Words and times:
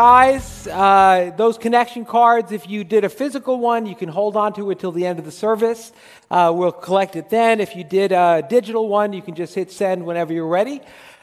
guys. 0.00 0.66
Uh, 0.66 1.30
those 1.36 1.58
connection 1.58 2.06
cards, 2.06 2.52
if 2.52 2.66
you 2.66 2.84
did 2.84 3.04
a 3.04 3.08
physical 3.10 3.58
one, 3.60 3.84
you 3.84 3.94
can 3.94 4.08
hold 4.08 4.34
on 4.34 4.50
to 4.54 4.70
it 4.70 4.78
till 4.78 4.92
the 4.92 5.04
end 5.04 5.18
of 5.18 5.26
the 5.26 5.30
service. 5.30 5.92
Uh, 6.30 6.50
we'll 6.56 6.72
collect 6.72 7.16
it 7.16 7.28
then. 7.28 7.60
If 7.60 7.76
you 7.76 7.84
did 7.84 8.10
a 8.10 8.42
digital 8.48 8.88
one, 8.88 9.12
you 9.12 9.20
can 9.20 9.34
just 9.34 9.54
hit 9.54 9.70
send 9.70 10.06
whenever 10.06 10.32
you're 10.32 10.46
ready. 10.46 10.80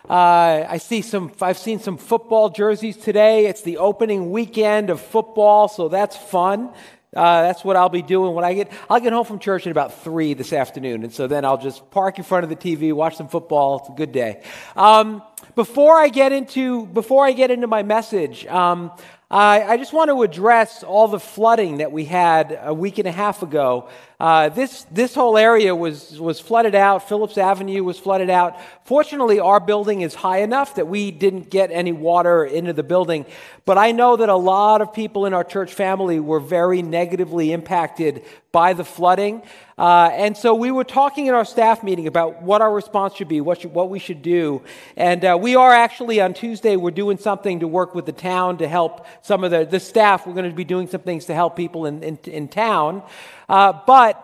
Uh, 0.07 0.63
I 0.69 0.77
see 0.77 1.01
some, 1.01 1.31
I've 1.41 1.57
seen 1.57 1.79
some 1.79 1.97
football 1.97 2.49
jerseys 2.49 2.97
today. 2.97 3.47
It's 3.47 3.63
the 3.63 3.77
opening 3.77 4.29
weekend 4.29 4.91
of 4.91 5.01
football, 5.01 5.69
so 5.69 5.89
that's 5.89 6.15
fun. 6.15 6.69
Uh, 7.15 7.41
that's 7.41 7.63
what 7.63 7.75
I'll 7.75 7.89
be 7.89 8.03
doing 8.03 8.35
when 8.35 8.45
I 8.45 8.53
get. 8.53 8.71
I'll 8.91 8.99
get 8.99 9.11
home 9.11 9.25
from 9.25 9.39
church 9.39 9.65
at 9.65 9.71
about 9.71 10.03
three 10.03 10.35
this 10.35 10.53
afternoon, 10.53 11.03
and 11.03 11.11
so 11.11 11.25
then 11.25 11.45
I'll 11.45 11.57
just 11.57 11.89
park 11.89 12.19
in 12.19 12.23
front 12.23 12.43
of 12.43 12.51
the 12.51 12.55
TV, 12.55 12.93
watch 12.93 13.15
some 13.15 13.27
football. 13.27 13.79
It's 13.79 13.89
a 13.89 13.93
good 13.93 14.11
day. 14.11 14.43
Um, 14.75 15.23
before 15.57 15.97
I 15.97 16.09
get 16.09 16.31
into 16.31 16.85
before 16.85 17.25
I 17.25 17.31
get 17.31 17.49
into 17.49 17.65
my 17.65 17.81
message, 17.81 18.45
um, 18.45 18.91
I, 19.31 19.63
I, 19.63 19.77
just 19.77 19.91
want 19.91 20.09
to 20.09 20.21
address 20.21 20.83
all 20.83 21.07
the 21.07 21.19
flooding 21.19 21.77
that 21.79 21.91
we 21.91 22.05
had 22.05 22.57
a 22.61 22.75
week 22.75 22.99
and 22.99 23.07
a 23.07 23.11
half 23.11 23.41
ago. 23.41 23.89
Uh, 24.19 24.49
this 24.49 24.83
this 24.85 25.13
whole 25.13 25.37
area 25.37 25.75
was 25.75 26.19
was 26.19 26.39
flooded 26.39 26.73
out. 26.73 27.07
Phillips 27.07 27.37
Avenue 27.37 27.83
was 27.83 27.99
flooded 27.99 28.31
out. 28.31 28.57
Fortunately, 28.83 29.39
our 29.39 29.59
building 29.59 30.01
is 30.01 30.15
high 30.15 30.39
enough 30.39 30.73
that 30.75 30.87
we 30.87 31.11
didn't 31.11 31.51
get 31.51 31.69
any 31.69 31.91
water 31.91 32.43
into 32.43 32.73
the 32.73 32.81
building. 32.81 33.27
But 33.65 33.77
I 33.77 33.91
know 33.91 34.15
that 34.15 34.29
a 34.29 34.35
lot 34.35 34.81
of 34.81 34.91
people 34.91 35.27
in 35.27 35.35
our 35.35 35.43
church 35.43 35.71
family 35.71 36.19
were 36.19 36.39
very 36.39 36.81
negatively 36.81 37.51
impacted 37.51 38.23
by 38.51 38.73
the 38.73 38.83
flooding. 38.83 39.43
Uh, 39.77 40.09
and 40.13 40.35
so 40.35 40.55
we 40.55 40.71
were 40.71 40.83
talking 40.83 41.27
in 41.27 41.35
our 41.35 41.45
staff 41.45 41.83
meeting 41.83 42.07
about 42.07 42.41
what 42.41 42.61
our 42.61 42.73
response 42.73 43.13
should 43.13 43.27
be, 43.27 43.39
what, 43.39 43.61
should, 43.61 43.71
what 43.71 43.91
we 43.91 43.99
should 43.99 44.23
do. 44.23 44.63
And 44.95 45.23
uh, 45.23 45.37
we 45.39 45.55
are 45.55 45.71
actually 45.71 46.19
on 46.21 46.33
Tuesday, 46.33 46.75
we're 46.75 46.89
doing 46.89 47.19
something 47.19 47.59
to 47.59 47.67
work 47.67 47.93
with 47.93 48.07
the 48.07 48.13
town 48.13 48.57
to 48.57 48.67
help 48.67 49.05
some 49.21 49.43
of 49.43 49.51
the, 49.51 49.65
the 49.65 49.79
staff. 49.79 50.25
We're 50.25 50.33
going 50.33 50.49
to 50.49 50.55
be 50.55 50.63
doing 50.63 50.87
some 50.87 51.01
things 51.01 51.25
to 51.25 51.35
help 51.35 51.55
people 51.55 51.85
in, 51.85 52.01
in, 52.01 52.17
in 52.23 52.47
town. 52.47 53.03
Uh, 53.49 53.73
but 53.85 54.23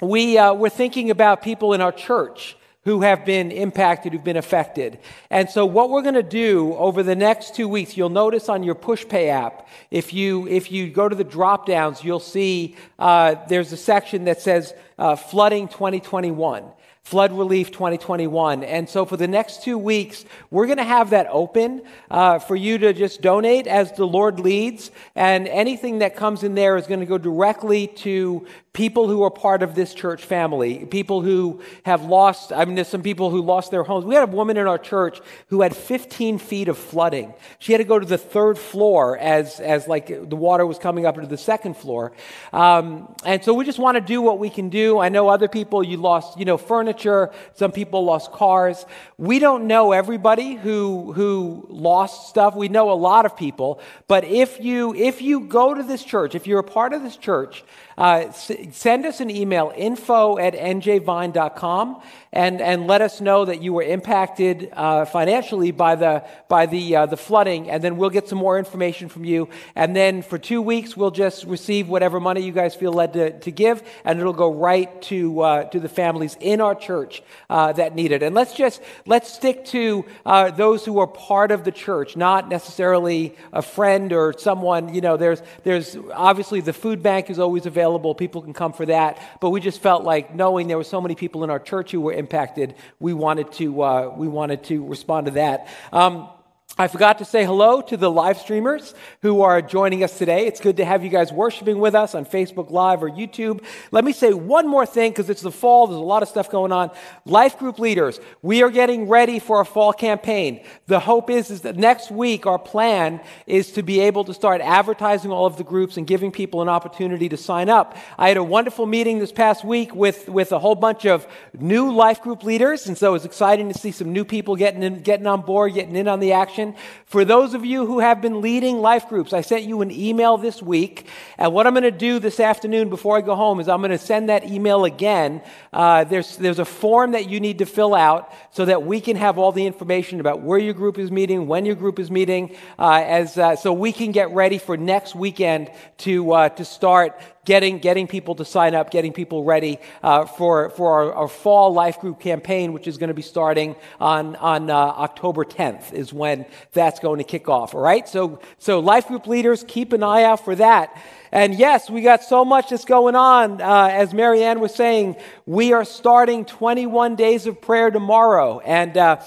we, 0.00 0.38
uh, 0.38 0.54
we're 0.54 0.68
thinking 0.68 1.10
about 1.10 1.42
people 1.42 1.72
in 1.72 1.80
our 1.80 1.92
church 1.92 2.56
who 2.86 3.00
have 3.00 3.24
been 3.24 3.50
impacted, 3.50 4.12
who've 4.12 4.22
been 4.22 4.36
affected. 4.36 4.96
And 5.28 5.50
so 5.50 5.66
what 5.66 5.90
we're 5.90 6.02
going 6.02 6.14
to 6.14 6.22
do 6.22 6.72
over 6.74 7.02
the 7.02 7.16
next 7.16 7.56
two 7.56 7.68
weeks, 7.68 7.96
you'll 7.96 8.10
notice 8.10 8.48
on 8.48 8.62
your 8.62 8.76
PushPay 8.76 9.28
app, 9.28 9.66
if 9.90 10.14
you, 10.14 10.46
if 10.46 10.70
you 10.70 10.88
go 10.88 11.08
to 11.08 11.16
the 11.16 11.24
drop 11.24 11.66
downs, 11.66 12.04
you'll 12.04 12.20
see 12.20 12.76
uh, 13.00 13.34
there's 13.48 13.72
a 13.72 13.76
section 13.76 14.24
that 14.26 14.40
says 14.40 14.72
uh, 14.98 15.16
Flooding 15.16 15.66
2021. 15.66 16.64
Flood 17.06 17.30
Relief 17.30 17.70
2021. 17.70 18.64
And 18.64 18.88
so 18.88 19.04
for 19.04 19.16
the 19.16 19.28
next 19.28 19.62
two 19.62 19.78
weeks, 19.78 20.24
we're 20.50 20.66
going 20.66 20.78
to 20.78 20.82
have 20.82 21.10
that 21.10 21.28
open 21.30 21.82
uh, 22.10 22.40
for 22.40 22.56
you 22.56 22.78
to 22.78 22.92
just 22.92 23.22
donate 23.22 23.68
as 23.68 23.92
the 23.92 24.04
Lord 24.04 24.40
leads. 24.40 24.90
And 25.14 25.46
anything 25.46 26.00
that 26.00 26.16
comes 26.16 26.42
in 26.42 26.56
there 26.56 26.76
is 26.76 26.88
going 26.88 26.98
to 26.98 27.06
go 27.06 27.16
directly 27.16 27.86
to 27.86 28.44
people 28.76 29.08
who 29.08 29.22
are 29.22 29.30
part 29.30 29.62
of 29.62 29.74
this 29.74 29.94
church 29.94 30.22
family, 30.22 30.84
people 30.84 31.22
who 31.22 31.62
have 31.84 32.04
lost, 32.04 32.52
I 32.52 32.66
mean, 32.66 32.74
there's 32.74 32.88
some 32.88 33.02
people 33.02 33.30
who 33.30 33.40
lost 33.40 33.70
their 33.70 33.82
homes. 33.82 34.04
We 34.04 34.14
had 34.14 34.28
a 34.28 34.30
woman 34.30 34.58
in 34.58 34.66
our 34.66 34.76
church 34.76 35.18
who 35.46 35.62
had 35.62 35.74
15 35.74 36.36
feet 36.36 36.68
of 36.68 36.76
flooding. 36.76 37.32
She 37.58 37.72
had 37.72 37.78
to 37.78 37.84
go 37.84 37.98
to 37.98 38.04
the 38.04 38.18
third 38.18 38.58
floor 38.58 39.16
as, 39.16 39.60
as 39.60 39.88
like 39.88 40.08
the 40.08 40.36
water 40.36 40.66
was 40.66 40.78
coming 40.78 41.06
up 41.06 41.16
into 41.16 41.26
the 41.26 41.38
second 41.38 41.78
floor. 41.78 42.12
Um, 42.52 43.14
and 43.24 43.42
so 43.42 43.54
we 43.54 43.64
just 43.64 43.78
want 43.78 43.94
to 43.94 44.02
do 44.02 44.20
what 44.20 44.38
we 44.38 44.50
can 44.50 44.68
do. 44.68 44.98
I 44.98 45.08
know 45.08 45.30
other 45.30 45.48
people, 45.48 45.82
you 45.82 45.96
lost, 45.96 46.38
you 46.38 46.44
know, 46.44 46.58
furniture. 46.58 47.30
Some 47.54 47.72
people 47.72 48.04
lost 48.04 48.30
cars. 48.30 48.84
We 49.16 49.38
don't 49.38 49.68
know 49.68 49.92
everybody 49.92 50.54
who, 50.54 51.14
who 51.14 51.66
lost 51.70 52.28
stuff. 52.28 52.54
We 52.54 52.68
know 52.68 52.90
a 52.90 53.00
lot 53.10 53.24
of 53.24 53.38
people. 53.38 53.80
But 54.06 54.24
if 54.24 54.60
you, 54.60 54.94
if 54.94 55.22
you 55.22 55.40
go 55.40 55.72
to 55.72 55.82
this 55.82 56.04
church, 56.04 56.34
if 56.34 56.46
you're 56.46 56.60
a 56.60 56.62
part 56.62 56.92
of 56.92 57.02
this 57.02 57.16
church, 57.16 57.64
uh, 57.98 58.30
send 58.32 59.06
us 59.06 59.20
an 59.20 59.30
email, 59.30 59.72
info 59.74 60.36
at 60.38 60.54
njvine.com, 60.54 62.02
and, 62.32 62.60
and 62.60 62.86
let 62.86 63.00
us 63.00 63.22
know 63.22 63.46
that 63.46 63.62
you 63.62 63.72
were 63.72 63.82
impacted 63.82 64.68
uh, 64.74 65.06
financially 65.06 65.70
by 65.70 65.94
the, 65.94 66.22
by 66.48 66.66
the, 66.66 66.96
uh, 66.96 67.06
the 67.06 67.16
flooding, 67.16 67.70
and 67.70 67.82
then 67.82 67.96
we'll 67.96 68.10
get 68.10 68.28
some 68.28 68.36
more 68.36 68.58
information 68.58 69.08
from 69.08 69.24
you. 69.24 69.48
And 69.74 69.96
then 69.96 70.20
for 70.20 70.36
two 70.36 70.60
weeks, 70.60 70.94
we'll 70.94 71.10
just 71.10 71.44
receive 71.44 71.88
whatever 71.88 72.20
money 72.20 72.42
you 72.42 72.52
guys 72.52 72.74
feel 72.74 72.92
led 72.92 73.14
to, 73.14 73.38
to 73.40 73.50
give, 73.50 73.82
and 74.04 74.20
it'll 74.20 74.34
go 74.34 74.52
right 74.52 75.00
to, 75.02 75.40
uh, 75.40 75.64
to 75.64 75.80
the 75.80 75.88
families 75.88 76.36
in 76.40 76.60
our 76.60 76.74
church 76.74 77.22
uh, 77.48 77.72
that 77.72 77.94
need 77.94 78.12
it. 78.12 78.22
And 78.22 78.34
let's 78.34 78.52
just, 78.52 78.82
let's 79.06 79.32
stick 79.32 79.64
to 79.66 80.04
uh, 80.26 80.50
those 80.50 80.84
who 80.84 80.98
are 80.98 81.06
part 81.06 81.50
of 81.50 81.64
the 81.64 81.72
church, 81.72 82.14
not 82.14 82.50
necessarily 82.50 83.34
a 83.54 83.62
friend 83.62 84.12
or 84.12 84.34
someone, 84.36 84.92
you 84.92 85.00
know, 85.00 85.16
there's, 85.16 85.40
there's 85.64 85.96
obviously 86.12 86.60
the 86.60 86.74
food 86.74 87.02
bank 87.02 87.30
is 87.30 87.38
always 87.38 87.64
available 87.64 87.85
available. 87.86 88.14
People 88.14 88.42
can 88.42 88.52
come 88.52 88.72
for 88.72 88.86
that. 88.86 89.18
But 89.40 89.50
we 89.50 89.60
just 89.60 89.80
felt 89.80 90.04
like 90.04 90.34
knowing 90.34 90.66
there 90.66 90.76
were 90.76 90.84
so 90.84 91.00
many 91.00 91.14
people 91.14 91.44
in 91.44 91.50
our 91.50 91.60
church 91.60 91.92
who 91.92 92.00
were 92.00 92.12
impacted, 92.12 92.74
we 92.98 93.14
wanted 93.14 93.52
to, 93.52 93.82
uh, 93.82 94.14
we 94.16 94.28
wanted 94.28 94.64
to 94.64 94.84
respond 94.84 95.26
to 95.26 95.32
that. 95.32 95.68
Um, 95.92 96.28
I 96.78 96.88
forgot 96.88 97.16
to 97.18 97.24
say 97.24 97.42
hello 97.42 97.80
to 97.80 97.96
the 97.96 98.10
live 98.10 98.36
streamers 98.36 98.94
who 99.22 99.40
are 99.40 99.62
joining 99.62 100.04
us 100.04 100.18
today. 100.18 100.46
It's 100.46 100.60
good 100.60 100.76
to 100.76 100.84
have 100.84 101.02
you 101.02 101.08
guys 101.08 101.32
worshiping 101.32 101.78
with 101.78 101.94
us 101.94 102.14
on 102.14 102.26
Facebook 102.26 102.70
Live 102.70 103.02
or 103.02 103.08
YouTube. 103.08 103.64
Let 103.92 104.04
me 104.04 104.12
say 104.12 104.34
one 104.34 104.68
more 104.68 104.84
thing 104.84 105.12
because 105.12 105.30
it's 105.30 105.40
the 105.40 105.50
fall. 105.50 105.86
There's 105.86 105.96
a 105.96 106.04
lot 106.04 106.22
of 106.22 106.28
stuff 106.28 106.50
going 106.50 106.72
on. 106.72 106.90
Life 107.24 107.58
group 107.58 107.78
leaders, 107.78 108.20
we 108.42 108.62
are 108.62 108.68
getting 108.68 109.08
ready 109.08 109.38
for 109.38 109.62
a 109.62 109.64
fall 109.64 109.94
campaign. 109.94 110.62
The 110.86 111.00
hope 111.00 111.30
is, 111.30 111.50
is 111.50 111.62
that 111.62 111.78
next 111.78 112.10
week 112.10 112.44
our 112.44 112.58
plan 112.58 113.22
is 113.46 113.72
to 113.72 113.82
be 113.82 114.00
able 114.00 114.24
to 114.24 114.34
start 114.34 114.60
advertising 114.60 115.30
all 115.30 115.46
of 115.46 115.56
the 115.56 115.64
groups 115.64 115.96
and 115.96 116.06
giving 116.06 116.30
people 116.30 116.60
an 116.60 116.68
opportunity 116.68 117.30
to 117.30 117.38
sign 117.38 117.70
up. 117.70 117.96
I 118.18 118.28
had 118.28 118.36
a 118.36 118.44
wonderful 118.44 118.84
meeting 118.84 119.18
this 119.18 119.32
past 119.32 119.64
week 119.64 119.94
with, 119.94 120.28
with 120.28 120.52
a 120.52 120.58
whole 120.58 120.74
bunch 120.74 121.06
of 121.06 121.26
new 121.58 121.90
life 121.90 122.20
group 122.20 122.44
leaders. 122.44 122.86
And 122.86 122.98
so 122.98 123.08
it 123.08 123.12
was 123.12 123.24
exciting 123.24 123.72
to 123.72 123.78
see 123.78 123.92
some 123.92 124.12
new 124.12 124.26
people 124.26 124.56
getting 124.56 124.82
in, 124.82 125.00
getting 125.00 125.26
on 125.26 125.40
board, 125.40 125.72
getting 125.72 125.96
in 125.96 126.06
on 126.06 126.20
the 126.20 126.32
action. 126.32 126.65
For 127.04 127.24
those 127.24 127.54
of 127.54 127.64
you 127.64 127.86
who 127.86 128.00
have 128.00 128.20
been 128.20 128.40
leading 128.40 128.78
life 128.78 129.08
groups, 129.08 129.32
I 129.32 129.42
sent 129.42 129.64
you 129.64 129.82
an 129.82 129.90
email 129.90 130.38
this 130.38 130.62
week. 130.62 131.06
And 131.38 131.52
what 131.52 131.66
I'm 131.66 131.74
going 131.74 131.84
to 131.84 131.90
do 131.90 132.18
this 132.18 132.40
afternoon 132.40 132.88
before 132.88 133.16
I 133.16 133.20
go 133.20 133.34
home 133.34 133.60
is 133.60 133.68
I'm 133.68 133.80
going 133.80 133.90
to 133.90 133.98
send 133.98 134.28
that 134.28 134.44
email 134.44 134.84
again. 134.84 135.42
Uh, 135.72 136.04
there's, 136.04 136.36
there's 136.36 136.58
a 136.58 136.64
form 136.64 137.12
that 137.12 137.28
you 137.28 137.40
need 137.40 137.58
to 137.58 137.66
fill 137.66 137.94
out 137.94 138.32
so 138.50 138.64
that 138.64 138.82
we 138.82 139.00
can 139.00 139.16
have 139.16 139.38
all 139.38 139.52
the 139.52 139.66
information 139.66 140.20
about 140.20 140.40
where 140.40 140.58
your 140.58 140.74
group 140.74 140.98
is 140.98 141.10
meeting, 141.10 141.46
when 141.46 141.66
your 141.66 141.76
group 141.76 141.98
is 141.98 142.10
meeting, 142.10 142.56
uh, 142.78 143.02
as, 143.04 143.38
uh, 143.38 143.56
so 143.56 143.72
we 143.72 143.92
can 143.92 144.12
get 144.12 144.30
ready 144.30 144.58
for 144.58 144.76
next 144.76 145.14
weekend 145.14 145.70
to, 145.98 146.32
uh, 146.32 146.48
to 146.50 146.64
start 146.64 147.20
getting, 147.46 147.78
getting 147.78 148.06
people 148.06 148.34
to 148.34 148.44
sign 148.44 148.74
up, 148.74 148.90
getting 148.90 149.12
people 149.12 149.44
ready 149.44 149.78
uh, 150.02 150.26
for, 150.26 150.68
for 150.70 150.92
our, 150.92 151.14
our, 151.14 151.28
fall 151.28 151.72
life 151.72 152.00
group 152.00 152.20
campaign, 152.20 152.72
which 152.72 152.86
is 152.86 152.98
going 152.98 153.08
to 153.08 153.14
be 153.14 153.22
starting 153.22 153.76
on, 153.98 154.36
on 154.36 154.68
uh, 154.68 154.74
October 154.74 155.44
10th, 155.44 155.94
is 155.94 156.12
when 156.12 156.44
that's 156.72 157.00
going 157.00 157.18
to 157.18 157.24
kick 157.24 157.48
off. 157.48 157.74
All 157.74 157.80
right? 157.80 158.06
So, 158.06 158.40
so 158.58 158.80
life 158.80 159.08
group 159.08 159.26
leaders, 159.26 159.64
keep 159.66 159.94
an 159.94 160.02
eye 160.02 160.24
out 160.24 160.44
for 160.44 160.54
that. 160.56 161.00
And 161.32 161.54
yes, 161.54 161.88
we 161.88 162.02
got 162.02 162.22
so 162.22 162.44
much 162.44 162.70
that's 162.70 162.84
going 162.84 163.14
on. 163.14 163.60
Uh, 163.60 163.88
as 163.92 164.12
Marianne 164.12 164.60
was 164.60 164.74
saying, 164.74 165.16
we 165.46 165.72
are 165.72 165.84
starting 165.84 166.44
21 166.44 167.14
days 167.16 167.46
of 167.46 167.60
prayer 167.60 167.90
tomorrow. 167.90 168.58
And 168.60 168.96
uh, 168.96 169.20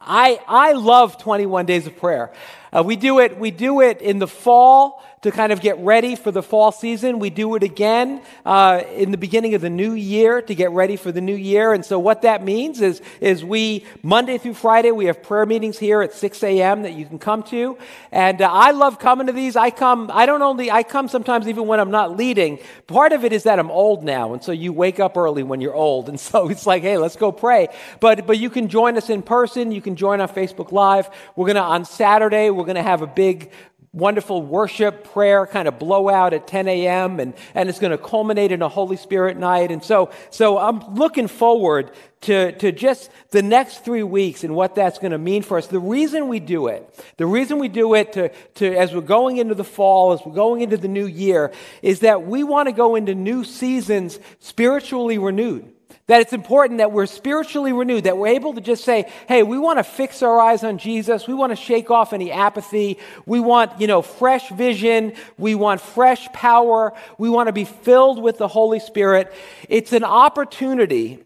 I, 0.00 0.38
I 0.46 0.72
love 0.72 1.18
21 1.18 1.66
days 1.66 1.86
of 1.86 1.96
prayer. 1.96 2.32
Uh, 2.72 2.82
we 2.82 2.96
do 2.96 3.20
it, 3.20 3.38
we 3.38 3.50
do 3.50 3.80
it 3.80 4.02
in 4.02 4.18
the 4.18 4.28
fall 4.28 5.02
to 5.22 5.30
kind 5.30 5.52
of 5.52 5.60
get 5.60 5.78
ready 5.78 6.14
for 6.14 6.30
the 6.30 6.42
fall 6.42 6.70
season. 6.70 7.18
We 7.18 7.30
do 7.30 7.54
it 7.56 7.62
again 7.62 8.22
uh, 8.46 8.82
in 8.94 9.10
the 9.10 9.16
beginning 9.16 9.54
of 9.54 9.60
the 9.60 9.70
new 9.70 9.92
year 9.92 10.40
to 10.42 10.54
get 10.54 10.70
ready 10.70 10.96
for 10.96 11.10
the 11.10 11.20
new 11.20 11.34
year. 11.34 11.72
And 11.72 11.84
so 11.84 11.98
what 11.98 12.22
that 12.22 12.44
means 12.44 12.80
is, 12.80 13.02
is 13.20 13.44
we, 13.44 13.84
Monday 14.02 14.38
through 14.38 14.54
Friday, 14.54 14.92
we 14.92 15.06
have 15.06 15.22
prayer 15.22 15.46
meetings 15.46 15.78
here 15.78 16.02
at 16.02 16.12
6 16.12 16.42
a.m. 16.44 16.82
that 16.82 16.92
you 16.92 17.04
can 17.04 17.18
come 17.18 17.42
to. 17.44 17.76
And 18.12 18.40
uh, 18.40 18.50
I 18.50 18.70
love 18.70 18.98
coming 18.98 19.26
to 19.26 19.32
these. 19.32 19.56
I 19.56 19.70
come, 19.70 20.10
I 20.12 20.26
don't 20.26 20.42
only, 20.42 20.70
I 20.70 20.84
come 20.84 21.08
sometimes 21.08 21.48
even 21.48 21.66
when 21.66 21.80
I'm 21.80 21.90
not 21.90 22.16
leading. 22.16 22.58
Part 22.86 23.12
of 23.12 23.24
it 23.24 23.32
is 23.32 23.42
that 23.42 23.58
I'm 23.58 23.70
old 23.70 24.04
now. 24.04 24.34
And 24.34 24.42
so 24.42 24.52
you 24.52 24.72
wake 24.72 25.00
up 25.00 25.16
early 25.16 25.42
when 25.42 25.60
you're 25.60 25.74
old. 25.74 26.08
And 26.08 26.20
so 26.28 26.48
it's 26.48 26.66
like, 26.66 26.82
hey, 26.82 26.96
let's 26.96 27.16
go 27.16 27.32
pray. 27.32 27.68
But, 28.00 28.26
but 28.26 28.38
you 28.38 28.50
can 28.50 28.68
join 28.68 28.96
us 28.96 29.10
in 29.10 29.22
person. 29.22 29.72
You 29.72 29.82
can 29.82 29.96
join 29.96 30.20
on 30.20 30.28
Facebook 30.28 30.70
Live. 30.70 31.10
We're 31.34 31.46
going 31.46 31.56
to, 31.56 31.62
on 31.62 31.84
Saturday, 31.84 32.50
we're 32.50 32.64
going 32.64 32.76
to 32.76 32.82
have 32.82 33.02
a 33.02 33.06
big 33.06 33.50
wonderful 33.98 34.42
worship 34.42 35.04
prayer 35.12 35.46
kind 35.46 35.68
of 35.68 35.78
blowout 35.78 36.32
at 36.32 36.46
10 36.46 36.68
a.m. 36.68 37.20
and, 37.20 37.34
and 37.54 37.68
it's 37.68 37.78
going 37.78 37.90
to 37.90 37.98
culminate 37.98 38.52
in 38.52 38.62
a 38.62 38.68
Holy 38.68 38.96
Spirit 38.96 39.36
night. 39.36 39.70
And 39.70 39.82
so, 39.82 40.10
so 40.30 40.58
I'm 40.58 40.94
looking 40.94 41.28
forward 41.28 41.90
to, 42.22 42.52
to 42.52 42.72
just 42.72 43.10
the 43.30 43.42
next 43.42 43.84
three 43.84 44.02
weeks 44.02 44.44
and 44.44 44.54
what 44.54 44.74
that's 44.74 44.98
going 44.98 45.12
to 45.12 45.18
mean 45.18 45.42
for 45.42 45.58
us. 45.58 45.66
The 45.66 45.78
reason 45.78 46.28
we 46.28 46.40
do 46.40 46.68
it, 46.68 46.88
the 47.16 47.26
reason 47.26 47.58
we 47.58 47.68
do 47.68 47.94
it 47.94 48.12
to, 48.14 48.30
to, 48.56 48.76
as 48.76 48.94
we're 48.94 49.00
going 49.02 49.36
into 49.36 49.54
the 49.54 49.64
fall, 49.64 50.12
as 50.12 50.20
we're 50.24 50.34
going 50.34 50.62
into 50.62 50.76
the 50.76 50.88
new 50.88 51.06
year, 51.06 51.52
is 51.82 52.00
that 52.00 52.26
we 52.26 52.42
want 52.44 52.68
to 52.68 52.72
go 52.72 52.96
into 52.96 53.14
new 53.14 53.44
seasons 53.44 54.18
spiritually 54.40 55.18
renewed 55.18 55.72
That 56.08 56.22
it's 56.22 56.32
important 56.32 56.78
that 56.78 56.90
we're 56.90 57.06
spiritually 57.06 57.72
renewed, 57.72 58.04
that 58.04 58.16
we're 58.16 58.28
able 58.28 58.54
to 58.54 58.60
just 58.60 58.82
say, 58.82 59.10
hey, 59.28 59.42
we 59.42 59.58
want 59.58 59.78
to 59.78 59.84
fix 59.84 60.22
our 60.22 60.40
eyes 60.40 60.64
on 60.64 60.78
Jesus. 60.78 61.28
We 61.28 61.34
want 61.34 61.52
to 61.52 61.56
shake 61.56 61.90
off 61.90 62.12
any 62.12 62.32
apathy. 62.32 62.98
We 63.26 63.40
want, 63.40 63.80
you 63.80 63.86
know, 63.86 64.02
fresh 64.02 64.48
vision. 64.48 65.12
We 65.36 65.54
want 65.54 65.82
fresh 65.82 66.26
power. 66.32 66.94
We 67.18 67.28
want 67.28 67.48
to 67.48 67.52
be 67.52 67.64
filled 67.64 68.22
with 68.22 68.38
the 68.38 68.48
Holy 68.48 68.80
Spirit. 68.80 69.32
It's 69.68 69.92
an 69.92 70.02
opportunity 70.02 71.24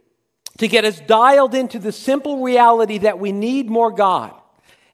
to 0.58 0.68
get 0.68 0.84
us 0.84 1.00
dialed 1.00 1.54
into 1.54 1.78
the 1.78 1.92
simple 1.92 2.42
reality 2.42 2.98
that 2.98 3.18
we 3.18 3.32
need 3.32 3.70
more 3.70 3.90
God. 3.90 4.34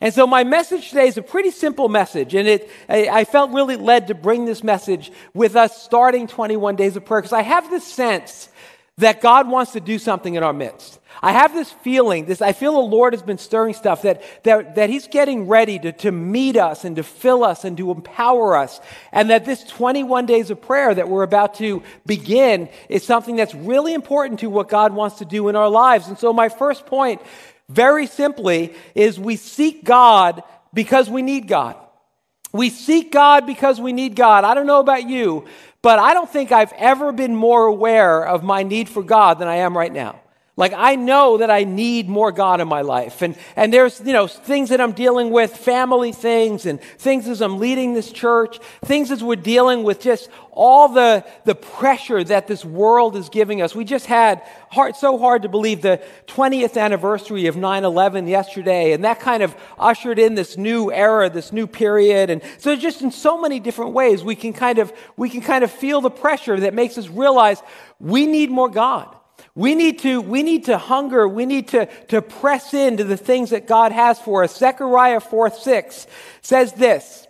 And 0.01 0.15
so 0.15 0.27
my 0.27 0.45
message 0.45 0.91
today 0.91 1.09
is 1.09 1.17
a 1.17 1.23
pretty 1.23 1.51
simple 1.51 1.89
message, 1.89 2.35
and 2.35 2.47
it, 2.47 2.71
I, 2.89 3.09
I 3.09 3.25
felt 3.25 3.51
really 3.51 3.75
led 3.75 4.09
to 4.09 4.15
bring 4.15 4.45
this 4.45 4.63
message 4.63 5.11
with 5.35 5.57
us 5.57 5.83
starting 5.83 6.29
21 6.29 6.77
days 6.77 6.95
of 6.97 7.05
prayer 7.05 7.21
because 7.21 7.33
I 7.33 7.43
have 7.43 7.69
this 7.69 7.85
sense 7.85 8.49
that 8.99 9.21
God 9.21 9.49
wants 9.49 9.73
to 9.73 9.81
do 9.81 9.99
something 9.99 10.35
in 10.35 10.43
our 10.43 10.53
midst. 10.53 10.99
I 11.23 11.33
have 11.33 11.53
this 11.53 11.71
feeling, 11.71 12.27
this, 12.27 12.41
I 12.41 12.53
feel 12.53 12.73
the 12.73 12.79
Lord 12.79 13.13
has 13.13 13.23
been 13.23 13.39
stirring 13.39 13.75
stuff 13.75 14.03
that, 14.03 14.23
that, 14.45 14.77
that 14.77 14.91
He's 14.91 15.09
getting 15.09 15.49
ready 15.49 15.79
to, 15.81 15.93
to 15.93 16.13
meet 16.13 16.57
us 16.57 16.85
and 16.85 16.95
to 16.97 17.03
fill 17.03 17.43
us 17.43 17.65
and 17.65 17.77
to 17.79 17.91
empower 17.91 18.57
us. 18.57 18.81
And 19.11 19.31
that 19.31 19.45
this 19.45 19.65
21 19.65 20.27
days 20.27 20.51
of 20.51 20.61
prayer 20.61 20.95
that 20.95 21.09
we're 21.09 21.23
about 21.23 21.55
to 21.55 21.83
begin 22.07 22.69
is 22.89 23.03
something 23.03 23.37
that's 23.37 23.55
really 23.55 23.95
important 23.95 24.41
to 24.41 24.51
what 24.51 24.69
God 24.69 24.93
wants 24.93 25.19
to 25.19 25.25
do 25.25 25.49
in 25.49 25.57
our 25.57 25.69
lives. 25.69 26.09
And 26.09 26.19
so 26.19 26.33
my 26.33 26.49
first 26.49 26.87
point, 26.87 27.21
very 27.69 28.07
simply, 28.07 28.75
is 28.95 29.19
we 29.19 29.37
seek 29.37 29.85
God 29.85 30.43
because 30.73 31.11
we 31.11 31.23
need 31.23 31.49
God. 31.49 31.77
We 32.53 32.71
seek 32.71 33.13
God 33.13 33.47
because 33.47 33.81
we 33.81 33.93
need 33.93 34.17
God. 34.17 34.45
I 34.45 34.55
don't 34.55 34.67
know 34.67 34.81
about 34.81 35.09
you, 35.09 35.47
but 35.83 35.99
I 35.99 36.15
don't 36.15 36.31
think 36.31 36.51
I've 36.51 36.73
ever 36.75 37.13
been 37.13 37.37
more 37.37 37.67
aware 37.67 38.27
of 38.27 38.43
my 38.43 38.63
need 38.63 38.89
for 38.89 39.03
God 39.03 39.39
than 39.39 39.49
I 39.49 39.57
am 39.57 39.77
right 39.77 39.93
now. 39.93 40.21
Like 40.59 40.73
I 40.77 40.97
know 40.97 41.37
that 41.39 41.53
I 41.53 41.63
need 41.63 42.09
more 42.09 42.33
God 42.33 42.61
in 42.61 42.67
my 42.67 42.81
life. 42.81 43.23
And, 43.23 43.37
and 43.55 43.73
there's, 43.73 44.01
you 44.01 44.13
know, 44.13 44.27
things 44.27 44.71
that 44.71 44.81
I'm 44.81 44.91
dealing 44.91 45.31
with, 45.31 45.57
family 45.57 46.11
things 46.11 46.67
and 46.67 46.81
things 46.81 47.29
as 47.29 47.41
I'm 47.41 47.61
leading 47.61 47.95
this 47.95 48.11
church, 48.11 48.59
things 48.85 49.13
as 49.13 49.23
we're 49.23 49.37
dealing 49.37 49.85
with 49.85 50.01
just 50.01 50.29
all 50.51 50.89
the, 50.89 51.25
the 51.45 51.55
pressure 51.55 52.25
that 52.25 52.49
this 52.49 52.65
world 52.65 53.15
is 53.15 53.29
giving 53.29 53.63
us. 53.63 53.77
We 53.77 53.85
just 53.85 54.07
had 54.07 54.43
hard, 54.73 54.97
so 54.97 55.17
hard 55.17 55.43
to 55.43 55.49
believe 55.49 55.81
the 55.81 56.03
20th 56.27 56.77
anniversary 56.77 57.47
of 57.47 57.55
9-11 57.55 58.29
yesterday. 58.29 58.91
And 58.91 59.05
that 59.05 59.21
kind 59.21 59.45
of 59.45 59.55
ushered 59.79 60.19
in 60.19 60.35
this 60.35 60.57
new 60.57 60.91
era, 60.91 61.31
this 61.31 61.53
new 61.53 61.69
period. 61.69 62.31
And 62.31 62.43
so 62.59 62.75
just 62.75 63.01
in 63.01 63.13
so 63.13 63.41
many 63.41 63.61
different 63.61 63.93
ways, 63.93 64.25
we 64.25 64.35
can 64.35 64.53
kind 64.53 64.81
of, 64.81 64.93
we 65.17 65.31
can 65.31 65.41
kind 65.41 65.63
of 65.63 65.71
feel 65.71 66.01
the 66.01 66.11
pressure 66.11 66.59
that 66.59 66.75
makes 66.75 66.99
us 66.99 67.07
realize 67.07 67.63
we 68.01 68.27
need 68.27 68.51
more 68.51 68.69
God. 68.69 69.15
We 69.59 69.75
need 69.75 69.99
to, 70.01 70.21
we 70.21 70.45
need 70.45 70.67
to 70.67 70.79
hunger. 70.79 71.27
We 71.27 71.45
need 71.45 71.67
to, 71.69 71.87
to 72.11 72.23
press 72.23 72.75
into 72.75 73.03
the 73.03 73.17
things 73.17 73.51
that 73.51 73.67
God 73.67 73.91
has 73.91 74.21
for 74.21 74.45
us. 74.45 74.57
Zechariah 74.57 75.19
4 75.19 75.51
6 75.51 76.07
says 76.43 76.73
this. 76.75 77.27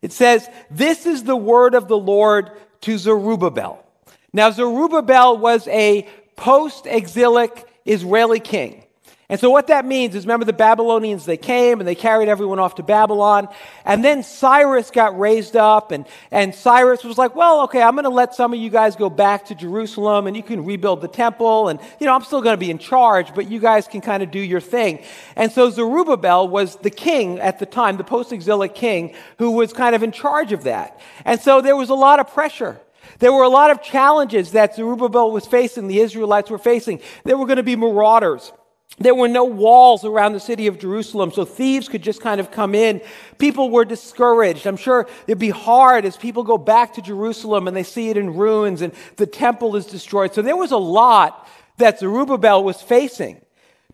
It 0.00 0.12
says, 0.12 0.48
This 0.70 1.06
is 1.06 1.24
the 1.24 1.34
word 1.34 1.74
of 1.74 1.88
the 1.88 1.98
Lord 1.98 2.52
to 2.82 2.96
Zerubbabel. 2.98 3.84
Now, 4.32 4.52
Zerubbabel 4.52 5.38
was 5.38 5.66
a 5.66 6.06
post 6.36 6.86
exilic 6.86 7.66
Israeli 7.84 8.38
king. 8.38 8.83
And 9.30 9.40
so 9.40 9.48
what 9.48 9.68
that 9.68 9.86
means 9.86 10.14
is 10.14 10.26
remember 10.26 10.44
the 10.44 10.52
Babylonians, 10.52 11.24
they 11.24 11.38
came 11.38 11.80
and 11.80 11.88
they 11.88 11.94
carried 11.94 12.28
everyone 12.28 12.58
off 12.58 12.74
to 12.74 12.82
Babylon. 12.82 13.48
And 13.86 14.04
then 14.04 14.22
Cyrus 14.22 14.90
got 14.90 15.18
raised 15.18 15.56
up 15.56 15.92
and, 15.92 16.04
and 16.30 16.54
Cyrus 16.54 17.02
was 17.04 17.16
like, 17.16 17.34
well, 17.34 17.62
okay, 17.62 17.80
I'm 17.80 17.94
going 17.94 18.04
to 18.04 18.10
let 18.10 18.34
some 18.34 18.52
of 18.52 18.60
you 18.60 18.68
guys 18.68 18.96
go 18.96 19.08
back 19.08 19.46
to 19.46 19.54
Jerusalem 19.54 20.26
and 20.26 20.36
you 20.36 20.42
can 20.42 20.66
rebuild 20.66 21.00
the 21.00 21.08
temple. 21.08 21.68
And, 21.68 21.80
you 22.00 22.06
know, 22.06 22.14
I'm 22.14 22.22
still 22.22 22.42
going 22.42 22.52
to 22.52 22.60
be 22.60 22.70
in 22.70 22.76
charge, 22.76 23.34
but 23.34 23.50
you 23.50 23.60
guys 23.60 23.88
can 23.88 24.02
kind 24.02 24.22
of 24.22 24.30
do 24.30 24.40
your 24.40 24.60
thing. 24.60 25.02
And 25.36 25.50
so 25.50 25.70
Zerubbabel 25.70 26.48
was 26.48 26.76
the 26.76 26.90
king 26.90 27.40
at 27.40 27.58
the 27.58 27.66
time, 27.66 27.96
the 27.96 28.04
post-exilic 28.04 28.74
king 28.74 29.14
who 29.38 29.52
was 29.52 29.72
kind 29.72 29.94
of 29.94 30.02
in 30.02 30.12
charge 30.12 30.52
of 30.52 30.64
that. 30.64 31.00
And 31.24 31.40
so 31.40 31.62
there 31.62 31.76
was 31.76 31.88
a 31.88 31.94
lot 31.94 32.20
of 32.20 32.30
pressure. 32.30 32.78
There 33.20 33.32
were 33.32 33.44
a 33.44 33.48
lot 33.48 33.70
of 33.70 33.82
challenges 33.82 34.52
that 34.52 34.76
Zerubbabel 34.76 35.30
was 35.30 35.46
facing, 35.46 35.88
the 35.88 36.00
Israelites 36.00 36.50
were 36.50 36.58
facing. 36.58 37.00
There 37.24 37.38
were 37.38 37.46
going 37.46 37.56
to 37.56 37.62
be 37.62 37.76
marauders. 37.76 38.52
There 38.98 39.14
were 39.14 39.28
no 39.28 39.44
walls 39.44 40.04
around 40.04 40.34
the 40.34 40.40
city 40.40 40.68
of 40.68 40.78
Jerusalem, 40.78 41.32
so 41.32 41.44
thieves 41.44 41.88
could 41.88 42.02
just 42.02 42.20
kind 42.20 42.40
of 42.40 42.52
come 42.52 42.76
in. 42.76 43.00
People 43.38 43.70
were 43.70 43.84
discouraged. 43.84 44.66
I'm 44.66 44.76
sure 44.76 45.08
it'd 45.26 45.40
be 45.40 45.50
hard 45.50 46.04
as 46.04 46.16
people 46.16 46.44
go 46.44 46.58
back 46.58 46.94
to 46.94 47.02
Jerusalem 47.02 47.66
and 47.66 47.76
they 47.76 47.82
see 47.82 48.10
it 48.10 48.16
in 48.16 48.34
ruins 48.34 48.82
and 48.82 48.92
the 49.16 49.26
temple 49.26 49.74
is 49.74 49.86
destroyed. 49.86 50.32
So 50.32 50.42
there 50.42 50.56
was 50.56 50.70
a 50.70 50.76
lot 50.76 51.48
that 51.78 51.98
Zerubbabel 51.98 52.62
was 52.62 52.80
facing. 52.80 53.40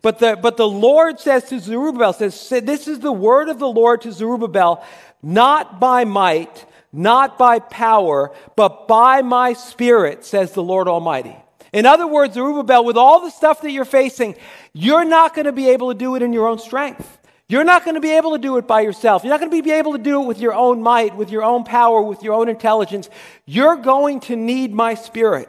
But 0.02 0.19
the, 0.19 0.38
but 0.41 0.58
the 0.58 0.69
Lord 0.69 1.19
says 1.19 1.44
to 1.44 1.61
Zerubbabel, 1.61 2.12
says, 2.12 2.49
this 2.49 2.87
is 2.87 3.00
the 3.00 3.12
word 3.12 3.49
of 3.49 3.58
the 3.58 3.69
Lord 3.69 4.03
to 4.03 4.12
Zerubbabel, 4.12 4.85
not 5.23 5.81
by 5.81 6.05
might, 6.05 6.67
not 6.93 7.38
by 7.38 7.58
power, 7.58 8.32
but 8.56 8.88
by 8.88 9.23
my 9.23 9.55
spirit, 9.55 10.25
says 10.25 10.53
the 10.53 10.62
Lord 10.62 10.88
Almighty. 10.88 11.37
In 11.72 11.87
other 11.87 12.06
words, 12.06 12.34
Zerubbabel, 12.34 12.84
with 12.84 12.96
all 12.96 13.20
the 13.20 13.31
stuff 13.31 13.61
that 13.62 13.70
you're 13.70 13.84
facing, 13.84 14.34
you're 14.72 15.05
not 15.05 15.34
going 15.34 15.46
to 15.46 15.52
be 15.52 15.69
able 15.70 15.93
to 15.93 15.99
do 15.99 16.17
it 16.17 16.22
in 16.22 16.32
your 16.32 16.49
own 16.49 16.58
strength. 16.58 17.19
You're 17.49 17.64
not 17.64 17.84
going 17.84 17.96
to 17.96 18.00
be 18.00 18.12
able 18.12 18.32
to 18.32 18.38
do 18.38 18.58
it 18.58 18.67
by 18.67 18.81
yourself. 18.81 19.25
You're 19.25 19.32
not 19.32 19.40
going 19.40 19.50
to 19.50 19.62
be 19.62 19.72
able 19.72 19.93
to 19.93 19.99
do 19.99 20.22
it 20.22 20.26
with 20.26 20.38
your 20.38 20.55
own 20.55 20.82
might, 20.82 21.17
with 21.17 21.31
your 21.31 21.43
own 21.43 21.64
power, 21.64 22.00
with 22.00 22.22
your 22.22 22.34
own 22.34 22.49
intelligence. 22.49 23.11
You're 23.44 23.76
going 23.76 24.20
to 24.20 24.37
need 24.37 24.72
my 24.72 24.94
spirit. 24.94 25.49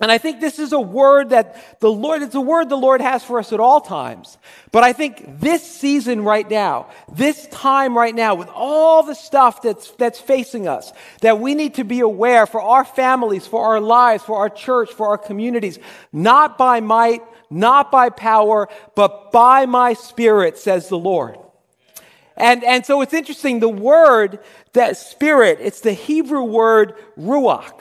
And 0.00 0.10
I 0.10 0.18
think 0.18 0.40
this 0.40 0.58
is 0.58 0.72
a 0.72 0.80
word 0.80 1.30
that 1.30 1.78
the 1.78 1.90
Lord, 1.90 2.22
it's 2.22 2.34
a 2.34 2.40
word 2.40 2.68
the 2.68 2.76
Lord 2.76 3.00
has 3.00 3.22
for 3.22 3.38
us 3.38 3.52
at 3.52 3.60
all 3.60 3.80
times. 3.80 4.38
But 4.72 4.82
I 4.82 4.92
think 4.92 5.38
this 5.38 5.62
season 5.62 6.24
right 6.24 6.50
now, 6.50 6.88
this 7.12 7.46
time 7.48 7.96
right 7.96 8.14
now, 8.14 8.34
with 8.34 8.48
all 8.48 9.04
the 9.04 9.14
stuff 9.14 9.62
that's, 9.62 9.92
that's 9.92 10.18
facing 10.18 10.66
us, 10.66 10.92
that 11.20 11.38
we 11.38 11.54
need 11.54 11.74
to 11.74 11.84
be 11.84 12.00
aware 12.00 12.44
for 12.44 12.60
our 12.60 12.84
families, 12.84 13.46
for 13.46 13.64
our 13.64 13.80
lives, 13.80 14.24
for 14.24 14.36
our 14.36 14.50
church, 14.50 14.90
for 14.90 15.06
our 15.06 15.18
communities, 15.18 15.78
not 16.12 16.58
by 16.58 16.80
might, 16.80 17.22
not 17.48 17.92
by 17.92 18.10
power, 18.10 18.68
but 18.96 19.30
by 19.30 19.64
my 19.64 19.92
spirit, 19.92 20.58
says 20.58 20.88
the 20.88 20.98
Lord. 20.98 21.38
And, 22.36 22.64
and 22.64 22.84
so 22.84 23.00
it's 23.00 23.14
interesting, 23.14 23.60
the 23.60 23.68
word, 23.68 24.40
that 24.72 24.96
spirit, 24.96 25.58
it's 25.60 25.82
the 25.82 25.92
Hebrew 25.92 26.42
word 26.42 26.94
ruach. 27.16 27.80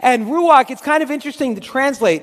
And 0.00 0.26
ruach, 0.26 0.70
it's 0.70 0.82
kind 0.82 1.02
of 1.02 1.10
interesting 1.10 1.54
to 1.54 1.60
translate 1.60 2.22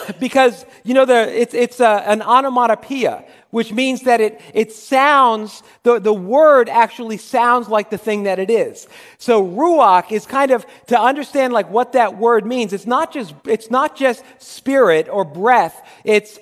because, 0.20 0.64
you 0.84 0.94
know, 0.94 1.04
the, 1.04 1.40
it's, 1.40 1.54
it's 1.54 1.80
a, 1.80 2.02
an 2.06 2.22
onomatopoeia, 2.22 3.24
which 3.50 3.72
means 3.72 4.02
that 4.02 4.20
it, 4.20 4.40
it 4.54 4.72
sounds, 4.72 5.62
the, 5.82 5.98
the 5.98 6.12
word 6.12 6.68
actually 6.68 7.16
sounds 7.16 7.68
like 7.68 7.90
the 7.90 7.98
thing 7.98 8.24
that 8.24 8.38
it 8.38 8.50
is. 8.50 8.86
So 9.18 9.46
ruach 9.46 10.10
is 10.12 10.26
kind 10.26 10.50
of, 10.50 10.64
to 10.86 11.00
understand 11.00 11.52
like 11.52 11.70
what 11.70 11.92
that 11.92 12.18
word 12.18 12.46
means, 12.46 12.72
it's 12.72 12.86
not 12.86 13.12
just, 13.12 13.34
it's 13.46 13.70
not 13.70 13.96
just 13.96 14.24
spirit 14.38 15.08
or 15.08 15.24
breath, 15.24 15.86
it's, 16.04 16.38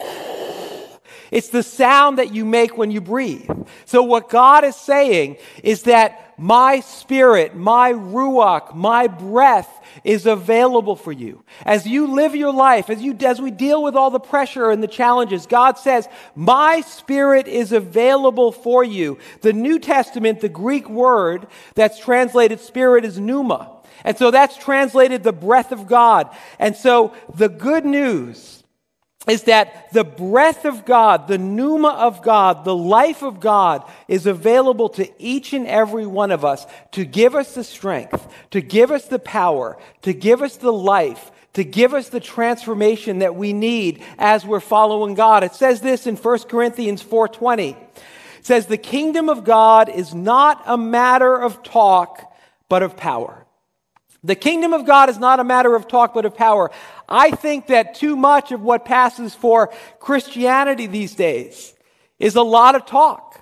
it's 1.30 1.48
the 1.48 1.62
sound 1.62 2.18
that 2.18 2.32
you 2.32 2.44
make 2.44 2.76
when 2.78 2.90
you 2.90 3.00
breathe. 3.00 3.50
So 3.84 4.02
what 4.02 4.28
God 4.28 4.64
is 4.64 4.76
saying 4.76 5.36
is 5.62 5.82
that 5.82 6.25
my 6.38 6.80
spirit, 6.80 7.54
my 7.54 7.92
ruach, 7.92 8.74
my 8.74 9.06
breath 9.06 9.82
is 10.04 10.26
available 10.26 10.96
for 10.96 11.12
you. 11.12 11.44
As 11.64 11.86
you 11.86 12.06
live 12.06 12.34
your 12.34 12.52
life, 12.52 12.90
as 12.90 13.00
you, 13.02 13.16
as 13.20 13.40
we 13.40 13.50
deal 13.50 13.82
with 13.82 13.94
all 13.94 14.10
the 14.10 14.20
pressure 14.20 14.70
and 14.70 14.82
the 14.82 14.88
challenges, 14.88 15.46
God 15.46 15.78
says, 15.78 16.08
my 16.34 16.82
spirit 16.82 17.48
is 17.48 17.72
available 17.72 18.52
for 18.52 18.84
you. 18.84 19.18
The 19.40 19.52
New 19.52 19.78
Testament, 19.78 20.40
the 20.40 20.48
Greek 20.48 20.88
word 20.88 21.46
that's 21.74 21.98
translated 21.98 22.60
spirit 22.60 23.04
is 23.04 23.18
pneuma. 23.18 23.72
And 24.04 24.16
so 24.16 24.30
that's 24.30 24.56
translated 24.56 25.22
the 25.22 25.32
breath 25.32 25.72
of 25.72 25.86
God. 25.86 26.28
And 26.58 26.76
so 26.76 27.14
the 27.34 27.48
good 27.48 27.84
news 27.84 28.55
is 29.28 29.44
that 29.44 29.92
the 29.92 30.04
breath 30.04 30.64
of 30.64 30.84
God, 30.84 31.26
the 31.26 31.38
pneuma 31.38 31.88
of 31.88 32.22
God, 32.22 32.64
the 32.64 32.76
life 32.76 33.22
of 33.22 33.40
God 33.40 33.88
is 34.06 34.26
available 34.26 34.88
to 34.90 35.10
each 35.22 35.52
and 35.52 35.66
every 35.66 36.06
one 36.06 36.30
of 36.30 36.44
us 36.44 36.66
to 36.92 37.04
give 37.04 37.34
us 37.34 37.54
the 37.54 37.64
strength, 37.64 38.28
to 38.50 38.60
give 38.60 38.90
us 38.90 39.06
the 39.06 39.18
power, 39.18 39.78
to 40.02 40.12
give 40.12 40.42
us 40.42 40.56
the 40.56 40.72
life, 40.72 41.32
to 41.54 41.64
give 41.64 41.94
us 41.94 42.10
the 42.10 42.20
transformation 42.20 43.20
that 43.20 43.34
we 43.34 43.52
need 43.52 44.02
as 44.18 44.44
we're 44.44 44.60
following 44.60 45.14
God. 45.14 45.42
It 45.42 45.54
says 45.54 45.80
this 45.80 46.06
in 46.06 46.16
1 46.16 46.48
Corinthians 46.48 47.02
4:20. 47.02 47.70
It 47.70 48.46
says 48.46 48.66
the 48.66 48.76
kingdom 48.76 49.28
of 49.28 49.42
God 49.42 49.88
is 49.88 50.14
not 50.14 50.62
a 50.66 50.76
matter 50.76 51.34
of 51.34 51.62
talk, 51.62 52.32
but 52.68 52.82
of 52.82 52.96
power. 52.96 53.45
The 54.24 54.34
kingdom 54.34 54.72
of 54.72 54.86
God 54.86 55.08
is 55.08 55.18
not 55.18 55.40
a 55.40 55.44
matter 55.44 55.74
of 55.74 55.88
talk, 55.88 56.14
but 56.14 56.24
of 56.24 56.34
power. 56.34 56.70
I 57.08 57.30
think 57.30 57.68
that 57.68 57.94
too 57.94 58.16
much 58.16 58.52
of 58.52 58.62
what 58.62 58.84
passes 58.84 59.34
for 59.34 59.72
Christianity 60.00 60.86
these 60.86 61.14
days 61.14 61.74
is 62.18 62.34
a 62.34 62.42
lot 62.42 62.74
of 62.74 62.86
talk. 62.86 63.40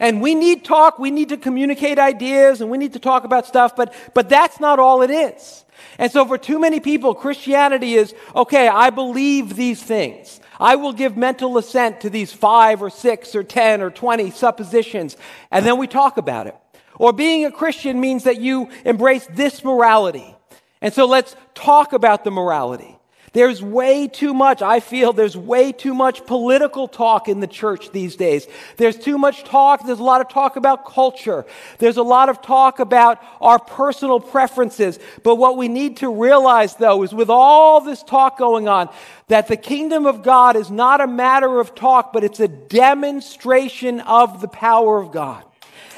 And 0.00 0.20
we 0.20 0.34
need 0.34 0.64
talk, 0.64 0.98
we 0.98 1.10
need 1.10 1.28
to 1.28 1.36
communicate 1.36 1.98
ideas, 1.98 2.60
and 2.60 2.68
we 2.68 2.78
need 2.78 2.94
to 2.94 2.98
talk 2.98 3.24
about 3.24 3.46
stuff, 3.46 3.76
but, 3.76 3.94
but 4.12 4.28
that's 4.28 4.58
not 4.58 4.78
all 4.78 5.02
it 5.02 5.10
is. 5.10 5.64
And 5.98 6.10
so, 6.10 6.24
for 6.24 6.36
too 6.36 6.58
many 6.58 6.80
people, 6.80 7.14
Christianity 7.14 7.94
is 7.94 8.14
okay, 8.34 8.68
I 8.68 8.90
believe 8.90 9.54
these 9.54 9.82
things. 9.82 10.40
I 10.58 10.76
will 10.76 10.92
give 10.92 11.16
mental 11.16 11.58
assent 11.58 12.00
to 12.00 12.10
these 12.10 12.32
five 12.32 12.82
or 12.82 12.90
six 12.90 13.34
or 13.34 13.42
10 13.42 13.82
or 13.82 13.90
20 13.90 14.30
suppositions, 14.30 15.16
and 15.50 15.64
then 15.64 15.78
we 15.78 15.86
talk 15.86 16.16
about 16.16 16.46
it. 16.46 16.56
Or 16.98 17.12
being 17.12 17.44
a 17.44 17.52
Christian 17.52 18.00
means 18.00 18.24
that 18.24 18.40
you 18.40 18.68
embrace 18.84 19.26
this 19.30 19.64
morality. 19.64 20.34
And 20.80 20.92
so 20.92 21.06
let's 21.06 21.34
talk 21.54 21.92
about 21.92 22.24
the 22.24 22.30
morality. 22.30 22.94
There's 23.34 23.60
way 23.60 24.06
too 24.06 24.32
much, 24.32 24.62
I 24.62 24.78
feel 24.78 25.12
there's 25.12 25.36
way 25.36 25.72
too 25.72 25.92
much 25.92 26.24
political 26.24 26.86
talk 26.86 27.28
in 27.28 27.40
the 27.40 27.48
church 27.48 27.90
these 27.90 28.14
days. 28.14 28.46
There's 28.76 28.96
too 28.96 29.18
much 29.18 29.42
talk, 29.42 29.84
there's 29.84 29.98
a 29.98 30.04
lot 30.04 30.20
of 30.20 30.28
talk 30.28 30.54
about 30.54 30.86
culture. 30.86 31.44
There's 31.78 31.96
a 31.96 32.04
lot 32.04 32.28
of 32.28 32.40
talk 32.42 32.78
about 32.78 33.20
our 33.40 33.58
personal 33.58 34.20
preferences. 34.20 35.00
But 35.24 35.34
what 35.34 35.56
we 35.56 35.66
need 35.66 35.96
to 35.96 36.14
realize 36.14 36.76
though 36.76 37.02
is 37.02 37.12
with 37.12 37.28
all 37.28 37.80
this 37.80 38.04
talk 38.04 38.38
going 38.38 38.68
on, 38.68 38.88
that 39.26 39.48
the 39.48 39.56
kingdom 39.56 40.06
of 40.06 40.22
God 40.22 40.54
is 40.54 40.70
not 40.70 41.00
a 41.00 41.06
matter 41.08 41.58
of 41.58 41.74
talk, 41.74 42.12
but 42.12 42.22
it's 42.22 42.38
a 42.38 42.46
demonstration 42.46 43.98
of 44.00 44.42
the 44.42 44.48
power 44.48 44.98
of 44.98 45.10
God. 45.10 45.42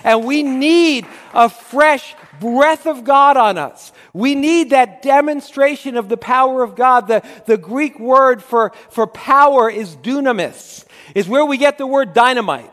And 0.06 0.24
we 0.24 0.44
need 0.44 1.04
a 1.34 1.48
fresh 1.48 2.14
breath 2.38 2.86
of 2.86 3.02
God 3.02 3.36
on 3.36 3.58
us. 3.58 3.90
We 4.12 4.36
need 4.36 4.70
that 4.70 5.02
demonstration 5.02 5.96
of 5.96 6.08
the 6.08 6.16
power 6.16 6.62
of 6.62 6.76
God. 6.76 7.08
The, 7.08 7.24
the 7.46 7.58
Greek 7.58 7.98
word 7.98 8.40
for, 8.40 8.72
for 8.88 9.08
power 9.08 9.68
is 9.68 9.96
dunamis, 9.96 10.84
is 11.16 11.28
where 11.28 11.44
we 11.44 11.58
get 11.58 11.76
the 11.76 11.88
word 11.88 12.14
dynamite. 12.14 12.72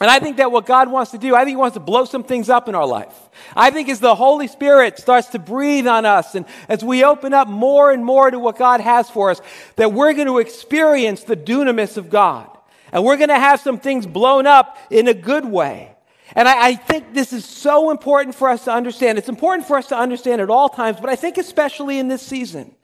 And 0.00 0.10
I 0.10 0.18
think 0.18 0.38
that 0.38 0.50
what 0.50 0.64
God 0.64 0.90
wants 0.90 1.10
to 1.10 1.18
do, 1.18 1.34
I 1.34 1.40
think 1.40 1.50
He 1.50 1.56
wants 1.56 1.74
to 1.74 1.80
blow 1.80 2.06
some 2.06 2.24
things 2.24 2.48
up 2.48 2.70
in 2.70 2.74
our 2.74 2.86
life. 2.86 3.14
I 3.54 3.70
think 3.70 3.90
as 3.90 4.00
the 4.00 4.14
Holy 4.14 4.48
Spirit 4.48 4.98
starts 4.98 5.28
to 5.28 5.38
breathe 5.38 5.86
on 5.86 6.06
us 6.06 6.34
and 6.34 6.46
as 6.70 6.82
we 6.82 7.04
open 7.04 7.34
up 7.34 7.48
more 7.48 7.90
and 7.92 8.02
more 8.02 8.30
to 8.30 8.38
what 8.38 8.56
God 8.56 8.80
has 8.80 9.10
for 9.10 9.30
us, 9.30 9.42
that 9.76 9.92
we're 9.92 10.14
going 10.14 10.26
to 10.26 10.38
experience 10.38 11.24
the 11.24 11.36
dunamis 11.36 11.98
of 11.98 12.08
God. 12.08 12.48
And 12.92 13.04
we're 13.04 13.18
going 13.18 13.28
to 13.28 13.38
have 13.38 13.60
some 13.60 13.78
things 13.78 14.06
blown 14.06 14.46
up 14.46 14.78
in 14.90 15.06
a 15.06 15.14
good 15.14 15.44
way. 15.44 15.95
And 16.36 16.46
I, 16.46 16.66
I, 16.66 16.74
think 16.74 17.14
this 17.14 17.32
is 17.32 17.46
so 17.46 17.90
important 17.90 18.34
for 18.34 18.50
us 18.50 18.64
to 18.66 18.70
understand. 18.72 19.16
It's 19.16 19.30
important 19.30 19.66
for 19.66 19.78
us 19.78 19.88
to 19.88 19.96
understand 19.96 20.42
at 20.42 20.50
all 20.50 20.68
times, 20.68 21.00
but 21.00 21.08
I 21.08 21.16
think 21.16 21.38
especially 21.38 21.98
in 21.98 22.08
this 22.08 22.20
season. 22.20 22.74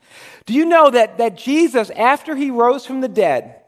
Do 0.45 0.53
you 0.53 0.65
know 0.65 0.89
that, 0.89 1.19
that 1.19 1.37
Jesus, 1.37 1.91
after 1.91 2.35
he 2.35 2.49
rose 2.49 2.85
from 2.85 3.01
the 3.01 3.07
dead, 3.07 3.61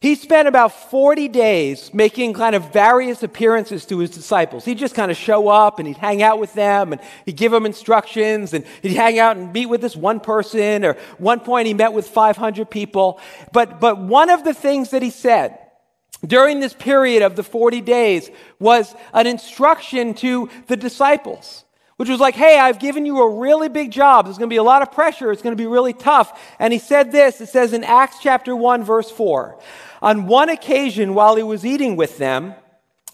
he 0.00 0.14
spent 0.16 0.46
about 0.46 0.90
40 0.90 1.28
days 1.28 1.94
making 1.94 2.32
kind 2.34 2.54
of 2.54 2.72
various 2.72 3.22
appearances 3.22 3.84
to 3.86 3.98
his 3.98 4.10
disciples. 4.10 4.64
He'd 4.64 4.78
just 4.78 4.94
kind 4.94 5.10
of 5.10 5.16
show 5.16 5.48
up 5.48 5.78
and 5.78 5.88
he'd 5.88 5.96
hang 5.96 6.22
out 6.22 6.38
with 6.38 6.54
them 6.54 6.92
and 6.92 7.00
he'd 7.24 7.36
give 7.36 7.50
them 7.50 7.66
instructions 7.66 8.54
and 8.54 8.64
he'd 8.82 8.92
hang 8.92 9.18
out 9.18 9.36
and 9.36 9.52
meet 9.52 9.66
with 9.66 9.80
this 9.80 9.96
one 9.96 10.20
person 10.20 10.84
or 10.84 10.94
one 11.18 11.40
point 11.40 11.66
he 11.66 11.74
met 11.74 11.92
with 11.92 12.08
500 12.08 12.70
people. 12.70 13.20
But, 13.52 13.80
but 13.80 13.98
one 13.98 14.30
of 14.30 14.44
the 14.44 14.54
things 14.54 14.90
that 14.90 15.02
he 15.02 15.10
said 15.10 15.58
during 16.26 16.60
this 16.60 16.72
period 16.72 17.22
of 17.22 17.36
the 17.36 17.42
40 17.42 17.80
days 17.80 18.30
was 18.58 18.94
an 19.12 19.26
instruction 19.26 20.14
to 20.14 20.50
the 20.66 20.76
disciples, 20.76 21.64
which 21.96 22.08
was 22.08 22.20
like, 22.20 22.34
hey, 22.34 22.58
I've 22.58 22.78
given 22.78 23.06
you 23.06 23.20
a 23.20 23.38
really 23.38 23.68
big 23.68 23.90
job. 23.90 24.26
There's 24.26 24.38
going 24.38 24.48
to 24.48 24.52
be 24.52 24.58
a 24.58 24.62
lot 24.62 24.82
of 24.82 24.92
pressure. 24.92 25.30
It's 25.30 25.42
going 25.42 25.56
to 25.56 25.62
be 25.62 25.66
really 25.66 25.92
tough. 25.92 26.40
And 26.58 26.72
he 26.72 26.78
said 26.78 27.12
this 27.12 27.40
it 27.40 27.48
says 27.48 27.72
in 27.72 27.84
Acts 27.84 28.18
chapter 28.20 28.56
1, 28.56 28.84
verse 28.84 29.10
4. 29.10 29.58
On 30.02 30.26
one 30.26 30.48
occasion, 30.48 31.14
while 31.14 31.36
he 31.36 31.42
was 31.42 31.64
eating 31.64 31.96
with 31.96 32.18
them, 32.18 32.54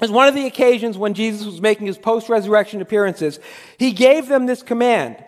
as 0.01 0.11
one 0.11 0.29
of 0.29 0.35
the 0.35 0.47
occasions 0.47 0.99
when 0.99 1.15
Jesus 1.15 1.47
was 1.47 1.61
making 1.61 1.87
his 1.87 1.99
post 1.99 2.29
resurrection 2.29 2.81
appearances, 2.83 3.39
he 3.79 3.93
gave 3.93 4.29
them 4.29 4.47
this 4.47 4.63
command 4.63 5.23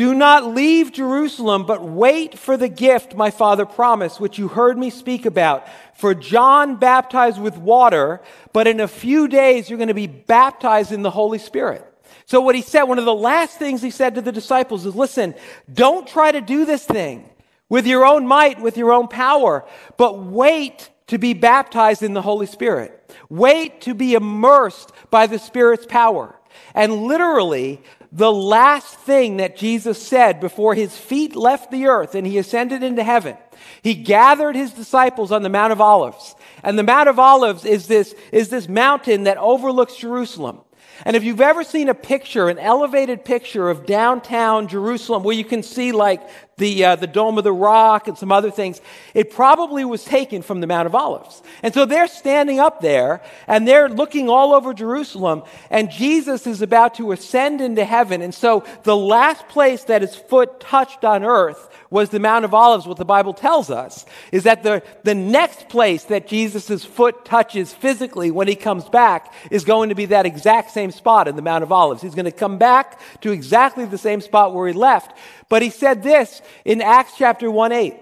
do 0.00 0.14
not 0.14 0.54
leave 0.54 0.92
Jerusalem, 0.92 1.66
but 1.66 1.82
wait 1.82 2.38
for 2.38 2.56
the 2.56 2.70
gift 2.70 3.14
my 3.14 3.30
father 3.30 3.66
promised, 3.66 4.18
which 4.18 4.38
you 4.38 4.48
heard 4.48 4.78
me 4.78 4.88
speak 4.88 5.26
about. 5.26 5.68
For 5.92 6.14
John 6.14 6.76
baptized 6.76 7.38
with 7.38 7.58
water, 7.58 8.22
but 8.54 8.66
in 8.66 8.80
a 8.80 8.88
few 8.88 9.28
days 9.28 9.68
you're 9.68 9.76
going 9.76 9.88
to 9.88 9.94
be 9.94 10.06
baptized 10.06 10.90
in 10.90 11.02
the 11.02 11.10
Holy 11.10 11.36
Spirit. 11.36 11.84
So, 12.24 12.40
what 12.40 12.54
he 12.54 12.62
said, 12.62 12.84
one 12.84 12.98
of 12.98 13.04
the 13.04 13.14
last 13.14 13.58
things 13.58 13.82
he 13.82 13.90
said 13.90 14.14
to 14.14 14.22
the 14.22 14.32
disciples 14.32 14.86
is 14.86 14.96
listen, 14.96 15.34
don't 15.70 16.08
try 16.08 16.32
to 16.32 16.40
do 16.40 16.64
this 16.64 16.86
thing 16.86 17.28
with 17.68 17.86
your 17.86 18.06
own 18.06 18.26
might, 18.26 18.58
with 18.58 18.78
your 18.78 18.92
own 18.92 19.06
power, 19.06 19.66
but 19.98 20.18
wait 20.18 20.88
to 21.08 21.18
be 21.18 21.34
baptized 21.34 22.02
in 22.02 22.14
the 22.14 22.22
Holy 22.22 22.46
Spirit. 22.46 23.14
Wait 23.28 23.82
to 23.82 23.92
be 23.92 24.14
immersed 24.14 24.92
by 25.10 25.26
the 25.26 25.38
Spirit's 25.38 25.84
power. 25.84 26.40
And 26.74 27.02
literally, 27.02 27.82
the 28.12 28.32
last 28.32 28.94
thing 28.94 29.36
that 29.36 29.56
Jesus 29.56 30.04
said 30.04 30.40
before 30.40 30.74
his 30.74 30.96
feet 30.96 31.36
left 31.36 31.70
the 31.70 31.86
earth 31.86 32.14
and 32.14 32.26
he 32.26 32.38
ascended 32.38 32.82
into 32.82 33.04
heaven. 33.04 33.36
He 33.82 33.94
gathered 33.94 34.56
his 34.56 34.72
disciples 34.72 35.30
on 35.30 35.42
the 35.42 35.48
Mount 35.48 35.72
of 35.72 35.80
Olives. 35.80 36.34
And 36.62 36.78
the 36.78 36.82
Mount 36.82 37.08
of 37.08 37.18
Olives 37.18 37.64
is 37.64 37.86
this, 37.86 38.14
is 38.32 38.48
this 38.48 38.68
mountain 38.68 39.24
that 39.24 39.38
overlooks 39.38 39.96
Jerusalem. 39.96 40.60
And 41.04 41.16
if 41.16 41.24
you've 41.24 41.40
ever 41.40 41.64
seen 41.64 41.88
a 41.88 41.94
picture, 41.94 42.48
an 42.48 42.58
elevated 42.58 43.24
picture 43.24 43.70
of 43.70 43.86
downtown 43.86 44.68
Jerusalem 44.68 45.22
where 45.22 45.36
you 45.36 45.44
can 45.44 45.62
see 45.62 45.92
like 45.92 46.20
the, 46.60 46.84
uh, 46.84 46.96
the 46.96 47.06
Dome 47.08 47.38
of 47.38 47.44
the 47.44 47.52
Rock 47.52 48.06
and 48.06 48.16
some 48.16 48.30
other 48.30 48.50
things, 48.50 48.80
it 49.14 49.32
probably 49.32 49.84
was 49.84 50.04
taken 50.04 50.42
from 50.42 50.60
the 50.60 50.66
Mount 50.66 50.86
of 50.86 50.94
Olives. 50.94 51.42
And 51.62 51.74
so 51.74 51.86
they're 51.86 52.06
standing 52.06 52.60
up 52.60 52.80
there 52.80 53.22
and 53.48 53.66
they're 53.66 53.88
looking 53.88 54.28
all 54.28 54.54
over 54.54 54.72
Jerusalem 54.72 55.42
and 55.70 55.90
Jesus 55.90 56.46
is 56.46 56.62
about 56.62 56.94
to 56.96 57.10
ascend 57.12 57.60
into 57.60 57.84
heaven. 57.84 58.22
And 58.22 58.34
so 58.34 58.64
the 58.84 58.96
last 58.96 59.48
place 59.48 59.84
that 59.84 60.02
his 60.02 60.14
foot 60.14 60.60
touched 60.60 61.04
on 61.04 61.24
earth 61.24 61.68
was 61.90 62.10
the 62.10 62.20
Mount 62.20 62.44
of 62.44 62.54
Olives, 62.54 62.86
what 62.86 62.98
the 62.98 63.04
Bible 63.04 63.34
tells 63.34 63.68
us, 63.68 64.06
is 64.30 64.44
that 64.44 64.62
the, 64.62 64.82
the 65.02 65.14
next 65.14 65.68
place 65.68 66.04
that 66.04 66.28
Jesus' 66.28 66.84
foot 66.84 67.24
touches 67.24 67.74
physically 67.74 68.30
when 68.30 68.46
he 68.46 68.54
comes 68.54 68.88
back 68.88 69.34
is 69.50 69.64
going 69.64 69.88
to 69.88 69.94
be 69.96 70.06
that 70.06 70.26
exact 70.26 70.70
same 70.70 70.92
spot 70.92 71.26
in 71.26 71.34
the 71.34 71.42
Mount 71.42 71.64
of 71.64 71.72
Olives. 71.72 72.02
He's 72.02 72.14
going 72.14 72.26
to 72.26 72.30
come 72.30 72.58
back 72.58 73.00
to 73.22 73.32
exactly 73.32 73.86
the 73.86 73.98
same 73.98 74.20
spot 74.20 74.54
where 74.54 74.68
he 74.68 74.74
left. 74.74 75.16
But 75.48 75.62
he 75.62 75.70
said 75.70 76.04
this 76.04 76.42
in 76.64 76.80
Acts 76.80 77.12
chapter 77.16 77.50
1 77.50 77.72
8. 77.72 77.94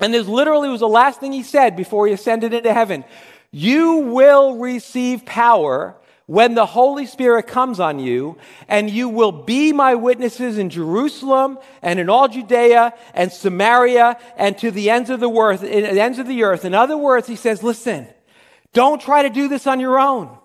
And 0.00 0.14
this 0.14 0.26
literally 0.26 0.68
was 0.68 0.80
the 0.80 0.88
last 0.88 1.20
thing 1.20 1.32
he 1.32 1.42
said 1.42 1.76
before 1.76 2.06
he 2.06 2.12
ascended 2.12 2.54
into 2.54 2.72
heaven. 2.72 3.04
You 3.50 3.96
will 3.96 4.56
receive 4.56 5.24
power 5.24 5.96
when 6.26 6.54
the 6.54 6.66
Holy 6.66 7.06
Spirit 7.06 7.46
comes 7.46 7.80
on 7.80 7.98
you, 7.98 8.36
and 8.68 8.90
you 8.90 9.08
will 9.08 9.32
be 9.32 9.72
my 9.72 9.94
witnesses 9.94 10.58
in 10.58 10.68
Jerusalem 10.68 11.58
and 11.80 11.98
in 11.98 12.10
all 12.10 12.28
Judea 12.28 12.92
and 13.14 13.32
Samaria 13.32 14.18
and 14.36 14.56
to 14.58 14.70
the 14.70 14.90
ends 14.90 15.08
of 15.08 15.20
the 15.20 15.30
earth. 15.30 15.62
The 15.62 16.00
ends 16.00 16.18
of 16.18 16.28
the 16.28 16.42
earth. 16.42 16.66
In 16.66 16.74
other 16.74 16.98
words, 16.98 17.26
he 17.26 17.34
says, 17.34 17.62
listen, 17.62 18.06
don't 18.74 19.00
try 19.00 19.22
to 19.22 19.30
do 19.30 19.48
this 19.48 19.66
on 19.66 19.80
your 19.80 19.98
own. 19.98 20.36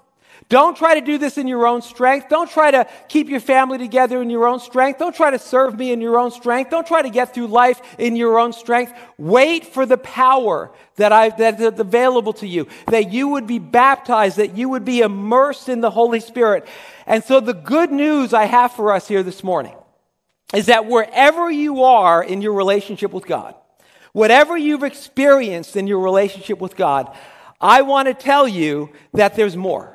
Don't 0.50 0.76
try 0.76 0.96
to 0.96 1.02
do 1.02 1.18
this 1.18 1.38
in 1.38 1.48
your 1.48 1.66
own 1.66 1.82
strength. 1.82 2.30
Don't 2.30 2.50
try 2.50 2.72
to 2.72 2.88
keep 3.08 3.30
your 3.30 3.40
family 3.40 3.78
together 3.78 4.22
in 4.22 4.30
your 4.30 4.48
own 4.48 4.60
strength. 4.60 5.00
Don't 5.00 5.16
try 5.16 5.32
to 5.32 5.40
serve 5.40 5.78
me 5.78 5.92
in 5.92 6.02
your 6.02 6.20
own 6.20 6.32
strength. 6.32 6.72
Don't 6.72 6.86
try 6.86 7.02
to 7.02 7.10
get 7.10 7.34
through 7.34 7.48
life 7.48 7.82
in 7.98 8.16
your 8.16 8.40
own 8.40 8.54
strength. 8.54 8.94
Wait 9.18 9.66
for 9.66 9.86
the 9.86 9.98
power 9.98 10.72
that 10.96 11.12
I, 11.12 11.30
that's 11.30 11.80
available 11.80 12.34
to 12.34 12.48
you, 12.48 12.68
that 12.88 13.12
you 13.12 13.30
would 13.30 13.48
be 13.48 13.60
baptized, 13.60 14.38
that 14.38 14.58
you 14.58 14.70
would 14.70 14.86
be 14.86 15.02
immersed 15.02 15.70
in 15.70 15.82
the 15.82 15.92
Holy 15.92 16.20
Spirit. 16.20 16.68
And 17.08 17.24
so 17.24 17.40
the 17.40 17.54
good 17.54 17.92
news 17.92 18.34
I 18.34 18.46
have 18.46 18.74
for 18.74 18.94
us 18.94 19.08
here 19.08 19.24
this 19.24 19.44
morning 19.44 19.76
is 20.54 20.68
that 20.68 20.86
wherever 20.86 21.50
you 21.50 21.84
are 21.84 22.24
in 22.24 22.42
your 22.42 22.54
relationship 22.54 23.12
with 23.12 23.26
God, 23.26 23.56
whatever 24.12 24.56
you've 24.56 24.84
experienced 24.84 25.76
in 25.76 25.88
your 25.88 26.00
relationship 26.00 26.60
with 26.60 26.76
God, 26.76 27.16
I 27.60 27.82
want 27.82 28.08
to 28.08 28.14
tell 28.14 28.48
you 28.48 28.92
that 29.14 29.36
there's 29.36 29.58
more. 29.58 29.93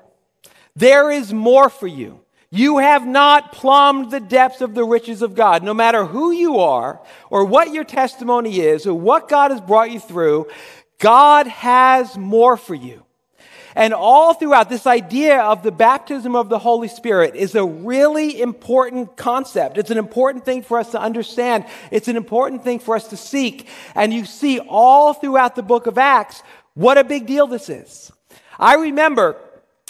There 0.79 1.11
is 1.11 1.33
more 1.33 1.69
for 1.69 1.89
you. 1.89 2.21
You 2.51 2.79
have 2.79 3.05
not 3.05 3.51
plumbed 3.51 4.13
the 4.13 4.21
depths 4.21 4.61
of 4.61 4.77
the 4.77 4.85
riches 4.85 5.23
of 5.23 5.35
God. 5.35 5.65
No 5.65 5.75
matter 5.75 6.05
who 6.05 6.31
you 6.31 6.61
are, 6.61 7.01
or 7.31 7.45
what 7.45 7.73
your 7.73 7.83
testimony 7.83 8.61
is, 8.61 8.87
or 8.87 8.95
what 8.95 9.29
God 9.29 9.51
has 9.51 9.61
brought 9.61 9.91
you 9.91 9.99
through, 9.99 10.47
God 11.01 11.49
has 11.49 12.17
more 12.17 12.57
for 12.57 12.77
you. 12.77 13.05
And 13.75 13.93
all 13.93 14.35
throughout, 14.35 14.69
this 14.69 14.87
idea 14.87 15.41
of 15.41 15.65
the 15.65 15.73
baptism 15.73 16.37
of 16.37 16.49
the 16.49 16.61
Holy 16.61 16.89
Spirit 16.89 17.35
is 17.35 17.57
a 17.57 17.65
really 17.65 18.41
important 18.41 19.17
concept. 19.17 19.79
It's 19.79 19.91
an 19.91 19.99
important 19.99 20.45
thing 20.45 20.63
for 20.63 20.79
us 20.79 20.93
to 20.93 21.01
understand. 21.01 21.65
It's 21.91 22.07
an 22.07 22.17
important 22.17 22.63
thing 22.63 22.79
for 22.79 22.95
us 22.95 23.09
to 23.09 23.17
seek. 23.17 23.67
And 23.97 24.15
you 24.15 24.25
see 24.25 24.61
all 24.61 25.13
throughout 25.13 25.57
the 25.57 25.63
book 25.65 25.89
of 25.89 25.99
Acts 25.99 26.41
what 26.75 26.99
a 26.99 27.05
big 27.05 27.27
deal 27.27 27.49
this 27.49 27.69
is. 27.69 28.13
I 28.61 28.75
remember 28.77 29.37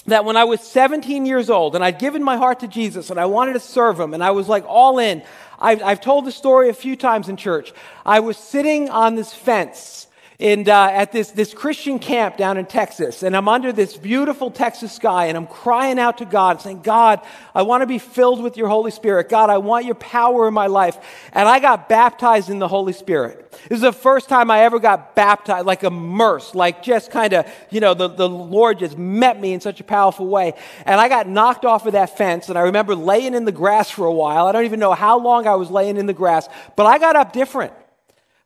that 0.08 0.24
when 0.24 0.36
I 0.36 0.44
was 0.44 0.60
17 0.60 1.24
years 1.26 1.50
old 1.50 1.74
and 1.74 1.84
I'd 1.84 1.98
given 1.98 2.22
my 2.22 2.36
heart 2.36 2.60
to 2.60 2.68
Jesus 2.68 3.10
and 3.10 3.18
I 3.18 3.26
wanted 3.26 3.52
to 3.54 3.60
serve 3.60 3.98
him 3.98 4.14
and 4.14 4.22
I 4.22 4.32
was 4.32 4.48
like 4.48 4.64
all 4.66 4.98
in, 4.98 5.22
I've, 5.58 5.82
I've 5.82 6.00
told 6.00 6.24
the 6.24 6.32
story 6.32 6.68
a 6.68 6.74
few 6.74 6.96
times 6.96 7.28
in 7.28 7.36
church. 7.36 7.72
I 8.04 8.20
was 8.20 8.36
sitting 8.36 8.90
on 8.90 9.14
this 9.14 9.32
fence 9.32 10.07
in, 10.38 10.68
uh, 10.68 10.90
at 10.92 11.10
this, 11.10 11.32
this 11.32 11.52
Christian 11.52 11.98
camp 11.98 12.36
down 12.36 12.58
in 12.58 12.66
Texas, 12.66 13.24
and 13.24 13.36
I'm 13.36 13.48
under 13.48 13.72
this 13.72 13.96
beautiful 13.96 14.52
Texas 14.52 14.92
sky, 14.92 15.26
and 15.26 15.36
I'm 15.36 15.48
crying 15.48 15.98
out 15.98 16.18
to 16.18 16.24
God, 16.24 16.62
saying, 16.62 16.82
God, 16.82 17.20
I 17.56 17.62
want 17.62 17.82
to 17.82 17.88
be 17.88 17.98
filled 17.98 18.40
with 18.40 18.56
your 18.56 18.68
Holy 18.68 18.92
Spirit. 18.92 19.28
God, 19.28 19.50
I 19.50 19.58
want 19.58 19.84
your 19.84 19.96
power 19.96 20.46
in 20.46 20.54
my 20.54 20.68
life. 20.68 20.96
And 21.32 21.48
I 21.48 21.58
got 21.58 21.88
baptized 21.88 22.50
in 22.50 22.60
the 22.60 22.68
Holy 22.68 22.92
Spirit. 22.92 23.50
This 23.68 23.78
is 23.78 23.80
the 23.80 23.92
first 23.92 24.28
time 24.28 24.48
I 24.48 24.60
ever 24.60 24.78
got 24.78 25.16
baptized, 25.16 25.66
like 25.66 25.82
immersed, 25.82 26.54
like 26.54 26.84
just 26.84 27.10
kind 27.10 27.32
of, 27.32 27.50
you 27.70 27.80
know, 27.80 27.94
the, 27.94 28.06
the 28.06 28.28
Lord 28.28 28.78
just 28.78 28.96
met 28.96 29.40
me 29.40 29.52
in 29.52 29.60
such 29.60 29.80
a 29.80 29.84
powerful 29.84 30.28
way. 30.28 30.54
And 30.86 31.00
I 31.00 31.08
got 31.08 31.28
knocked 31.28 31.64
off 31.64 31.84
of 31.84 31.94
that 31.94 32.16
fence, 32.16 32.48
and 32.48 32.56
I 32.56 32.62
remember 32.62 32.94
laying 32.94 33.34
in 33.34 33.44
the 33.44 33.50
grass 33.50 33.90
for 33.90 34.06
a 34.06 34.12
while. 34.12 34.46
I 34.46 34.52
don't 34.52 34.66
even 34.66 34.78
know 34.78 34.92
how 34.92 35.18
long 35.18 35.48
I 35.48 35.56
was 35.56 35.68
laying 35.68 35.96
in 35.96 36.06
the 36.06 36.14
grass, 36.14 36.48
but 36.76 36.86
I 36.86 36.98
got 36.98 37.16
up 37.16 37.32
different. 37.32 37.72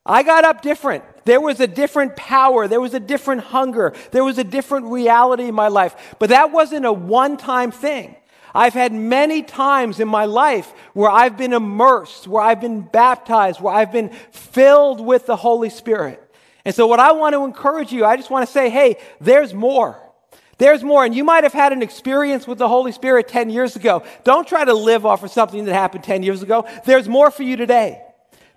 I 0.07 0.23
got 0.23 0.45
up 0.45 0.63
different. 0.63 1.05
There 1.25 1.41
was 1.41 1.61
a 1.61 1.67
different 1.67 2.17
power. 2.17 2.69
There 2.69 2.81
was 2.81 2.95
a 2.95 3.01
different 3.01 3.43
hunger. 3.43 3.93
There 4.11 4.25
was 4.25 4.39
a 4.39 4.45
different 4.45 4.87
reality 4.87 5.45
in 5.45 5.55
my 5.55 5.69
life. 5.69 6.17
But 6.19 6.31
that 6.31 6.53
wasn't 6.53 6.87
a 6.87 6.93
one 6.93 7.37
time 7.37 7.71
thing. 7.71 8.17
I've 8.55 8.75
had 8.75 8.93
many 8.93 9.43
times 9.43 9.99
in 9.99 10.09
my 10.09 10.27
life 10.27 10.73
where 10.93 11.11
I've 11.11 11.39
been 11.39 11.53
immersed, 11.53 12.27
where 12.27 12.43
I've 12.43 12.61
been 12.61 12.83
baptized, 12.83 13.61
where 13.61 13.75
I've 13.75 13.93
been 13.93 14.11
filled 14.31 15.01
with 15.01 15.27
the 15.27 15.37
Holy 15.37 15.71
Spirit. 15.71 16.19
And 16.65 16.75
so, 16.75 16.87
what 16.87 17.01
I 17.01 17.13
want 17.13 17.35
to 17.35 17.45
encourage 17.45 17.93
you, 17.93 18.05
I 18.05 18.17
just 18.17 18.31
want 18.31 18.47
to 18.47 18.53
say, 18.53 18.71
hey, 18.71 18.97
there's 19.21 19.55
more. 19.55 19.99
There's 20.59 20.85
more. 20.85 21.05
And 21.05 21.15
you 21.15 21.25
might 21.25 21.45
have 21.45 21.53
had 21.53 21.73
an 21.73 21.83
experience 21.83 22.47
with 22.47 22.59
the 22.59 22.69
Holy 22.69 22.93
Spirit 22.93 23.27
10 23.27 23.51
years 23.51 23.75
ago. 23.75 24.05
Don't 24.23 24.47
try 24.47 24.65
to 24.65 24.75
live 24.75 25.05
off 25.05 25.25
of 25.25 25.31
something 25.31 25.65
that 25.65 25.73
happened 25.73 26.05
10 26.05 26.23
years 26.23 26.43
ago. 26.43 26.69
There's 26.85 27.09
more 27.09 27.31
for 27.31 27.43
you 27.43 27.57
today. 27.57 28.01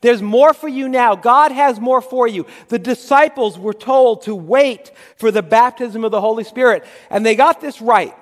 There's 0.02 0.22
more 0.22 0.54
for 0.54 0.68
you 0.68 0.88
now. 0.88 1.16
God 1.16 1.52
has 1.52 1.80
more 1.80 2.02
for 2.02 2.28
you. 2.28 2.46
The 2.68 2.80
disciples 2.80 3.58
were 3.58 3.74
told 3.74 4.24
to 4.24 4.36
wait 4.36 4.92
for 5.18 5.32
the 5.32 5.42
baptism 5.42 6.04
of 6.04 6.12
the 6.12 6.22
Holy 6.22 6.44
Spirit, 6.44 6.86
and 7.10 7.26
they 7.26 7.36
got 7.36 7.62
this 7.62 7.82
right. 7.82 8.16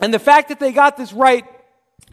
And 0.00 0.14
the 0.14 0.18
fact 0.18 0.48
that 0.48 0.60
they 0.60 0.72
got 0.72 0.96
this 0.96 1.12
right 1.12 1.44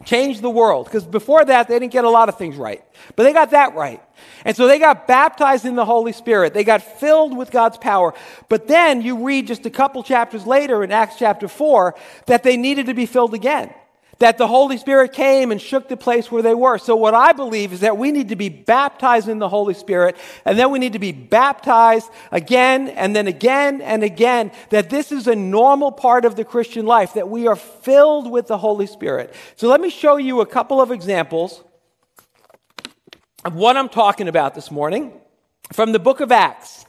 changed 0.04 0.42
the 0.42 0.50
world, 0.50 0.86
because 0.86 1.04
before 1.04 1.44
that, 1.44 1.68
they 1.68 1.78
didn't 1.78 1.92
get 1.92 2.04
a 2.04 2.10
lot 2.10 2.28
of 2.28 2.36
things 2.36 2.56
right. 2.56 2.84
But 3.14 3.22
they 3.22 3.32
got 3.32 3.52
that 3.52 3.74
right. 3.74 4.02
And 4.44 4.56
so 4.56 4.66
they 4.66 4.78
got 4.78 5.06
baptized 5.06 5.64
in 5.64 5.76
the 5.76 5.84
Holy 5.84 6.12
Spirit. 6.12 6.52
They 6.52 6.64
got 6.64 6.82
filled 6.82 7.36
with 7.36 7.50
God's 7.50 7.78
power. 7.78 8.12
But 8.48 8.66
then 8.66 9.02
you 9.02 9.24
read 9.24 9.46
just 9.46 9.64
a 9.66 9.70
couple 9.70 10.02
chapters 10.02 10.46
later 10.46 10.82
in 10.84 10.92
Acts 10.92 11.16
chapter 11.18 11.48
4 11.48 11.94
that 12.26 12.42
they 12.42 12.56
needed 12.56 12.86
to 12.86 12.94
be 12.94 13.06
filled 13.06 13.34
again 13.34 13.72
that 14.18 14.38
the 14.38 14.46
Holy 14.46 14.78
Spirit 14.78 15.12
came 15.12 15.52
and 15.52 15.60
shook 15.60 15.88
the 15.88 15.96
place 15.96 16.30
where 16.30 16.42
they 16.42 16.54
were. 16.54 16.78
So, 16.78 16.96
what 16.96 17.14
I 17.14 17.32
believe 17.32 17.72
is 17.72 17.80
that 17.80 17.98
we 17.98 18.12
need 18.12 18.30
to 18.30 18.36
be 18.36 18.48
baptized 18.48 19.28
in 19.28 19.38
the 19.38 19.48
Holy 19.48 19.74
Spirit, 19.74 20.16
and 20.44 20.58
then 20.58 20.70
we 20.70 20.78
need 20.78 20.94
to 20.94 20.98
be 20.98 21.12
baptized 21.12 22.10
again 22.32 22.88
and 22.88 23.14
then 23.14 23.26
again 23.26 23.80
and 23.82 24.02
again. 24.02 24.52
That 24.70 24.90
this 24.90 25.12
is 25.12 25.26
a 25.26 25.36
normal 25.36 25.92
part 25.92 26.24
of 26.24 26.36
the 26.36 26.44
Christian 26.44 26.86
life, 26.86 27.14
that 27.14 27.28
we 27.28 27.46
are 27.46 27.56
filled 27.56 28.30
with 28.30 28.46
the 28.46 28.58
Holy 28.58 28.86
Spirit. 28.86 29.34
So, 29.56 29.68
let 29.68 29.80
me 29.80 29.90
show 29.90 30.16
you 30.16 30.40
a 30.40 30.46
couple 30.46 30.80
of 30.80 30.90
examples 30.90 31.62
of 33.44 33.54
what 33.54 33.76
I'm 33.76 33.88
talking 33.88 34.28
about 34.28 34.54
this 34.54 34.70
morning 34.70 35.12
from 35.72 35.92
the 35.92 35.98
book 35.98 36.20
of 36.20 36.32
Acts 36.32 36.86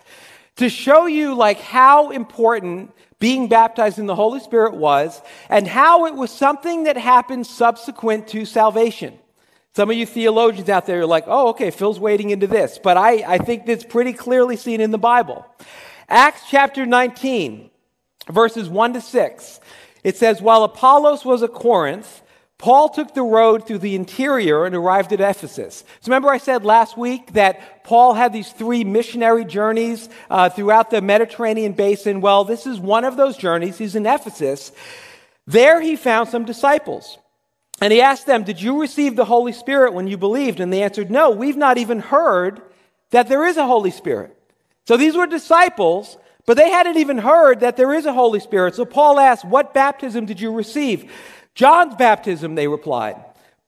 to 0.57 0.69
show 0.69 1.05
you 1.05 1.35
like 1.35 1.59
how 1.59 2.09
important 2.09 2.91
being 3.19 3.47
baptized 3.47 3.99
in 3.99 4.05
the 4.05 4.15
Holy 4.15 4.39
Spirit 4.39 4.75
was, 4.75 5.21
and 5.49 5.67
how 5.67 6.05
it 6.05 6.13
was 6.13 6.31
something 6.31 6.83
that 6.83 6.97
happened 6.97 7.47
subsequent 7.47 8.27
to 8.29 8.45
salvation. 8.45 9.17
Some 9.75 9.89
of 9.91 9.95
you 9.95 10.05
theologians 10.05 10.69
out 10.69 10.85
there 10.85 11.01
are 11.01 11.05
like, 11.05 11.25
oh, 11.27 11.49
okay, 11.49 11.69
Phil's 11.71 11.99
wading 11.99 12.31
into 12.31 12.47
this. 12.47 12.79
But 12.81 12.97
I, 12.97 13.33
I 13.33 13.37
think 13.37 13.65
that's 13.65 13.83
pretty 13.83 14.13
clearly 14.13 14.55
seen 14.55 14.81
in 14.81 14.91
the 14.91 14.97
Bible. 14.97 15.45
Acts 16.09 16.41
chapter 16.49 16.85
19, 16.85 17.69
verses 18.29 18.69
1 18.69 18.93
to 18.93 19.01
6. 19.01 19.59
It 20.03 20.17
says, 20.17 20.41
While 20.41 20.63
Apollos 20.63 21.25
was 21.25 21.43
at 21.43 21.53
Corinth, 21.53 22.23
Paul 22.57 22.89
took 22.89 23.13
the 23.13 23.21
road 23.21 23.67
through 23.67 23.79
the 23.79 23.95
interior 23.95 24.65
and 24.65 24.73
arrived 24.73 25.13
at 25.13 25.21
Ephesus. 25.21 25.83
So 26.01 26.09
remember, 26.09 26.29
I 26.29 26.39
said 26.39 26.65
last 26.65 26.97
week 26.97 27.33
that 27.33 27.83
Paul 27.83 28.15
had 28.15 28.33
these 28.33 28.51
three 28.51 28.83
missionary 28.83 29.45
journeys 29.45 30.09
uh, 30.29 30.49
throughout 30.49 30.89
the 30.89 31.01
Mediterranean 31.01 31.73
basin. 31.73 32.19
Well, 32.19 32.45
this 32.45 32.65
is 32.65 32.79
one 32.79 33.05
of 33.05 33.15
those 33.15 33.37
journeys. 33.37 33.77
He's 33.77 33.95
in 33.95 34.07
Ephesus. 34.07 34.71
There 35.45 35.79
he 35.81 35.95
found 35.95 36.29
some 36.29 36.45
disciples. 36.45 37.19
And 37.79 37.93
he 37.93 38.01
asked 38.01 38.25
them, 38.25 38.43
Did 38.43 38.59
you 38.59 38.81
receive 38.81 39.15
the 39.15 39.25
Holy 39.25 39.53
Spirit 39.53 39.93
when 39.93 40.07
you 40.07 40.17
believed? 40.17 40.59
And 40.59 40.73
they 40.73 40.81
answered, 40.81 41.11
No, 41.11 41.29
we've 41.29 41.57
not 41.57 41.77
even 41.77 41.99
heard 41.99 42.61
that 43.11 43.29
there 43.29 43.45
is 43.45 43.57
a 43.57 43.67
Holy 43.67 43.91
Spirit. 43.91 44.35
So 44.87 44.97
these 44.97 45.15
were 45.15 45.27
disciples, 45.27 46.17
but 46.47 46.57
they 46.57 46.69
hadn't 46.69 46.97
even 46.97 47.19
heard 47.19 47.59
that 47.59 47.77
there 47.77 47.93
is 47.93 48.05
a 48.05 48.13
Holy 48.13 48.39
Spirit. 48.39 48.73
So 48.73 48.83
Paul 48.83 49.19
asked, 49.19 49.45
What 49.45 49.75
baptism 49.75 50.25
did 50.25 50.39
you 50.41 50.51
receive? 50.51 51.11
John's 51.57 51.95
baptism, 51.95 52.53
they 52.53 52.67
replied. 52.67 53.15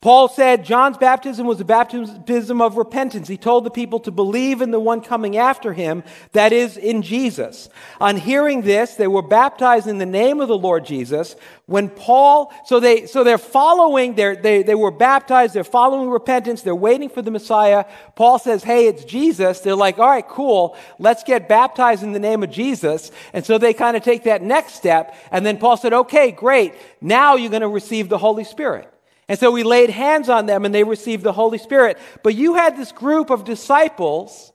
Paul 0.01 0.29
said 0.29 0.63
John's 0.63 0.97
baptism 0.97 1.45
was 1.45 1.59
a 1.59 1.65
baptism 1.65 2.61
of 2.61 2.77
repentance. 2.77 3.27
He 3.27 3.35
told 3.35 3.65
the 3.65 3.69
people 3.69 3.99
to 4.01 4.11
believe 4.11 4.61
in 4.61 4.71
the 4.71 4.79
one 4.79 5.01
coming 5.01 5.35
after 5.35 5.73
him, 5.73 6.05
that 6.31 6.53
is, 6.53 6.77
in 6.77 7.01
Jesus. 7.01 7.67
On 7.99 8.15
hearing 8.15 8.61
this, 8.61 8.95
they 8.95 9.07
were 9.07 9.21
baptized 9.21 9.87
in 9.87 9.97
the 9.97 10.05
name 10.05 10.39
of 10.39 10.47
the 10.47 10.57
Lord 10.57 10.85
Jesus. 10.85 11.35
When 11.65 11.89
Paul, 11.89 12.53
so 12.65 12.79
they, 12.79 13.07
so 13.07 13.25
they're 13.25 13.37
following, 13.37 14.15
they're, 14.15 14.37
they, 14.37 14.63
they 14.63 14.73
were 14.73 14.89
baptized, 14.89 15.53
they're 15.53 15.65
following 15.65 16.09
repentance, 16.09 16.61
they're 16.61 16.73
waiting 16.73 17.09
for 17.09 17.21
the 17.21 17.31
Messiah. 17.31 17.83
Paul 18.15 18.39
says, 18.39 18.63
hey, 18.63 18.87
it's 18.87 19.03
Jesus. 19.03 19.59
They're 19.59 19.75
like, 19.75 19.99
all 19.99 20.07
right, 20.07 20.25
cool, 20.25 20.77
let's 20.97 21.23
get 21.23 21.49
baptized 21.49 22.03
in 22.03 22.13
the 22.13 22.19
name 22.19 22.41
of 22.41 22.49
Jesus. 22.49 23.11
And 23.33 23.45
so 23.45 23.57
they 23.57 23.73
kind 23.73 23.97
of 23.97 24.03
take 24.03 24.23
that 24.23 24.41
next 24.41 24.75
step. 24.75 25.13
And 25.29 25.45
then 25.45 25.57
Paul 25.57 25.75
said, 25.75 25.91
okay, 25.91 26.31
great, 26.31 26.73
now 27.01 27.35
you're 27.35 27.51
going 27.51 27.63
to 27.63 27.67
receive 27.67 28.07
the 28.07 28.17
Holy 28.17 28.45
Spirit. 28.45 28.89
And 29.29 29.37
so 29.37 29.51
we 29.51 29.61
laid 29.61 29.91
hands 29.91 30.27
on 30.27 30.47
them 30.47 30.65
and 30.65 30.73
they 30.73 30.83
received 30.83 31.23
the 31.23 31.31
Holy 31.31 31.59
Spirit. 31.59 31.99
But 32.23 32.35
you 32.35 32.55
had 32.55 32.75
this 32.75 32.91
group 32.91 33.29
of 33.29 33.45
disciples 33.45 34.51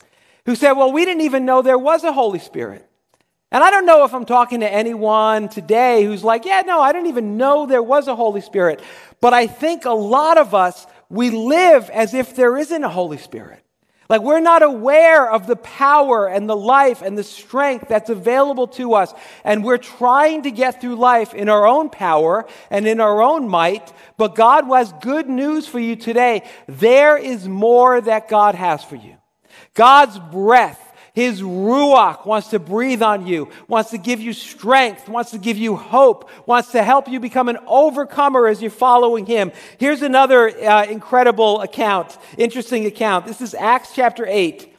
who 0.47 0.57
said, 0.57 0.73
Well, 0.73 0.93
we 0.93 1.05
didn't 1.05 1.23
even 1.23 1.47
know 1.47 1.63
there 1.63 1.79
was 1.79 2.03
a 2.03 2.13
Holy 2.13 2.41
Spirit. 2.41 2.87
And 3.53 3.63
I 3.63 3.71
don't 3.71 3.87
know 3.87 4.05
if 4.05 4.13
I'm 4.13 4.25
talking 4.25 4.61
to 4.61 4.71
anyone 4.71 5.49
today 5.49 6.05
who's 6.05 6.25
like, 6.25 6.45
Yeah, 6.45 6.63
no, 6.67 6.81
I 6.81 6.93
didn't 6.93 7.07
even 7.07 7.37
know 7.37 7.67
there 7.67 7.85
was 7.85 8.09
a 8.09 8.17
Holy 8.17 8.41
Spirit. 8.41 8.83
But 9.21 9.33
I 9.33 9.47
think 9.47 9.85
a 9.85 9.93
lot 9.93 10.39
of 10.39 10.55
us, 10.55 10.87
we 11.09 11.31
live 11.31 11.89
as 11.91 12.13
if 12.13 12.35
there 12.35 12.59
isn't 12.59 12.83
a 12.83 12.89
Holy 12.89 13.19
Spirit. 13.19 13.64
Like 14.09 14.21
we're 14.21 14.41
not 14.41 14.63
aware 14.63 15.31
of 15.31 15.47
the 15.47 15.57
power 15.57 16.29
and 16.29 16.49
the 16.49 16.57
life 16.57 17.01
and 17.01 17.17
the 17.17 17.25
strength 17.25 17.89
that's 17.89 18.11
available 18.11 18.67
to 18.69 18.95
us. 18.95 19.15
And 19.45 19.65
we're 19.65 19.79
trying 19.79 20.43
to 20.43 20.51
get 20.51 20.81
through 20.81 20.97
life 20.97 21.33
in 21.33 21.49
our 21.49 21.67
own 21.67 21.89
power 21.89 22.47
and 22.71 22.87
in 22.87 23.01
our 23.01 23.23
own 23.23 23.49
might. 23.49 23.93
But 24.17 24.35
God 24.35 24.65
has 24.67 24.93
good 25.01 25.29
news 25.29 25.67
for 25.67 25.79
you 25.79 25.97
today. 25.97 26.43
There 26.67 27.17
is 27.17 27.49
more 27.49 28.01
that 28.01 28.29
God 28.29 28.55
has 28.55 28.85
for 28.85 28.97
you. 28.97 29.17
God's 29.75 30.19
breath 30.19 30.84
his 31.15 31.43
Ruach 31.43 32.27
wants 32.27 32.49
to 32.49 32.59
breathe 32.59 33.01
on 33.01 33.25
you, 33.25 33.49
wants 33.69 33.91
to 33.91 33.99
give 33.99 34.21
you 34.21 34.33
strength, 34.33 35.09
wants 35.09 35.31
to 35.31 35.39
give 35.39 35.57
you 35.57 35.77
hope, 35.77 36.29
wants 36.45 36.73
to 36.73 36.83
help 36.83 37.07
you 37.07 37.21
become 37.21 37.49
an 37.49 37.59
overcomer 37.69 38.49
as 38.49 38.61
you're 38.61 38.71
following 38.73 39.25
Him. 39.25 39.53
Here's 39.79 40.03
another 40.03 40.49
uh, 40.49 40.87
incredible 40.87 41.61
account, 41.61 42.19
interesting 42.37 42.85
account. 42.85 43.27
This 43.27 43.41
is 43.41 43.55
Acts 43.55 43.95
chapter 43.95 44.27
8. 44.27 44.77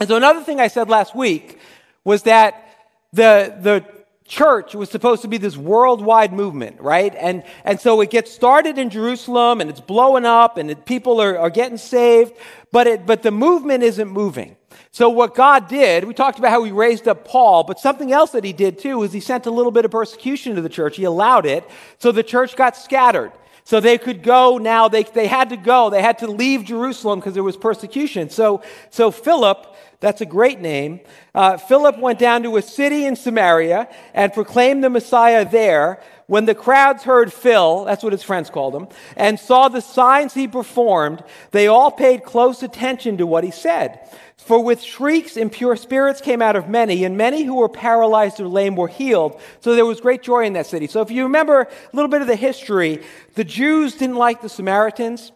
And 0.00 0.08
so, 0.08 0.16
another 0.16 0.42
thing 0.42 0.58
I 0.60 0.66
said 0.66 0.88
last 0.88 1.14
week 1.14 1.60
was 2.02 2.24
that 2.24 2.76
the, 3.12 3.56
the 3.60 3.84
church 4.24 4.74
was 4.74 4.90
supposed 4.90 5.22
to 5.22 5.28
be 5.28 5.36
this 5.36 5.56
worldwide 5.56 6.32
movement, 6.32 6.80
right? 6.80 7.14
And, 7.14 7.44
and 7.64 7.78
so 7.78 8.00
it 8.00 8.10
gets 8.10 8.32
started 8.32 8.78
in 8.78 8.90
Jerusalem 8.90 9.60
and 9.60 9.70
it's 9.70 9.80
blowing 9.80 10.24
up 10.24 10.56
and 10.56 10.70
it, 10.70 10.86
people 10.86 11.20
are, 11.20 11.38
are 11.38 11.50
getting 11.50 11.76
saved, 11.76 12.32
but, 12.72 12.86
it, 12.86 13.06
but 13.06 13.22
the 13.22 13.30
movement 13.30 13.84
isn't 13.84 14.08
moving. 14.08 14.56
So 14.90 15.08
what 15.08 15.34
God 15.34 15.68
did, 15.68 16.04
we 16.04 16.14
talked 16.14 16.38
about 16.38 16.50
how 16.50 16.62
he 16.64 16.72
raised 16.72 17.08
up 17.08 17.24
Paul, 17.24 17.64
but 17.64 17.78
something 17.78 18.12
else 18.12 18.32
that 18.32 18.44
he 18.44 18.52
did 18.52 18.78
too 18.78 19.02
is 19.02 19.12
he 19.12 19.20
sent 19.20 19.46
a 19.46 19.50
little 19.50 19.72
bit 19.72 19.84
of 19.84 19.90
persecution 19.90 20.54
to 20.56 20.60
the 20.60 20.68
church. 20.68 20.96
He 20.96 21.04
allowed 21.04 21.46
it. 21.46 21.68
So 21.98 22.12
the 22.12 22.22
church 22.22 22.56
got 22.56 22.76
scattered. 22.76 23.32
So 23.64 23.80
they 23.80 23.96
could 23.96 24.22
go 24.22 24.58
now, 24.58 24.88
they, 24.88 25.04
they 25.04 25.28
had 25.28 25.50
to 25.50 25.56
go. 25.56 25.88
They 25.88 26.02
had 26.02 26.18
to 26.18 26.26
leave 26.26 26.64
Jerusalem 26.64 27.20
because 27.20 27.34
there 27.34 27.44
was 27.44 27.56
persecution. 27.56 28.28
So, 28.28 28.62
so 28.90 29.10
Philip, 29.10 29.76
that's 30.00 30.20
a 30.20 30.26
great 30.26 30.60
name. 30.60 31.00
Uh, 31.32 31.56
Philip 31.56 31.98
went 31.98 32.18
down 32.18 32.42
to 32.42 32.56
a 32.56 32.62
city 32.62 33.06
in 33.06 33.14
Samaria 33.14 33.88
and 34.14 34.32
proclaimed 34.32 34.82
the 34.82 34.90
Messiah 34.90 35.48
there. 35.48 36.02
When 36.32 36.46
the 36.46 36.54
crowds 36.54 37.02
heard 37.02 37.30
Phil, 37.30 37.84
that's 37.84 38.02
what 38.02 38.14
his 38.14 38.22
friends 38.22 38.48
called 38.48 38.74
him, 38.74 38.88
and 39.18 39.38
saw 39.38 39.68
the 39.68 39.82
signs 39.82 40.32
he 40.32 40.48
performed, 40.48 41.22
they 41.50 41.66
all 41.66 41.90
paid 41.90 42.24
close 42.24 42.62
attention 42.62 43.18
to 43.18 43.26
what 43.26 43.44
he 43.44 43.50
said. 43.50 44.08
For 44.38 44.64
with 44.64 44.80
shrieks, 44.80 45.36
impure 45.36 45.76
spirits 45.76 46.22
came 46.22 46.40
out 46.40 46.56
of 46.56 46.70
many, 46.70 47.04
and 47.04 47.18
many 47.18 47.42
who 47.42 47.56
were 47.56 47.68
paralyzed 47.68 48.40
or 48.40 48.48
lame 48.48 48.76
were 48.76 48.88
healed. 48.88 49.38
So 49.60 49.74
there 49.74 49.84
was 49.84 50.00
great 50.00 50.22
joy 50.22 50.46
in 50.46 50.54
that 50.54 50.64
city. 50.64 50.86
So 50.86 51.02
if 51.02 51.10
you 51.10 51.24
remember 51.24 51.60
a 51.60 51.68
little 51.94 52.08
bit 52.08 52.22
of 52.22 52.28
the 52.28 52.34
history, 52.34 53.02
the 53.34 53.44
Jews 53.44 53.96
didn't 53.96 54.16
like 54.16 54.40
the 54.40 54.48
Samaritans. 54.48 55.32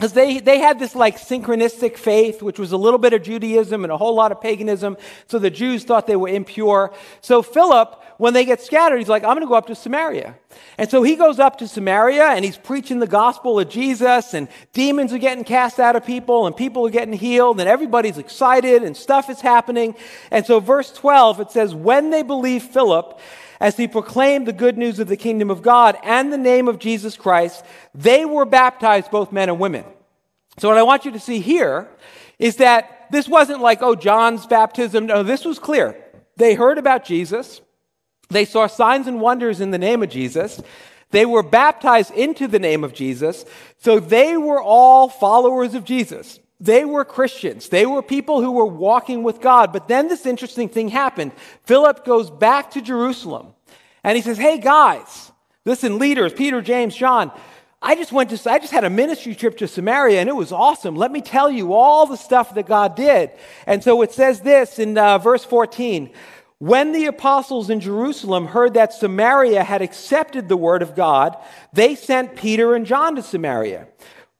Because 0.00 0.14
they, 0.14 0.40
they 0.40 0.58
had 0.60 0.78
this 0.78 0.94
like 0.94 1.18
synchronistic 1.18 1.98
faith, 1.98 2.40
which 2.40 2.58
was 2.58 2.72
a 2.72 2.76
little 2.78 2.98
bit 2.98 3.12
of 3.12 3.22
Judaism 3.22 3.84
and 3.84 3.92
a 3.92 3.98
whole 3.98 4.14
lot 4.14 4.32
of 4.32 4.40
paganism. 4.40 4.96
So 5.26 5.38
the 5.38 5.50
Jews 5.50 5.84
thought 5.84 6.06
they 6.06 6.16
were 6.16 6.30
impure. 6.30 6.94
So 7.20 7.42
Philip, 7.42 8.02
when 8.16 8.32
they 8.32 8.46
get 8.46 8.62
scattered, 8.62 8.96
he's 8.96 9.10
like, 9.10 9.24
I'm 9.24 9.34
going 9.34 9.42
to 9.42 9.46
go 9.46 9.56
up 9.56 9.66
to 9.66 9.74
Samaria. 9.74 10.38
And 10.78 10.90
so 10.90 11.02
he 11.02 11.16
goes 11.16 11.38
up 11.38 11.58
to 11.58 11.68
Samaria 11.68 12.28
and 12.28 12.46
he's 12.46 12.56
preaching 12.56 12.98
the 12.98 13.06
gospel 13.06 13.60
of 13.60 13.68
Jesus 13.68 14.32
and 14.32 14.48
demons 14.72 15.12
are 15.12 15.18
getting 15.18 15.44
cast 15.44 15.78
out 15.78 15.96
of 15.96 16.06
people 16.06 16.46
and 16.46 16.56
people 16.56 16.86
are 16.86 16.90
getting 16.90 17.12
healed 17.12 17.60
and 17.60 17.68
everybody's 17.68 18.16
excited 18.16 18.82
and 18.82 18.96
stuff 18.96 19.28
is 19.28 19.42
happening. 19.42 19.94
And 20.30 20.46
so 20.46 20.60
verse 20.60 20.90
12, 20.92 21.40
it 21.40 21.50
says, 21.50 21.74
when 21.74 22.08
they 22.08 22.22
believed 22.22 22.70
Philip, 22.70 23.20
as 23.60 23.76
he 23.76 23.86
proclaimed 23.86 24.46
the 24.46 24.52
good 24.52 24.78
news 24.78 24.98
of 24.98 25.08
the 25.08 25.16
kingdom 25.16 25.50
of 25.50 25.62
God 25.62 25.98
and 26.02 26.32
the 26.32 26.38
name 26.38 26.66
of 26.66 26.78
Jesus 26.78 27.16
Christ, 27.16 27.64
they 27.94 28.24
were 28.24 28.46
baptized, 28.46 29.10
both 29.10 29.32
men 29.32 29.48
and 29.48 29.60
women. 29.60 29.84
So, 30.58 30.68
what 30.68 30.78
I 30.78 30.82
want 30.82 31.04
you 31.04 31.12
to 31.12 31.20
see 31.20 31.40
here 31.40 31.88
is 32.38 32.56
that 32.56 33.06
this 33.10 33.28
wasn't 33.28 33.60
like, 33.60 33.82
oh, 33.82 33.94
John's 33.94 34.46
baptism. 34.46 35.06
No, 35.06 35.22
this 35.22 35.44
was 35.44 35.58
clear. 35.58 35.96
They 36.36 36.54
heard 36.54 36.78
about 36.78 37.04
Jesus, 37.04 37.60
they 38.30 38.44
saw 38.44 38.66
signs 38.66 39.06
and 39.06 39.20
wonders 39.20 39.60
in 39.60 39.72
the 39.72 39.78
name 39.78 40.02
of 40.02 40.08
Jesus. 40.08 40.62
They 41.10 41.26
were 41.26 41.42
baptized 41.42 42.12
into 42.12 42.46
the 42.46 42.60
name 42.60 42.84
of 42.84 42.94
Jesus. 42.94 43.44
So 43.78 43.98
they 43.98 44.36
were 44.36 44.62
all 44.62 45.08
followers 45.08 45.74
of 45.74 45.84
Jesus. 45.84 46.38
They 46.60 46.84
were 46.84 47.06
Christians. 47.06 47.70
They 47.70 47.86
were 47.86 48.02
people 48.02 48.42
who 48.42 48.52
were 48.52 48.66
walking 48.66 49.22
with 49.22 49.40
God. 49.40 49.72
But 49.72 49.88
then 49.88 50.08
this 50.08 50.26
interesting 50.26 50.68
thing 50.68 50.88
happened. 50.88 51.32
Philip 51.64 52.04
goes 52.04 52.30
back 52.30 52.72
to 52.72 52.82
Jerusalem 52.82 53.54
and 54.04 54.14
he 54.14 54.22
says, 54.22 54.36
Hey 54.36 54.58
guys, 54.58 55.32
listen, 55.64 55.98
leaders, 55.98 56.34
Peter, 56.34 56.60
James, 56.60 56.94
John, 56.94 57.32
I 57.82 57.94
just 57.94 58.12
went 58.12 58.28
to, 58.30 58.50
I 58.50 58.58
just 58.58 58.72
had 58.72 58.84
a 58.84 58.90
ministry 58.90 59.34
trip 59.34 59.56
to 59.58 59.68
Samaria 59.68 60.20
and 60.20 60.28
it 60.28 60.36
was 60.36 60.52
awesome. 60.52 60.96
Let 60.96 61.10
me 61.10 61.22
tell 61.22 61.50
you 61.50 61.72
all 61.72 62.04
the 62.06 62.16
stuff 62.16 62.54
that 62.54 62.66
God 62.66 62.94
did. 62.94 63.30
And 63.66 63.82
so 63.82 64.02
it 64.02 64.12
says 64.12 64.40
this 64.40 64.78
in 64.78 64.98
uh, 64.98 65.16
verse 65.16 65.44
14. 65.44 66.10
When 66.58 66.92
the 66.92 67.06
apostles 67.06 67.70
in 67.70 67.80
Jerusalem 67.80 68.48
heard 68.48 68.74
that 68.74 68.92
Samaria 68.92 69.64
had 69.64 69.80
accepted 69.80 70.46
the 70.46 70.58
word 70.58 70.82
of 70.82 70.94
God, 70.94 71.38
they 71.72 71.94
sent 71.94 72.36
Peter 72.36 72.74
and 72.74 72.84
John 72.84 73.16
to 73.16 73.22
Samaria. 73.22 73.88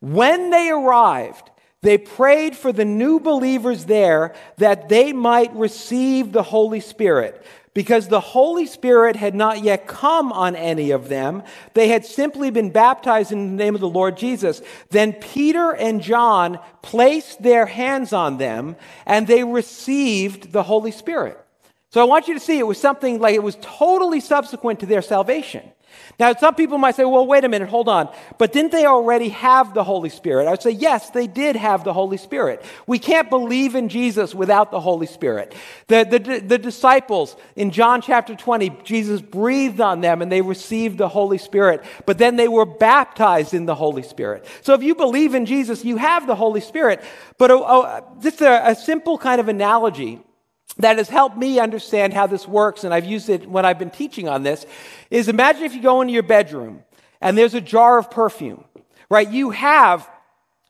When 0.00 0.50
they 0.50 0.68
arrived, 0.68 1.49
they 1.82 1.96
prayed 1.98 2.56
for 2.56 2.72
the 2.72 2.84
new 2.84 3.20
believers 3.20 3.86
there 3.86 4.34
that 4.58 4.88
they 4.88 5.12
might 5.12 5.54
receive 5.54 6.32
the 6.32 6.42
Holy 6.42 6.80
Spirit. 6.80 7.44
Because 7.72 8.08
the 8.08 8.20
Holy 8.20 8.66
Spirit 8.66 9.14
had 9.14 9.34
not 9.34 9.62
yet 9.62 9.86
come 9.86 10.32
on 10.32 10.56
any 10.56 10.90
of 10.90 11.08
them, 11.08 11.44
they 11.74 11.88
had 11.88 12.04
simply 12.04 12.50
been 12.50 12.70
baptized 12.70 13.30
in 13.30 13.56
the 13.56 13.64
name 13.64 13.76
of 13.76 13.80
the 13.80 13.88
Lord 13.88 14.16
Jesus. 14.16 14.60
Then 14.90 15.12
Peter 15.12 15.70
and 15.70 16.02
John 16.02 16.58
placed 16.82 17.42
their 17.42 17.66
hands 17.66 18.12
on 18.12 18.38
them 18.38 18.74
and 19.06 19.26
they 19.26 19.44
received 19.44 20.50
the 20.50 20.64
Holy 20.64 20.90
Spirit. 20.90 21.38
So 21.90 22.00
I 22.00 22.04
want 22.04 22.28
you 22.28 22.34
to 22.34 22.40
see 22.40 22.58
it 22.58 22.66
was 22.66 22.80
something 22.80 23.20
like 23.20 23.34
it 23.34 23.42
was 23.42 23.56
totally 23.60 24.20
subsequent 24.20 24.80
to 24.80 24.86
their 24.86 25.02
salvation. 25.02 25.70
Now, 26.18 26.34
some 26.34 26.54
people 26.54 26.76
might 26.76 26.96
say, 26.96 27.04
well, 27.04 27.26
wait 27.26 27.44
a 27.44 27.48
minute, 27.48 27.68
hold 27.68 27.88
on. 27.88 28.12
But 28.36 28.52
didn't 28.52 28.72
they 28.72 28.84
already 28.84 29.30
have 29.30 29.72
the 29.72 29.82
Holy 29.82 30.10
Spirit? 30.10 30.46
I 30.46 30.50
would 30.50 30.62
say, 30.62 30.70
yes, 30.70 31.10
they 31.10 31.26
did 31.26 31.56
have 31.56 31.82
the 31.82 31.94
Holy 31.94 32.18
Spirit. 32.18 32.62
We 32.86 32.98
can't 32.98 33.30
believe 33.30 33.74
in 33.74 33.88
Jesus 33.88 34.34
without 34.34 34.70
the 34.70 34.80
Holy 34.80 35.06
Spirit. 35.06 35.54
The, 35.86 36.04
the, 36.04 36.40
the 36.40 36.58
disciples 36.58 37.36
in 37.56 37.70
John 37.70 38.02
chapter 38.02 38.34
20, 38.34 38.70
Jesus 38.84 39.22
breathed 39.22 39.80
on 39.80 40.02
them 40.02 40.20
and 40.20 40.30
they 40.30 40.42
received 40.42 40.98
the 40.98 41.08
Holy 41.08 41.38
Spirit, 41.38 41.82
but 42.04 42.18
then 42.18 42.36
they 42.36 42.48
were 42.48 42.66
baptized 42.66 43.54
in 43.54 43.64
the 43.64 43.74
Holy 43.74 44.02
Spirit. 44.02 44.44
So 44.60 44.74
if 44.74 44.82
you 44.82 44.94
believe 44.94 45.34
in 45.34 45.46
Jesus, 45.46 45.84
you 45.84 45.96
have 45.96 46.26
the 46.26 46.34
Holy 46.34 46.60
Spirit. 46.60 47.02
But 47.38 47.50
oh, 47.50 47.64
oh, 47.66 48.16
just 48.20 48.42
a, 48.42 48.70
a 48.70 48.74
simple 48.74 49.16
kind 49.16 49.40
of 49.40 49.48
analogy 49.48 50.20
that 50.82 50.98
has 50.98 51.08
helped 51.08 51.36
me 51.36 51.58
understand 51.58 52.12
how 52.12 52.26
this 52.26 52.46
works, 52.46 52.84
and 52.84 52.92
I've 52.92 53.04
used 53.04 53.28
it 53.28 53.48
when 53.48 53.64
I've 53.64 53.78
been 53.78 53.90
teaching 53.90 54.28
on 54.28 54.42
this, 54.42 54.66
is 55.10 55.28
imagine 55.28 55.64
if 55.64 55.74
you 55.74 55.82
go 55.82 56.00
into 56.00 56.12
your 56.12 56.22
bedroom 56.22 56.82
and 57.20 57.36
there's 57.36 57.54
a 57.54 57.60
jar 57.60 57.98
of 57.98 58.10
perfume, 58.10 58.64
right? 59.08 59.28
You 59.28 59.50
have 59.50 60.08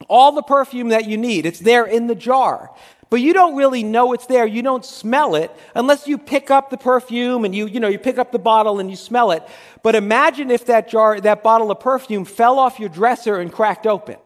all 0.08 0.32
the 0.32 0.42
perfume 0.42 0.88
that 0.88 1.06
you 1.06 1.16
need. 1.16 1.46
It's 1.46 1.60
there 1.60 1.84
in 1.84 2.06
the 2.06 2.14
jar. 2.14 2.70
But 3.10 3.20
you 3.20 3.32
don't 3.32 3.56
really 3.56 3.82
know 3.82 4.12
it's 4.12 4.26
there. 4.26 4.46
You 4.46 4.62
don't 4.62 4.84
smell 4.84 5.34
it 5.34 5.50
unless 5.74 6.06
you 6.06 6.16
pick 6.16 6.50
up 6.50 6.70
the 6.70 6.76
perfume 6.76 7.44
and 7.44 7.52
you, 7.54 7.66
you 7.66 7.80
know, 7.80 7.88
you 7.88 7.98
pick 7.98 8.18
up 8.18 8.30
the 8.30 8.38
bottle 8.38 8.78
and 8.78 8.88
you 8.88 8.96
smell 8.96 9.32
it. 9.32 9.42
But 9.82 9.96
imagine 9.96 10.50
if 10.50 10.66
that 10.66 10.88
jar, 10.88 11.20
that 11.20 11.42
bottle 11.42 11.72
of 11.72 11.80
perfume 11.80 12.24
fell 12.24 12.60
off 12.60 12.78
your 12.78 12.88
dresser 12.88 13.40
and 13.40 13.52
cracked 13.52 13.86
open 13.86 14.16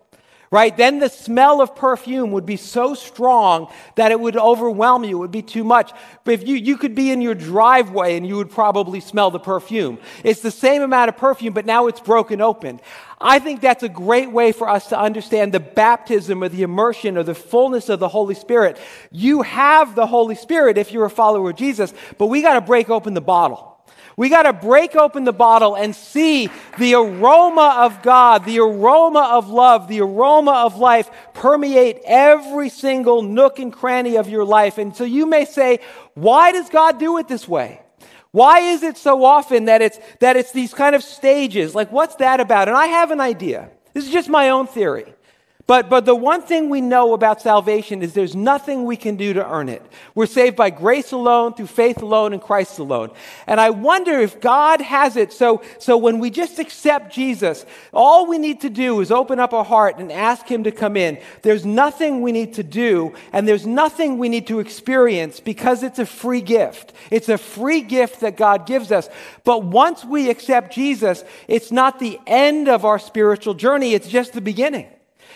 right? 0.54 0.76
Then 0.76 1.00
the 1.00 1.08
smell 1.08 1.60
of 1.60 1.74
perfume 1.74 2.30
would 2.30 2.46
be 2.46 2.56
so 2.56 2.94
strong 2.94 3.66
that 3.96 4.12
it 4.12 4.20
would 4.20 4.36
overwhelm 4.36 5.02
you. 5.02 5.16
It 5.16 5.18
would 5.18 5.32
be 5.32 5.42
too 5.42 5.64
much. 5.64 5.90
But 6.22 6.34
if 6.34 6.46
you, 6.46 6.54
you 6.54 6.76
could 6.76 6.94
be 6.94 7.10
in 7.10 7.20
your 7.20 7.34
driveway 7.34 8.16
and 8.16 8.24
you 8.24 8.36
would 8.36 8.52
probably 8.52 9.00
smell 9.00 9.32
the 9.32 9.40
perfume. 9.40 9.98
It's 10.22 10.42
the 10.42 10.52
same 10.52 10.80
amount 10.82 11.08
of 11.08 11.16
perfume, 11.16 11.54
but 11.54 11.66
now 11.66 11.88
it's 11.88 11.98
broken 11.98 12.40
open. 12.40 12.80
I 13.20 13.40
think 13.40 13.62
that's 13.62 13.82
a 13.82 13.88
great 13.88 14.30
way 14.30 14.52
for 14.52 14.68
us 14.68 14.90
to 14.90 14.98
understand 14.98 15.50
the 15.50 15.58
baptism 15.58 16.40
or 16.44 16.48
the 16.48 16.62
immersion 16.62 17.18
or 17.18 17.24
the 17.24 17.34
fullness 17.34 17.88
of 17.88 17.98
the 17.98 18.08
Holy 18.08 18.36
Spirit. 18.36 18.78
You 19.10 19.42
have 19.42 19.96
the 19.96 20.06
Holy 20.06 20.36
Spirit 20.36 20.78
if 20.78 20.92
you're 20.92 21.06
a 21.06 21.10
follower 21.10 21.50
of 21.50 21.56
Jesus, 21.56 21.92
but 22.16 22.26
we 22.26 22.42
got 22.42 22.54
to 22.54 22.60
break 22.60 22.90
open 22.90 23.14
the 23.14 23.20
bottle. 23.20 23.73
We 24.16 24.28
got 24.28 24.44
to 24.44 24.52
break 24.52 24.94
open 24.94 25.24
the 25.24 25.32
bottle 25.32 25.74
and 25.74 25.94
see 25.94 26.48
the 26.78 26.94
aroma 26.94 27.78
of 27.80 28.02
God, 28.02 28.44
the 28.44 28.60
aroma 28.60 29.28
of 29.32 29.48
love, 29.48 29.88
the 29.88 30.00
aroma 30.00 30.52
of 30.52 30.76
life 30.76 31.10
permeate 31.32 32.00
every 32.04 32.68
single 32.68 33.22
nook 33.22 33.58
and 33.58 33.72
cranny 33.72 34.16
of 34.16 34.28
your 34.28 34.44
life. 34.44 34.78
And 34.78 34.94
so 34.94 35.04
you 35.04 35.26
may 35.26 35.44
say, 35.44 35.80
why 36.14 36.52
does 36.52 36.68
God 36.68 36.98
do 36.98 37.18
it 37.18 37.26
this 37.26 37.48
way? 37.48 37.80
Why 38.30 38.60
is 38.60 38.82
it 38.82 38.96
so 38.96 39.24
often 39.24 39.66
that 39.66 39.80
it's, 39.80 39.98
that 40.20 40.36
it's 40.36 40.52
these 40.52 40.74
kind 40.74 40.96
of 40.96 41.04
stages? 41.04 41.74
Like, 41.74 41.92
what's 41.92 42.16
that 42.16 42.40
about? 42.40 42.68
And 42.68 42.76
I 42.76 42.86
have 42.86 43.10
an 43.10 43.20
idea. 43.20 43.70
This 43.92 44.06
is 44.06 44.12
just 44.12 44.28
my 44.28 44.50
own 44.50 44.66
theory. 44.66 45.14
But, 45.66 45.88
but 45.88 46.04
the 46.04 46.14
one 46.14 46.42
thing 46.42 46.68
we 46.68 46.82
know 46.82 47.14
about 47.14 47.40
salvation 47.40 48.02
is 48.02 48.12
there's 48.12 48.36
nothing 48.36 48.84
we 48.84 48.98
can 48.98 49.16
do 49.16 49.32
to 49.32 49.50
earn 49.50 49.70
it. 49.70 49.80
We're 50.14 50.26
saved 50.26 50.56
by 50.56 50.68
grace 50.68 51.10
alone, 51.10 51.54
through 51.54 51.68
faith 51.68 52.02
alone, 52.02 52.34
and 52.34 52.42
Christ 52.42 52.78
alone. 52.78 53.12
And 53.46 53.58
I 53.58 53.70
wonder 53.70 54.12
if 54.20 54.42
God 54.42 54.82
has 54.82 55.16
it 55.16 55.32
so, 55.32 55.62
so 55.78 55.96
when 55.96 56.18
we 56.18 56.28
just 56.28 56.58
accept 56.58 57.14
Jesus, 57.14 57.64
all 57.94 58.26
we 58.26 58.36
need 58.36 58.60
to 58.60 58.68
do 58.68 59.00
is 59.00 59.10
open 59.10 59.40
up 59.40 59.54
our 59.54 59.64
heart 59.64 59.96
and 59.96 60.12
ask 60.12 60.46
Him 60.46 60.64
to 60.64 60.70
come 60.70 60.98
in. 60.98 61.18
There's 61.40 61.64
nothing 61.64 62.20
we 62.20 62.32
need 62.32 62.52
to 62.54 62.62
do, 62.62 63.14
and 63.32 63.48
there's 63.48 63.66
nothing 63.66 64.18
we 64.18 64.28
need 64.28 64.46
to 64.48 64.60
experience 64.60 65.40
because 65.40 65.82
it's 65.82 65.98
a 65.98 66.04
free 66.04 66.42
gift. 66.42 66.92
It's 67.10 67.30
a 67.30 67.38
free 67.38 67.80
gift 67.80 68.20
that 68.20 68.36
God 68.36 68.66
gives 68.66 68.92
us. 68.92 69.08
But 69.44 69.64
once 69.64 70.04
we 70.04 70.28
accept 70.28 70.74
Jesus, 70.74 71.24
it's 71.48 71.72
not 71.72 72.00
the 72.00 72.20
end 72.26 72.68
of 72.68 72.84
our 72.84 72.98
spiritual 72.98 73.54
journey, 73.54 73.94
it's 73.94 74.08
just 74.08 74.34
the 74.34 74.42
beginning. 74.42 74.88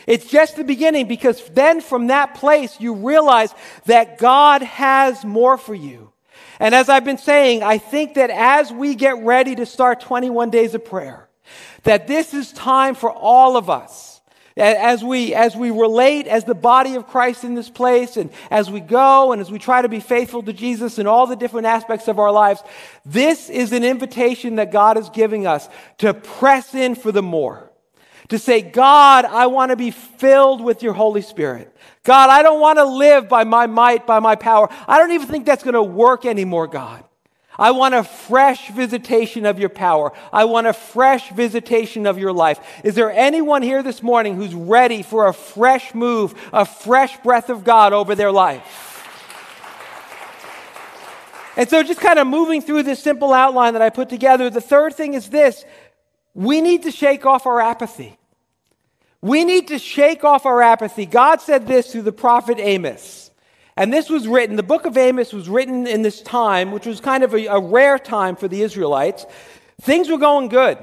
It's 0.06 0.26
just 0.26 0.56
the 0.56 0.64
beginning 0.64 1.08
because 1.08 1.42
then 1.50 1.80
from 1.80 2.08
that 2.08 2.34
place 2.34 2.80
you 2.80 2.94
realize 2.94 3.54
that 3.86 4.18
God 4.18 4.62
has 4.62 5.24
more 5.24 5.58
for 5.58 5.74
you. 5.74 6.12
And 6.60 6.74
as 6.74 6.88
I've 6.88 7.04
been 7.04 7.18
saying, 7.18 7.62
I 7.62 7.78
think 7.78 8.14
that 8.14 8.30
as 8.30 8.72
we 8.72 8.94
get 8.94 9.22
ready 9.22 9.54
to 9.56 9.66
start 9.66 10.00
21 10.00 10.50
days 10.50 10.74
of 10.74 10.84
prayer, 10.84 11.28
that 11.84 12.06
this 12.06 12.34
is 12.34 12.52
time 12.52 12.94
for 12.94 13.12
all 13.12 13.56
of 13.56 13.70
us. 13.70 14.20
As 14.56 15.04
we, 15.04 15.34
as 15.34 15.54
we 15.54 15.70
relate 15.70 16.26
as 16.26 16.42
the 16.42 16.54
body 16.54 16.96
of 16.96 17.06
Christ 17.06 17.44
in 17.44 17.54
this 17.54 17.70
place, 17.70 18.16
and 18.16 18.28
as 18.50 18.68
we 18.68 18.80
go 18.80 19.30
and 19.30 19.40
as 19.40 19.52
we 19.52 19.60
try 19.60 19.82
to 19.82 19.88
be 19.88 20.00
faithful 20.00 20.42
to 20.42 20.52
Jesus 20.52 20.98
in 20.98 21.06
all 21.06 21.28
the 21.28 21.36
different 21.36 21.68
aspects 21.68 22.08
of 22.08 22.18
our 22.18 22.32
lives, 22.32 22.64
this 23.06 23.48
is 23.50 23.72
an 23.72 23.84
invitation 23.84 24.56
that 24.56 24.72
God 24.72 24.98
is 24.98 25.10
giving 25.10 25.46
us 25.46 25.68
to 25.98 26.12
press 26.12 26.74
in 26.74 26.96
for 26.96 27.12
the 27.12 27.22
more 27.22 27.67
to 28.28 28.38
say, 28.38 28.60
God, 28.60 29.24
I 29.24 29.46
want 29.46 29.70
to 29.70 29.76
be 29.76 29.90
filled 29.90 30.60
with 30.60 30.82
your 30.82 30.92
Holy 30.92 31.22
Spirit. 31.22 31.74
God, 32.04 32.30
I 32.30 32.42
don't 32.42 32.60
want 32.60 32.78
to 32.78 32.84
live 32.84 33.28
by 33.28 33.44
my 33.44 33.66
might, 33.66 34.06
by 34.06 34.20
my 34.20 34.36
power. 34.36 34.68
I 34.86 34.98
don't 34.98 35.12
even 35.12 35.26
think 35.26 35.46
that's 35.46 35.62
going 35.62 35.74
to 35.74 35.82
work 35.82 36.26
anymore, 36.26 36.66
God. 36.66 37.04
I 37.58 37.72
want 37.72 37.94
a 37.94 38.04
fresh 38.04 38.70
visitation 38.70 39.44
of 39.44 39.58
your 39.58 39.68
power. 39.68 40.12
I 40.32 40.44
want 40.44 40.68
a 40.68 40.72
fresh 40.72 41.30
visitation 41.30 42.06
of 42.06 42.16
your 42.16 42.32
life. 42.32 42.60
Is 42.84 42.94
there 42.94 43.10
anyone 43.10 43.62
here 43.62 43.82
this 43.82 44.00
morning 44.00 44.36
who's 44.36 44.54
ready 44.54 45.02
for 45.02 45.26
a 45.26 45.32
fresh 45.34 45.92
move, 45.92 46.34
a 46.52 46.64
fresh 46.64 47.16
breath 47.18 47.50
of 47.50 47.64
God 47.64 47.92
over 47.92 48.14
their 48.14 48.30
life? 48.30 48.94
And 51.56 51.68
so, 51.68 51.82
just 51.82 52.00
kind 52.00 52.20
of 52.20 52.28
moving 52.28 52.62
through 52.62 52.84
this 52.84 53.02
simple 53.02 53.32
outline 53.32 53.72
that 53.72 53.82
I 53.82 53.90
put 53.90 54.08
together, 54.08 54.48
the 54.48 54.60
third 54.60 54.94
thing 54.94 55.14
is 55.14 55.28
this 55.28 55.64
we 56.38 56.60
need 56.60 56.84
to 56.84 56.92
shake 56.92 57.26
off 57.26 57.46
our 57.46 57.60
apathy. 57.60 58.16
We 59.20 59.44
need 59.44 59.66
to 59.68 59.78
shake 59.80 60.22
off 60.22 60.46
our 60.46 60.62
apathy. 60.62 61.04
God 61.04 61.40
said 61.40 61.66
this 61.66 61.90
through 61.90 62.02
the 62.02 62.12
prophet 62.12 62.60
Amos. 62.60 63.32
And 63.76 63.92
this 63.92 64.08
was 64.08 64.28
written, 64.28 64.54
the 64.54 64.62
book 64.62 64.86
of 64.86 64.96
Amos 64.96 65.32
was 65.32 65.48
written 65.48 65.88
in 65.88 66.02
this 66.02 66.22
time, 66.22 66.70
which 66.70 66.86
was 66.86 67.00
kind 67.00 67.24
of 67.24 67.34
a, 67.34 67.46
a 67.46 67.58
rare 67.58 67.98
time 67.98 68.36
for 68.36 68.46
the 68.46 68.62
Israelites. 68.62 69.26
Things 69.80 70.08
were 70.08 70.16
going 70.16 70.46
good. 70.46 70.78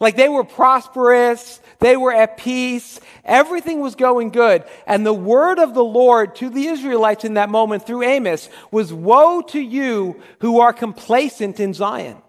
Like 0.00 0.16
they 0.16 0.28
were 0.28 0.42
prosperous, 0.42 1.60
They 1.78 1.96
were 1.96 2.12
at 2.12 2.36
peace. 2.36 2.98
Everything 3.24 3.78
was 3.78 3.94
going 3.94 4.30
good. 4.30 4.64
And 4.88 5.06
the 5.06 5.14
word 5.14 5.60
of 5.60 5.72
the 5.72 5.84
Lord 5.84 6.34
to 6.36 6.50
the 6.50 6.66
Israelites 6.66 7.24
in 7.24 7.34
that 7.34 7.48
moment 7.48 7.86
through 7.86 8.02
Amos 8.02 8.48
was 8.72 8.92
Woe 8.92 9.42
to 9.50 9.60
you 9.60 10.20
who 10.40 10.58
are 10.58 10.72
complacent 10.72 11.60
in 11.60 11.74
Zion 11.74 12.20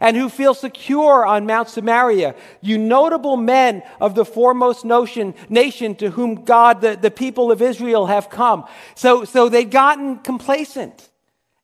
and 0.00 0.16
who 0.16 0.28
feel 0.28 0.54
secure 0.54 1.24
on 1.24 1.46
Mount 1.46 1.68
Samaria, 1.68 2.34
you 2.60 2.78
notable 2.78 3.36
men 3.36 3.82
of 4.00 4.14
the 4.14 4.24
foremost 4.24 4.84
notion, 4.84 5.34
nation 5.48 5.94
to 5.96 6.10
whom 6.10 6.44
God, 6.44 6.80
the, 6.80 6.96
the 6.96 7.10
people 7.10 7.50
of 7.52 7.62
Israel, 7.62 8.06
have 8.06 8.30
come. 8.30 8.64
So, 8.94 9.24
so 9.24 9.48
they've 9.48 9.68
gotten 9.68 10.18
complacent. 10.18 11.08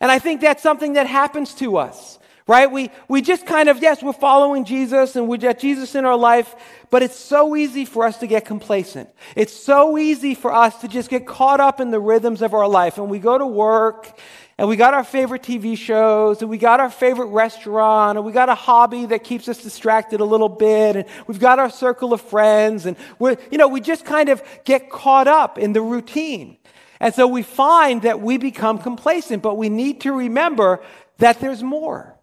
And 0.00 0.10
I 0.10 0.18
think 0.18 0.40
that's 0.40 0.62
something 0.62 0.94
that 0.94 1.06
happens 1.06 1.54
to 1.56 1.76
us, 1.76 2.18
right? 2.46 2.70
We, 2.70 2.90
we 3.06 3.20
just 3.20 3.46
kind 3.46 3.68
of, 3.68 3.82
yes, 3.82 4.02
we're 4.02 4.12
following 4.14 4.64
Jesus 4.64 5.14
and 5.14 5.28
we 5.28 5.36
get 5.36 5.60
Jesus 5.60 5.94
in 5.94 6.06
our 6.06 6.16
life, 6.16 6.54
but 6.88 7.02
it's 7.02 7.18
so 7.18 7.54
easy 7.54 7.84
for 7.84 8.04
us 8.04 8.16
to 8.18 8.26
get 8.26 8.46
complacent. 8.46 9.10
It's 9.36 9.52
so 9.52 9.98
easy 9.98 10.34
for 10.34 10.52
us 10.52 10.80
to 10.80 10.88
just 10.88 11.10
get 11.10 11.26
caught 11.26 11.60
up 11.60 11.80
in 11.80 11.90
the 11.90 12.00
rhythms 12.00 12.40
of 12.40 12.54
our 12.54 12.66
life. 12.66 12.96
And 12.96 13.10
we 13.10 13.18
go 13.18 13.36
to 13.36 13.46
work 13.46 14.18
and 14.60 14.68
we 14.68 14.76
got 14.76 14.92
our 14.92 15.04
favorite 15.04 15.42
TV 15.42 15.74
shows, 15.74 16.42
and 16.42 16.50
we 16.50 16.58
got 16.58 16.80
our 16.80 16.90
favorite 16.90 17.28
restaurant, 17.28 18.18
and 18.18 18.26
we 18.26 18.30
got 18.30 18.50
a 18.50 18.54
hobby 18.54 19.06
that 19.06 19.24
keeps 19.24 19.48
us 19.48 19.62
distracted 19.62 20.20
a 20.20 20.24
little 20.26 20.50
bit, 20.50 20.96
and 20.96 21.06
we've 21.26 21.40
got 21.40 21.58
our 21.58 21.70
circle 21.70 22.12
of 22.12 22.20
friends, 22.20 22.84
and 22.84 22.98
we're, 23.18 23.38
you 23.50 23.56
know, 23.56 23.68
we 23.68 23.80
just 23.80 24.04
kind 24.04 24.28
of 24.28 24.42
get 24.66 24.90
caught 24.90 25.26
up 25.26 25.56
in 25.56 25.72
the 25.72 25.80
routine. 25.80 26.58
And 27.00 27.14
so 27.14 27.26
we 27.26 27.42
find 27.42 28.02
that 28.02 28.20
we 28.20 28.36
become 28.36 28.76
complacent, 28.76 29.42
but 29.42 29.56
we 29.56 29.70
need 29.70 30.02
to 30.02 30.12
remember 30.12 30.82
that 31.16 31.40
there's 31.40 31.62
more, 31.62 32.14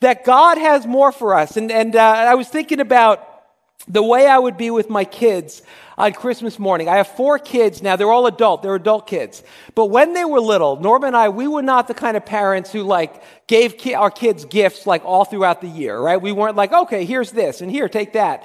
that 0.00 0.24
God 0.24 0.56
has 0.56 0.86
more 0.86 1.12
for 1.12 1.34
us. 1.34 1.58
And, 1.58 1.70
and 1.70 1.94
uh, 1.94 2.00
I 2.00 2.36
was 2.36 2.48
thinking 2.48 2.80
about 2.80 3.28
the 3.86 4.02
way 4.02 4.26
I 4.26 4.38
would 4.38 4.56
be 4.56 4.70
with 4.70 4.88
my 4.88 5.04
kids 5.04 5.60
on 5.98 6.12
Christmas 6.12 6.58
morning. 6.58 6.88
I 6.88 6.96
have 6.96 7.08
four 7.08 7.38
kids 7.38 7.82
now. 7.82 7.96
They're 7.96 8.10
all 8.10 8.26
adult. 8.26 8.62
They're 8.62 8.74
adult 8.74 9.06
kids. 9.06 9.42
But 9.74 9.86
when 9.86 10.12
they 10.12 10.24
were 10.24 10.40
little, 10.40 10.76
Norma 10.76 11.08
and 11.08 11.16
I, 11.16 11.28
we 11.28 11.46
were 11.48 11.62
not 11.62 11.88
the 11.88 11.94
kind 11.94 12.16
of 12.16 12.24
parents 12.24 12.72
who 12.72 12.82
like 12.82 13.22
gave 13.46 13.76
ki- 13.76 13.94
our 13.94 14.10
kids 14.10 14.44
gifts 14.44 14.86
like 14.86 15.04
all 15.04 15.24
throughout 15.24 15.60
the 15.60 15.68
year, 15.68 15.98
right? 15.98 16.20
We 16.20 16.32
weren't 16.32 16.56
like, 16.56 16.72
okay, 16.72 17.04
here's 17.04 17.30
this 17.32 17.60
and 17.60 17.70
here, 17.70 17.88
take 17.88 18.12
that. 18.12 18.44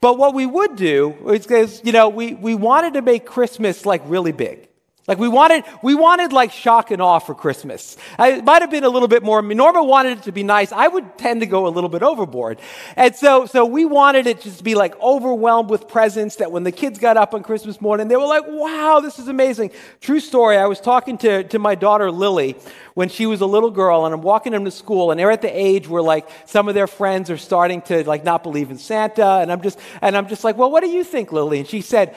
But 0.00 0.16
what 0.16 0.34
we 0.34 0.46
would 0.46 0.76
do 0.76 1.14
is, 1.28 1.82
you 1.84 1.92
know, 1.92 2.08
we, 2.08 2.32
we 2.32 2.54
wanted 2.54 2.94
to 2.94 3.02
make 3.02 3.26
Christmas 3.26 3.84
like 3.84 4.02
really 4.06 4.32
big. 4.32 4.69
Like 5.10 5.18
we 5.18 5.26
wanted, 5.26 5.64
we 5.82 5.96
wanted 5.96 6.32
like 6.32 6.52
shock 6.52 6.92
and 6.92 7.02
awe 7.02 7.18
for 7.18 7.34
Christmas. 7.34 7.96
it 8.16 8.44
might 8.44 8.62
have 8.62 8.70
been 8.70 8.84
a 8.84 8.88
little 8.88 9.08
bit 9.08 9.24
more. 9.24 9.42
Norma 9.42 9.82
wanted 9.82 10.18
it 10.18 10.22
to 10.22 10.30
be 10.30 10.44
nice. 10.44 10.70
I 10.70 10.86
would 10.86 11.18
tend 11.18 11.40
to 11.40 11.46
go 11.46 11.66
a 11.66 11.68
little 11.68 11.90
bit 11.90 12.04
overboard, 12.04 12.60
and 12.94 13.16
so 13.16 13.44
so 13.44 13.66
we 13.66 13.84
wanted 13.84 14.28
it 14.28 14.40
just 14.40 14.58
to 14.58 14.62
be 14.64 14.76
like 14.76 14.96
overwhelmed 15.00 15.68
with 15.68 15.88
presents. 15.88 16.36
That 16.36 16.52
when 16.52 16.62
the 16.62 16.70
kids 16.70 17.00
got 17.00 17.16
up 17.16 17.34
on 17.34 17.42
Christmas 17.42 17.80
morning, 17.80 18.06
they 18.06 18.14
were 18.14 18.24
like, 18.24 18.44
"Wow, 18.46 19.00
this 19.00 19.18
is 19.18 19.26
amazing!" 19.26 19.72
True 20.00 20.20
story. 20.20 20.56
I 20.56 20.66
was 20.66 20.78
talking 20.78 21.18
to 21.18 21.42
to 21.42 21.58
my 21.58 21.74
daughter 21.74 22.12
Lily 22.12 22.54
when 22.94 23.08
she 23.08 23.26
was 23.26 23.40
a 23.40 23.46
little 23.46 23.72
girl, 23.72 24.06
and 24.06 24.14
I'm 24.14 24.22
walking 24.22 24.52
them 24.52 24.64
to 24.64 24.70
school, 24.70 25.10
and 25.10 25.18
they're 25.18 25.32
at 25.32 25.42
the 25.42 25.50
age 25.50 25.88
where 25.88 26.02
like 26.02 26.28
some 26.46 26.68
of 26.68 26.76
their 26.76 26.86
friends 26.86 27.30
are 27.30 27.36
starting 27.36 27.82
to 27.82 28.04
like 28.04 28.22
not 28.22 28.44
believe 28.44 28.70
in 28.70 28.78
Santa, 28.78 29.40
and 29.40 29.50
I'm 29.50 29.60
just 29.60 29.76
and 30.02 30.16
I'm 30.16 30.28
just 30.28 30.44
like, 30.44 30.56
"Well, 30.56 30.70
what 30.70 30.84
do 30.84 30.88
you 30.88 31.02
think, 31.02 31.32
Lily?" 31.32 31.58
And 31.58 31.66
she 31.66 31.80
said 31.80 32.14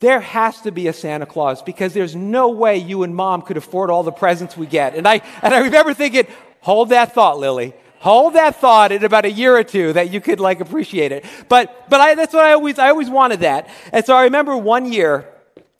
there 0.00 0.20
has 0.20 0.60
to 0.62 0.70
be 0.70 0.88
a 0.88 0.92
Santa 0.92 1.26
Claus 1.26 1.62
because 1.62 1.94
there's 1.94 2.14
no 2.14 2.50
way 2.50 2.76
you 2.76 3.02
and 3.02 3.14
mom 3.14 3.42
could 3.42 3.56
afford 3.56 3.90
all 3.90 4.02
the 4.02 4.12
presents 4.12 4.56
we 4.56 4.66
get. 4.66 4.94
And 4.94 5.08
I, 5.08 5.22
and 5.42 5.54
I 5.54 5.60
remember 5.60 5.94
thinking, 5.94 6.26
hold 6.60 6.90
that 6.90 7.14
thought, 7.14 7.38
Lily. 7.38 7.74
Hold 8.00 8.34
that 8.34 8.56
thought 8.56 8.92
in 8.92 9.04
about 9.04 9.24
a 9.24 9.30
year 9.30 9.56
or 9.56 9.64
two 9.64 9.94
that 9.94 10.12
you 10.12 10.20
could 10.20 10.38
like 10.38 10.60
appreciate 10.60 11.12
it. 11.12 11.24
But, 11.48 11.88
but 11.88 12.00
I, 12.00 12.14
that's 12.14 12.34
what 12.34 12.44
I 12.44 12.52
always, 12.52 12.78
I 12.78 12.90
always 12.90 13.08
wanted 13.08 13.40
that. 13.40 13.70
And 13.90 14.04
so 14.04 14.14
I 14.14 14.24
remember 14.24 14.56
one 14.56 14.92
year, 14.92 15.26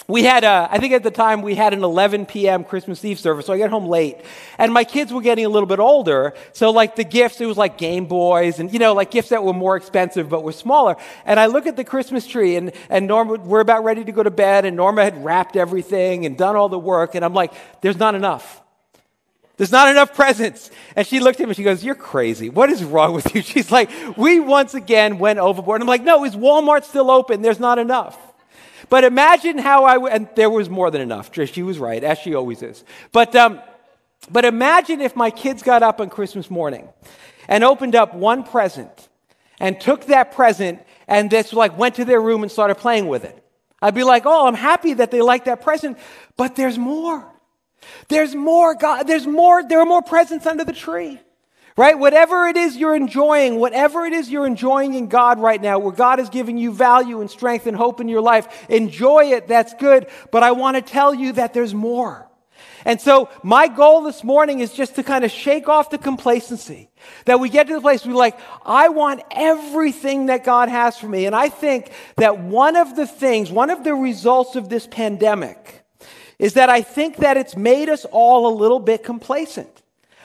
we 0.09 0.23
had 0.23 0.45
a, 0.45 0.69
I 0.71 0.79
think 0.79 0.93
at 0.93 1.03
the 1.03 1.11
time 1.11 1.43
we 1.43 1.57
had 1.57 1.73
an 1.73 1.83
11 1.83 2.27
p.m. 2.27 2.63
Christmas 2.63 3.05
Eve 3.05 3.19
service, 3.19 3.47
so 3.47 3.53
I 3.53 3.59
got 3.59 3.71
home 3.71 3.87
late. 3.87 4.19
And 4.57 4.73
my 4.73 4.85
kids 4.85 5.13
were 5.13 5.21
getting 5.21 5.45
a 5.45 5.49
little 5.49 5.67
bit 5.67 5.81
older, 5.81 6.35
so 6.53 6.71
like 6.71 6.95
the 6.95 7.03
gifts, 7.03 7.41
it 7.41 7.47
was 7.47 7.57
like 7.57 7.77
Game 7.77 8.07
Boys 8.07 8.61
and, 8.61 8.73
you 8.73 8.79
know, 8.79 8.95
like 8.95 9.11
gifts 9.11 9.31
that 9.31 9.43
were 9.43 9.53
more 9.53 9.77
expensive 9.77 10.29
but 10.29 10.45
were 10.45 10.53
smaller. 10.53 10.97
And 11.25 11.41
I 11.41 11.47
look 11.47 11.67
at 11.67 11.77
the 11.77 11.85
Christmas 11.85 12.25
tree 12.27 12.55
and, 12.55 12.71
and 12.89 13.09
Norma, 13.09 13.35
we're 13.35 13.61
about 13.61 13.83
ready 13.83 14.05
to 14.05 14.13
go 14.13 14.23
to 14.23 14.31
bed 14.31 14.65
and 14.65 14.77
Norma 14.77 15.03
had 15.03 15.25
wrapped 15.25 15.57
everything 15.57 16.25
and 16.25 16.39
done 16.39 16.55
all 16.55 16.69
the 16.69 16.79
work 16.79 17.17
and 17.17 17.25
I'm 17.25 17.35
like, 17.35 17.53
there's 17.81 17.99
not 17.99 18.15
enough. 18.15 18.63
There's 19.57 19.73
not 19.73 19.89
enough 19.89 20.15
presents. 20.15 20.71
And 20.95 21.07
she 21.07 21.19
looked 21.19 21.41
at 21.41 21.45
me 21.45 21.51
and 21.51 21.57
she 21.57 21.63
goes, 21.63 21.83
You're 21.83 21.95
crazy. 21.95 22.51
What 22.51 22.69
is 22.69 22.85
wrong 22.85 23.15
with 23.15 23.35
you? 23.35 23.41
She's 23.43 23.73
like, 23.73 23.91
We 24.17 24.39
once 24.39 24.75
again 24.75 25.19
went 25.19 25.39
overboard. 25.39 25.81
I'm 25.81 25.89
like, 25.89 26.03
No, 26.03 26.25
is 26.25 26.37
Walmart 26.37 26.85
still 26.85 27.11
open? 27.11 27.41
There's 27.41 27.59
not 27.59 27.79
enough. 27.79 28.19
But 28.89 29.05
imagine 29.05 29.59
how 29.59 29.85
I, 29.85 29.95
w- 29.95 30.13
and 30.13 30.29
there 30.37 30.51
was 30.51 30.69
more 30.69 30.91
than 30.91 31.01
enough. 31.01 31.31
She 31.33 31.63
was 31.63 31.79
right, 31.79 32.03
as 32.03 32.19
she 32.19 32.35
always 32.35 32.63
is. 32.63 32.85
But, 33.13 33.35
um, 33.35 33.61
but 34.31 34.45
imagine 34.45 35.01
if 35.01 35.17
my 35.17 35.31
kids 35.31 35.63
got 35.63 35.83
up 35.83 36.01
on 36.01 36.11
Christmas 36.11 36.51
morning 36.51 36.89
and 37.49 37.65
opened 37.65 37.95
up 37.95 38.15
one 38.15 38.45
present 38.45 39.09
and 39.59 39.81
took 39.81 40.07
that 40.07 40.33
present 40.33 40.83
and 41.09 41.31
just 41.31 41.53
like 41.53 41.77
went 41.77 41.97
to 41.97 42.05
their 42.05 42.21
room 42.21 42.43
and 42.43 42.53
started 42.53 42.77
playing 42.77 43.09
with 43.09 43.25
it. 43.25 43.43
I'd 43.83 43.95
be 43.95 44.05
like, 44.05 44.25
oh, 44.25 44.47
I'm 44.47 44.55
happy 44.55 44.95
that 44.95 45.11
they 45.11 45.23
like 45.23 45.45
that 45.45 45.63
present, 45.63 45.99
but 46.37 46.57
there's 46.57 46.79
more. 46.79 47.25
There's 48.09 48.35
more, 48.35 48.75
God, 48.75 49.05
there's 49.05 49.27
more, 49.27 49.63
there 49.63 49.81
are 49.81 49.87
more 49.87 50.03
presents 50.03 50.47
under 50.47 50.65
the 50.65 50.73
tree. 50.73 51.21
Right? 51.77 51.99
Whatever 51.99 52.47
it 52.47 52.57
is 52.57 52.77
you're 52.77 52.97
enjoying, 52.97 53.57
whatever 53.57 54.07
it 54.07 54.15
is 54.15 54.31
you're 54.31 54.47
enjoying 54.47 54.95
in 54.95 55.09
God 55.09 55.39
right 55.39 55.61
now, 55.61 55.79
where 55.79 55.93
God 55.93 56.21
is 56.21 56.31
giving 56.31 56.57
you 56.57 56.73
value 56.73 57.21
and 57.21 57.31
strength 57.31 57.67
and 57.67 57.77
hope 57.77 58.01
in 58.01 58.09
your 58.09 58.23
life, 58.23 58.67
enjoy 58.71 59.33
it. 59.33 59.47
That's 59.47 59.75
good. 59.75 60.07
But 60.31 60.43
I 60.43 60.53
want 60.53 60.77
to 60.77 60.83
tell 60.83 61.15
you 61.15 61.33
that 61.33 61.53
there's 61.53 61.75
more. 61.75 62.27
And 62.87 63.01
so 63.01 63.29
my 63.43 63.69
goal 63.69 64.03
this 64.03 64.23
morning 64.23 64.61
is 64.61 64.73
just 64.73 64.95
to 64.95 65.03
kind 65.03 65.25
of 65.25 65.31
shake 65.31 65.69
off 65.69 65.91
the 65.91 65.99
complacency. 65.99 66.89
That 67.25 67.41
we 67.41 67.49
get 67.49 67.67
to 67.67 67.75
the 67.75 67.81
place 67.81 68.07
we're 68.07 68.15
like, 68.15 68.39
I 68.65 68.89
want 68.89 69.23
everything 69.33 70.27
that 70.27 70.45
God 70.45 70.69
has 70.69 70.97
for 70.97 71.09
me. 71.09 71.27
And 71.27 71.35
I 71.35 71.49
think 71.49 71.91
that 72.17 72.39
one 72.39 72.77
of 72.77 72.97
the 72.97 73.07
things, 73.07 73.51
one 73.51 73.71
of 73.71 73.85
the 73.85 73.95
results 73.95 74.57
of 74.57 74.69
this 74.69 74.87
pandemic 74.87 75.85
is 76.39 76.55
that 76.55 76.71
I 76.71 76.81
think 76.81 77.17
that 77.19 77.37
it's 77.37 77.57
made 77.57 77.89
us 77.89 78.05
all 78.07 78.47
a 78.47 78.55
little 78.55 78.81
bit 78.81 79.03
complacent. 79.03 79.83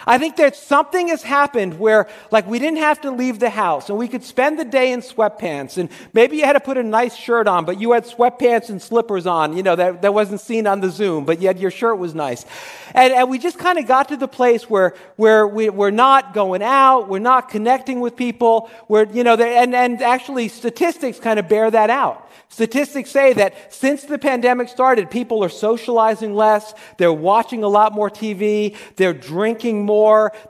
I 0.08 0.18
think 0.18 0.38
that 0.38 0.56
something 0.56 1.10
has 1.10 1.24
happened 1.24 1.80
where, 1.80 2.08
like, 2.32 2.48
we 2.48 2.60
didn't 2.60 2.80
have 2.80 3.02
to 3.02 3.12
leave 3.12 3.40
the 3.40 3.50
house 3.50 3.90
and 3.90 3.98
we 3.98 4.08
could 4.08 4.24
spend 4.24 4.60
the 4.60 4.66
day 4.66 4.92
in 4.92 5.02
sweatpants. 5.02 5.78
And 5.78 5.90
maybe 6.14 6.38
you 6.38 6.46
had 6.46 6.54
to 6.54 6.60
put 6.60 6.78
a 6.78 6.84
nice 6.84 7.16
shirt 7.16 7.48
on, 7.48 7.66
but 7.66 7.80
you 7.80 7.92
had 7.92 8.06
sweatpants 8.06 8.70
and 8.70 8.82
slippers 8.82 9.28
on, 9.28 9.56
you 9.56 9.64
know, 9.64 9.76
that, 9.76 10.02
that 10.02 10.14
wasn't 10.14 10.42
seen 10.42 10.68
on 10.68 10.82
the 10.82 10.90
Zoom, 10.90 11.26
but 11.26 11.40
yet 11.42 11.60
your 11.60 11.72
shirt 11.72 11.98
was 11.98 12.16
nice. 12.16 12.46
And, 12.94 13.14
and 13.14 13.30
we 13.30 13.38
just 13.38 13.58
kind 13.58 13.78
of 13.78 13.88
got 13.88 14.10
to 14.10 14.18
the 14.18 14.28
place 14.28 14.70
where, 14.70 14.96
where 15.16 15.48
we, 15.48 15.70
we're 15.70 15.92
not 15.92 16.34
going 16.34 16.64
out, 16.64 17.08
we're 17.08 17.20
not 17.20 17.50
connecting 17.50 18.00
with 18.00 18.16
people, 18.16 18.70
where, 18.88 19.06
you 19.12 19.24
know, 19.24 19.36
and, 19.36 19.76
and 19.76 20.02
actually 20.02 20.48
statistics 20.48 21.20
kind 21.20 21.40
of 21.40 21.48
bear 21.48 21.70
that 21.70 21.90
out. 21.90 22.30
Statistics 22.52 23.10
say 23.10 23.32
that 23.32 23.74
since 23.74 24.04
the 24.04 24.20
pandemic 24.20 24.68
started, 24.68 25.10
people 25.10 25.42
are 25.42 25.50
socializing 25.50 26.36
less, 26.36 26.74
they're 26.98 27.14
watching 27.14 27.64
a 27.64 27.68
lot 27.70 27.94
more 27.94 28.10
TV, 28.10 28.76
they're 28.98 29.14
drinking 29.14 29.86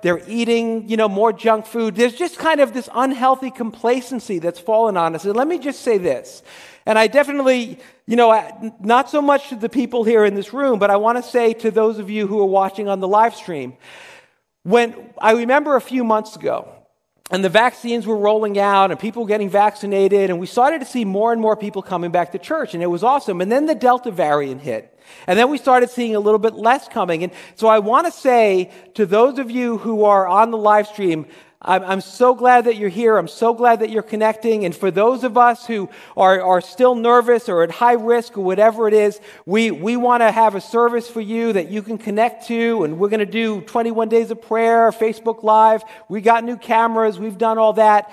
they're 0.01 0.21
eating, 0.27 0.89
you 0.89 0.97
know, 0.97 1.09
more 1.09 1.33
junk 1.33 1.65
food. 1.65 1.95
There's 1.95 2.15
just 2.15 2.37
kind 2.37 2.59
of 2.59 2.73
this 2.73 2.89
unhealthy 2.93 3.51
complacency 3.51 4.39
that's 4.39 4.59
fallen 4.59 4.97
on 4.97 5.15
us. 5.15 5.25
And 5.25 5.35
let 5.35 5.47
me 5.47 5.59
just 5.59 5.81
say 5.81 5.97
this. 5.97 6.43
And 6.85 6.97
I 6.97 7.07
definitely, 7.07 7.79
you 8.07 8.15
know, 8.15 8.31
not 8.79 9.09
so 9.09 9.21
much 9.21 9.49
to 9.49 9.55
the 9.55 9.69
people 9.69 10.03
here 10.03 10.25
in 10.25 10.33
this 10.33 10.53
room, 10.53 10.79
but 10.79 10.89
I 10.89 10.97
want 10.97 11.17
to 11.17 11.23
say 11.23 11.53
to 11.53 11.71
those 11.71 11.99
of 11.99 12.09
you 12.09 12.27
who 12.27 12.39
are 12.39 12.45
watching 12.45 12.87
on 12.87 12.99
the 12.99 13.07
live 13.07 13.35
stream, 13.35 13.77
when 14.63 14.95
I 15.17 15.33
remember 15.33 15.75
a 15.75 15.81
few 15.81 16.03
months 16.03 16.35
ago, 16.35 16.71
and 17.31 17.43
the 17.43 17.49
vaccines 17.49 18.05
were 18.05 18.17
rolling 18.17 18.59
out 18.59 18.91
and 18.91 18.99
people 18.99 19.25
getting 19.25 19.49
vaccinated. 19.49 20.29
And 20.29 20.37
we 20.37 20.45
started 20.45 20.79
to 20.79 20.85
see 20.85 21.05
more 21.05 21.31
and 21.31 21.41
more 21.41 21.55
people 21.55 21.81
coming 21.81 22.11
back 22.11 22.33
to 22.33 22.39
church. 22.39 22.73
And 22.73 22.83
it 22.83 22.87
was 22.87 23.03
awesome. 23.03 23.39
And 23.39 23.49
then 23.49 23.65
the 23.65 23.75
delta 23.75 24.11
variant 24.11 24.61
hit. 24.61 24.99
And 25.27 25.39
then 25.39 25.49
we 25.49 25.57
started 25.57 25.89
seeing 25.89 26.13
a 26.15 26.19
little 26.19 26.39
bit 26.39 26.53
less 26.53 26.87
coming. 26.89 27.23
And 27.23 27.31
so 27.55 27.67
i 27.67 27.79
want 27.79 28.05
to 28.05 28.11
say 28.11 28.71
to 28.95 29.05
those 29.05 29.39
of 29.39 29.49
you 29.49 29.77
who 29.77 30.03
are 30.03 30.27
on 30.27 30.51
the 30.51 30.57
live 30.57 30.87
stream 30.87 31.25
I'm, 31.63 31.83
I'm, 31.83 32.01
so 32.01 32.33
glad 32.33 32.65
that 32.65 32.77
you're 32.77 32.89
here. 32.89 33.17
I'm 33.17 33.27
so 33.27 33.53
glad 33.53 33.81
that 33.81 33.91
you're 33.91 34.01
connecting. 34.01 34.65
And 34.65 34.75
for 34.75 34.89
those 34.89 35.23
of 35.23 35.37
us 35.37 35.63
who 35.67 35.89
are, 36.17 36.41
are 36.41 36.59
still 36.59 36.95
nervous 36.95 37.47
or 37.47 37.61
at 37.61 37.69
high 37.69 37.93
risk 37.93 38.35
or 38.35 38.43
whatever 38.43 38.87
it 38.87 38.95
is, 38.95 39.19
we, 39.45 39.69
we 39.69 39.95
want 39.95 40.21
to 40.21 40.31
have 40.31 40.55
a 40.55 40.61
service 40.61 41.07
for 41.07 41.21
you 41.21 41.53
that 41.53 41.69
you 41.69 41.83
can 41.83 41.99
connect 41.99 42.47
to. 42.47 42.83
And 42.83 42.97
we're 42.97 43.09
going 43.09 43.19
to 43.19 43.27
do 43.27 43.61
21 43.61 44.09
days 44.09 44.31
of 44.31 44.41
prayer, 44.41 44.89
Facebook 44.89 45.43
Live. 45.43 45.83
We 46.09 46.21
got 46.21 46.43
new 46.43 46.57
cameras. 46.57 47.19
We've 47.19 47.37
done 47.37 47.59
all 47.59 47.73
that. 47.73 48.11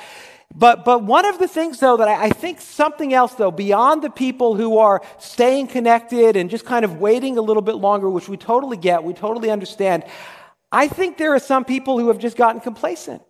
But, 0.54 0.84
but 0.84 1.02
one 1.02 1.24
of 1.24 1.38
the 1.38 1.48
things, 1.48 1.80
though, 1.80 1.96
that 1.96 2.08
I, 2.08 2.24
I 2.24 2.30
think 2.30 2.60
something 2.60 3.14
else, 3.14 3.34
though, 3.34 3.50
beyond 3.50 4.02
the 4.02 4.10
people 4.10 4.56
who 4.56 4.76
are 4.76 5.00
staying 5.18 5.68
connected 5.68 6.36
and 6.36 6.50
just 6.50 6.66
kind 6.66 6.84
of 6.84 7.00
waiting 7.00 7.38
a 7.38 7.42
little 7.42 7.62
bit 7.62 7.76
longer, 7.76 8.10
which 8.10 8.28
we 8.28 8.36
totally 8.36 8.76
get, 8.76 9.04
we 9.04 9.14
totally 9.14 9.50
understand, 9.50 10.04
I 10.70 10.88
think 10.88 11.16
there 11.16 11.34
are 11.34 11.38
some 11.38 11.64
people 11.64 11.98
who 11.98 12.08
have 12.08 12.18
just 12.18 12.36
gotten 12.36 12.60
complacent. 12.60 13.22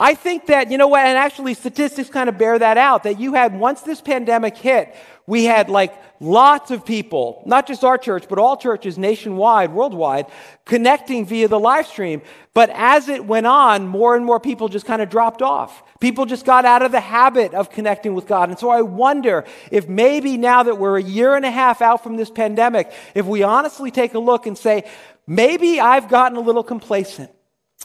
I 0.00 0.14
think 0.14 0.46
that, 0.46 0.70
you 0.70 0.78
know 0.78 0.88
what, 0.88 1.04
and 1.04 1.18
actually 1.18 1.52
statistics 1.52 2.08
kind 2.08 2.30
of 2.30 2.38
bear 2.38 2.58
that 2.58 2.78
out, 2.78 3.02
that 3.02 3.20
you 3.20 3.34
had, 3.34 3.54
once 3.54 3.82
this 3.82 4.00
pandemic 4.00 4.56
hit, 4.56 4.94
we 5.26 5.44
had 5.44 5.68
like 5.68 5.92
lots 6.20 6.70
of 6.70 6.86
people, 6.86 7.42
not 7.44 7.66
just 7.66 7.84
our 7.84 7.98
church, 7.98 8.24
but 8.26 8.38
all 8.38 8.56
churches 8.56 8.96
nationwide, 8.96 9.74
worldwide, 9.74 10.24
connecting 10.64 11.26
via 11.26 11.48
the 11.48 11.60
live 11.60 11.86
stream. 11.86 12.22
But 12.54 12.70
as 12.70 13.10
it 13.10 13.26
went 13.26 13.46
on, 13.46 13.86
more 13.88 14.16
and 14.16 14.24
more 14.24 14.40
people 14.40 14.68
just 14.68 14.86
kind 14.86 15.02
of 15.02 15.10
dropped 15.10 15.42
off. 15.42 15.82
People 16.00 16.24
just 16.24 16.46
got 16.46 16.64
out 16.64 16.80
of 16.80 16.92
the 16.92 17.00
habit 17.00 17.52
of 17.52 17.68
connecting 17.68 18.14
with 18.14 18.26
God. 18.26 18.48
And 18.48 18.58
so 18.58 18.70
I 18.70 18.80
wonder 18.80 19.44
if 19.70 19.86
maybe 19.86 20.38
now 20.38 20.62
that 20.62 20.78
we're 20.78 20.96
a 20.96 21.02
year 21.02 21.34
and 21.34 21.44
a 21.44 21.50
half 21.50 21.82
out 21.82 22.02
from 22.02 22.16
this 22.16 22.30
pandemic, 22.30 22.90
if 23.14 23.26
we 23.26 23.42
honestly 23.42 23.90
take 23.90 24.14
a 24.14 24.18
look 24.18 24.46
and 24.46 24.56
say, 24.56 24.88
maybe 25.26 25.78
I've 25.78 26.08
gotten 26.08 26.38
a 26.38 26.40
little 26.40 26.64
complacent. 26.64 27.30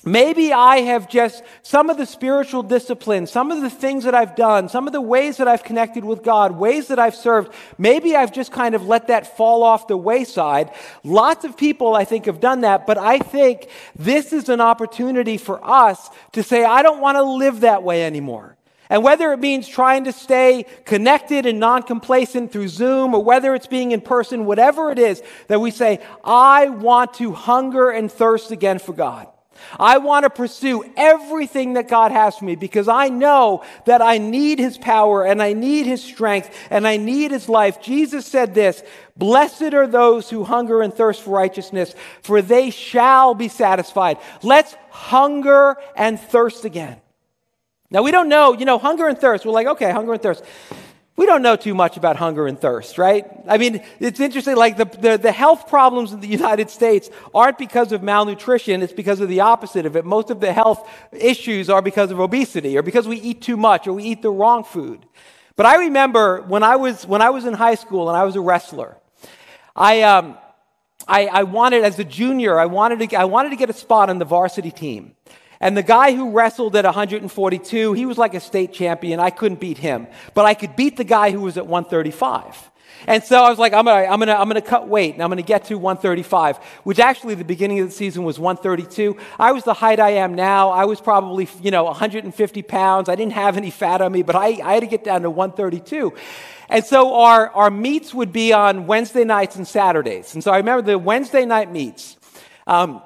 Maybe 0.07 0.53
I 0.53 0.81
have 0.81 1.09
just 1.09 1.43
some 1.63 1.89
of 1.89 1.97
the 1.97 2.05
spiritual 2.05 2.61
disciplines, 2.61 3.31
some 3.31 3.51
of 3.51 3.61
the 3.61 3.71
things 3.71 4.03
that 4.03 4.13
I've 4.13 4.35
done, 4.35 4.69
some 4.69 4.85
of 4.85 4.93
the 4.93 5.01
ways 5.01 5.37
that 5.37 5.47
I've 5.47 5.63
connected 5.63 6.05
with 6.05 6.21
God, 6.21 6.51
ways 6.51 6.89
that 6.89 6.99
I've 6.99 7.15
served, 7.15 7.51
maybe 7.79 8.15
I've 8.15 8.31
just 8.31 8.51
kind 8.51 8.75
of 8.75 8.85
let 8.85 9.07
that 9.07 9.35
fall 9.35 9.63
off 9.63 9.87
the 9.87 9.97
wayside. 9.97 10.69
Lots 11.03 11.43
of 11.43 11.57
people, 11.57 11.95
I 11.95 12.05
think, 12.05 12.25
have 12.25 12.39
done 12.39 12.61
that, 12.61 12.85
but 12.85 12.99
I 12.99 13.17
think 13.17 13.67
this 13.95 14.31
is 14.31 14.47
an 14.47 14.61
opportunity 14.61 15.37
for 15.37 15.59
us 15.67 16.11
to 16.33 16.43
say, 16.43 16.63
I 16.63 16.83
don't 16.83 17.01
want 17.01 17.15
to 17.15 17.23
live 17.23 17.61
that 17.61 17.81
way 17.81 18.05
anymore. 18.05 18.57
And 18.91 19.03
whether 19.03 19.33
it 19.33 19.39
means 19.39 19.67
trying 19.67 20.03
to 20.03 20.11
stay 20.11 20.67
connected 20.85 21.47
and 21.47 21.59
non 21.59 21.81
complacent 21.81 22.51
through 22.51 22.67
Zoom 22.67 23.15
or 23.15 23.23
whether 23.23 23.55
it's 23.55 23.65
being 23.65 23.91
in 23.91 24.01
person, 24.01 24.45
whatever 24.45 24.91
it 24.91 24.99
is, 24.99 25.23
that 25.47 25.59
we 25.59 25.71
say, 25.71 25.99
I 26.23 26.69
want 26.69 27.15
to 27.15 27.31
hunger 27.31 27.89
and 27.89 28.11
thirst 28.11 28.51
again 28.51 28.77
for 28.77 28.93
God. 28.93 29.27
I 29.79 29.97
want 29.97 30.23
to 30.23 30.29
pursue 30.29 30.83
everything 30.95 31.73
that 31.73 31.87
God 31.87 32.11
has 32.11 32.37
for 32.37 32.45
me 32.45 32.55
because 32.55 32.87
I 32.87 33.09
know 33.09 33.63
that 33.85 34.01
I 34.01 34.17
need 34.17 34.59
His 34.59 34.77
power 34.77 35.25
and 35.25 35.41
I 35.41 35.53
need 35.53 35.85
His 35.85 36.03
strength 36.03 36.55
and 36.69 36.87
I 36.87 36.97
need 36.97 37.31
His 37.31 37.49
life. 37.49 37.81
Jesus 37.81 38.25
said 38.25 38.53
this 38.53 38.83
Blessed 39.17 39.73
are 39.73 39.87
those 39.87 40.29
who 40.29 40.43
hunger 40.43 40.81
and 40.81 40.93
thirst 40.93 41.23
for 41.23 41.31
righteousness, 41.31 41.95
for 42.21 42.41
they 42.41 42.69
shall 42.69 43.33
be 43.33 43.47
satisfied. 43.47 44.17
Let's 44.43 44.75
hunger 44.89 45.77
and 45.95 46.19
thirst 46.19 46.65
again. 46.65 47.01
Now, 47.91 48.01
we 48.01 48.11
don't 48.11 48.29
know, 48.29 48.53
you 48.53 48.65
know, 48.65 48.77
hunger 48.77 49.07
and 49.07 49.17
thirst. 49.17 49.45
We're 49.45 49.51
like, 49.51 49.67
okay, 49.67 49.91
hunger 49.91 50.13
and 50.13 50.21
thirst 50.21 50.43
we 51.17 51.25
don't 51.25 51.41
know 51.41 51.55
too 51.55 51.73
much 51.73 51.95
about 51.95 52.17
hunger 52.17 52.45
and 52.45 52.59
thirst, 52.59 52.97
right? 52.97 53.25
I 53.47 53.57
mean, 53.57 53.81
it's 53.99 54.19
interesting, 54.19 54.57
like 54.57 54.75
the, 54.75 54.85
the, 54.85 55.17
the, 55.17 55.31
health 55.31 55.69
problems 55.69 56.11
in 56.11 56.19
the 56.19 56.27
United 56.41 56.69
States 56.69 57.09
aren't 57.33 57.57
because 57.57 57.91
of 57.91 58.03
malnutrition, 58.03 58.81
it's 58.81 58.91
because 58.91 59.21
of 59.21 59.29
the 59.29 59.39
opposite 59.39 59.85
of 59.85 59.95
it. 59.95 60.03
Most 60.03 60.29
of 60.29 60.41
the 60.41 60.51
health 60.51 60.89
issues 61.13 61.69
are 61.69 61.81
because 61.81 62.11
of 62.11 62.19
obesity 62.19 62.77
or 62.77 62.81
because 62.81 63.07
we 63.07 63.17
eat 63.17 63.41
too 63.41 63.55
much 63.55 63.87
or 63.87 63.93
we 63.93 64.03
eat 64.03 64.21
the 64.21 64.29
wrong 64.29 64.63
food. 64.63 65.05
But 65.55 65.65
I 65.65 65.77
remember 65.77 66.41
when 66.41 66.63
I 66.63 66.75
was, 66.75 67.07
when 67.07 67.21
I 67.21 67.29
was 67.29 67.45
in 67.45 67.53
high 67.53 67.75
school 67.75 68.09
and 68.09 68.17
I 68.17 68.25
was 68.25 68.35
a 68.35 68.41
wrestler, 68.41 68.97
I, 69.73 70.01
um, 70.01 70.37
I, 71.07 71.27
I 71.27 71.43
wanted, 71.43 71.85
as 71.85 71.97
a 71.97 72.03
junior, 72.03 72.59
I 72.59 72.65
wanted, 72.65 73.09
to, 73.09 73.15
I 73.15 73.25
wanted 73.25 73.49
to 73.49 73.55
get 73.55 73.69
a 73.69 73.73
spot 73.73 74.09
on 74.09 74.19
the 74.19 74.25
varsity 74.25 74.71
team. 74.71 75.15
And 75.59 75.75
the 75.77 75.83
guy 75.83 76.13
who 76.13 76.31
wrestled 76.31 76.75
at 76.75 76.85
142, 76.85 77.93
he 77.93 78.05
was 78.05 78.17
like 78.17 78.33
a 78.33 78.39
state 78.39 78.73
champion. 78.73 79.19
I 79.19 79.29
couldn't 79.29 79.59
beat 79.59 79.77
him, 79.77 80.07
but 80.33 80.45
I 80.45 80.53
could 80.53 80.75
beat 80.75 80.97
the 80.97 81.03
guy 81.03 81.31
who 81.31 81.41
was 81.41 81.57
at 81.57 81.67
135. 81.67 82.71
And 83.07 83.23
so 83.23 83.43
I 83.43 83.49
was 83.49 83.59
like, 83.59 83.73
I'm 83.73 83.85
gonna, 83.85 84.05
I'm 84.05 84.19
gonna, 84.19 84.33
I'm 84.33 84.47
gonna 84.47 84.61
cut 84.61 84.87
weight 84.87 85.13
and 85.13 85.21
I'm 85.21 85.29
gonna 85.29 85.41
get 85.41 85.65
to 85.65 85.77
135, 85.77 86.57
which 86.83 86.99
actually 86.99 87.35
the 87.35 87.43
beginning 87.43 87.79
of 87.79 87.87
the 87.87 87.93
season 87.93 88.23
was 88.23 88.39
132. 88.39 89.17
I 89.39 89.51
was 89.51 89.63
the 89.63 89.73
height 89.73 89.99
I 89.99 90.11
am 90.11 90.33
now. 90.33 90.69
I 90.69 90.85
was 90.85 90.99
probably, 91.01 91.47
you 91.61 91.71
know, 91.71 91.83
150 91.83 92.61
pounds. 92.63 93.09
I 93.09 93.15
didn't 93.15 93.33
have 93.33 93.57
any 93.57 93.69
fat 93.69 94.01
on 94.01 94.11
me, 94.11 94.23
but 94.23 94.35
I, 94.35 94.59
I 94.63 94.73
had 94.73 94.79
to 94.81 94.87
get 94.87 95.03
down 95.03 95.21
to 95.21 95.29
132. 95.29 96.13
And 96.69 96.83
so 96.83 97.15
our, 97.15 97.49
our 97.51 97.69
meets 97.69 98.13
would 98.13 98.31
be 98.31 98.53
on 98.53 98.87
Wednesday 98.87 99.23
nights 99.23 99.55
and 99.55 99.67
Saturdays. 99.67 100.33
And 100.33 100.43
so 100.43 100.51
I 100.51 100.57
remember 100.57 100.81
the 100.81 100.97
Wednesday 100.97 101.45
night 101.45 101.71
meets. 101.71 102.17
Um, 102.65 103.03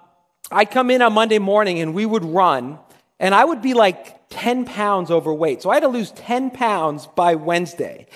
I'd 0.52 0.72
come 0.72 0.90
in 0.90 1.02
on 1.02 1.14
Monday 1.14 1.40
morning 1.40 1.80
and 1.80 1.94
we 1.94 2.06
would 2.06 2.26
run, 2.26 2.80
and 3.20 3.36
I 3.36 3.46
would 3.46 3.62
be 3.62 3.74
like 3.74 4.30
10 4.30 4.66
pounds 4.66 5.12
overweight. 5.12 5.62
So 5.62 5.70
I 5.70 5.76
had 5.76 5.82
to 5.82 5.88
lose 5.88 6.12
10 6.12 6.52
pounds 6.52 7.08
by 7.08 7.36
Wednesday. 7.36 8.08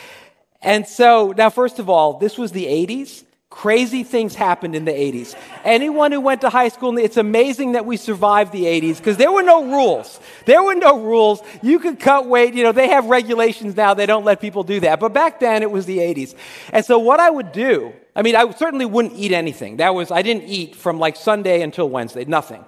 And 0.62 0.88
so, 0.88 1.34
now, 1.36 1.50
first 1.50 1.80
of 1.80 1.90
all, 1.90 2.20
this 2.20 2.38
was 2.38 2.54
the 2.54 2.66
80s. 2.66 3.23
Crazy 3.54 4.04
things 4.04 4.34
happened 4.34 4.76
in 4.76 4.84
the 4.84 4.92
80s. 4.92 5.36
Anyone 5.64 6.12
who 6.12 6.20
went 6.20 6.42
to 6.42 6.50
high 6.50 6.70
school, 6.70 6.98
it's 6.98 7.18
amazing 7.18 7.74
that 7.74 7.86
we 7.86 7.98
survived 7.98 8.52
the 8.52 8.66
80s 8.66 8.98
because 8.98 9.16
there 9.18 9.32
were 9.32 9.44
no 9.44 9.64
rules. 9.64 10.20
There 10.46 10.64
were 10.64 10.74
no 10.74 11.00
rules. 11.00 11.40
You 11.62 11.78
could 11.78 12.00
cut 12.00 12.26
weight. 12.26 12.56
You 12.56 12.64
know, 12.64 12.72
they 12.72 12.90
have 12.90 13.06
regulations 13.06 13.76
now. 13.76 13.94
They 13.94 14.08
don't 14.08 14.26
let 14.26 14.42
people 14.42 14.64
do 14.64 14.80
that. 14.80 15.00
But 15.00 15.14
back 15.14 15.40
then, 15.40 15.62
it 15.62 15.70
was 15.70 15.86
the 15.86 16.00
80s. 16.00 16.34
And 16.72 16.84
so, 16.84 16.98
what 16.98 17.20
I 17.20 17.30
would 17.30 17.52
do, 17.52 17.94
I 18.16 18.24
mean, 18.24 18.36
I 18.36 18.52
certainly 18.54 18.86
wouldn't 18.86 19.14
eat 19.14 19.32
anything. 19.32 19.78
That 19.78 19.94
was, 19.94 20.10
I 20.10 20.24
didn't 20.24 20.50
eat 20.50 20.76
from 20.76 20.98
like 20.98 21.16
Sunday 21.16 21.62
until 21.62 21.88
Wednesday, 21.88 22.26
nothing. 22.26 22.66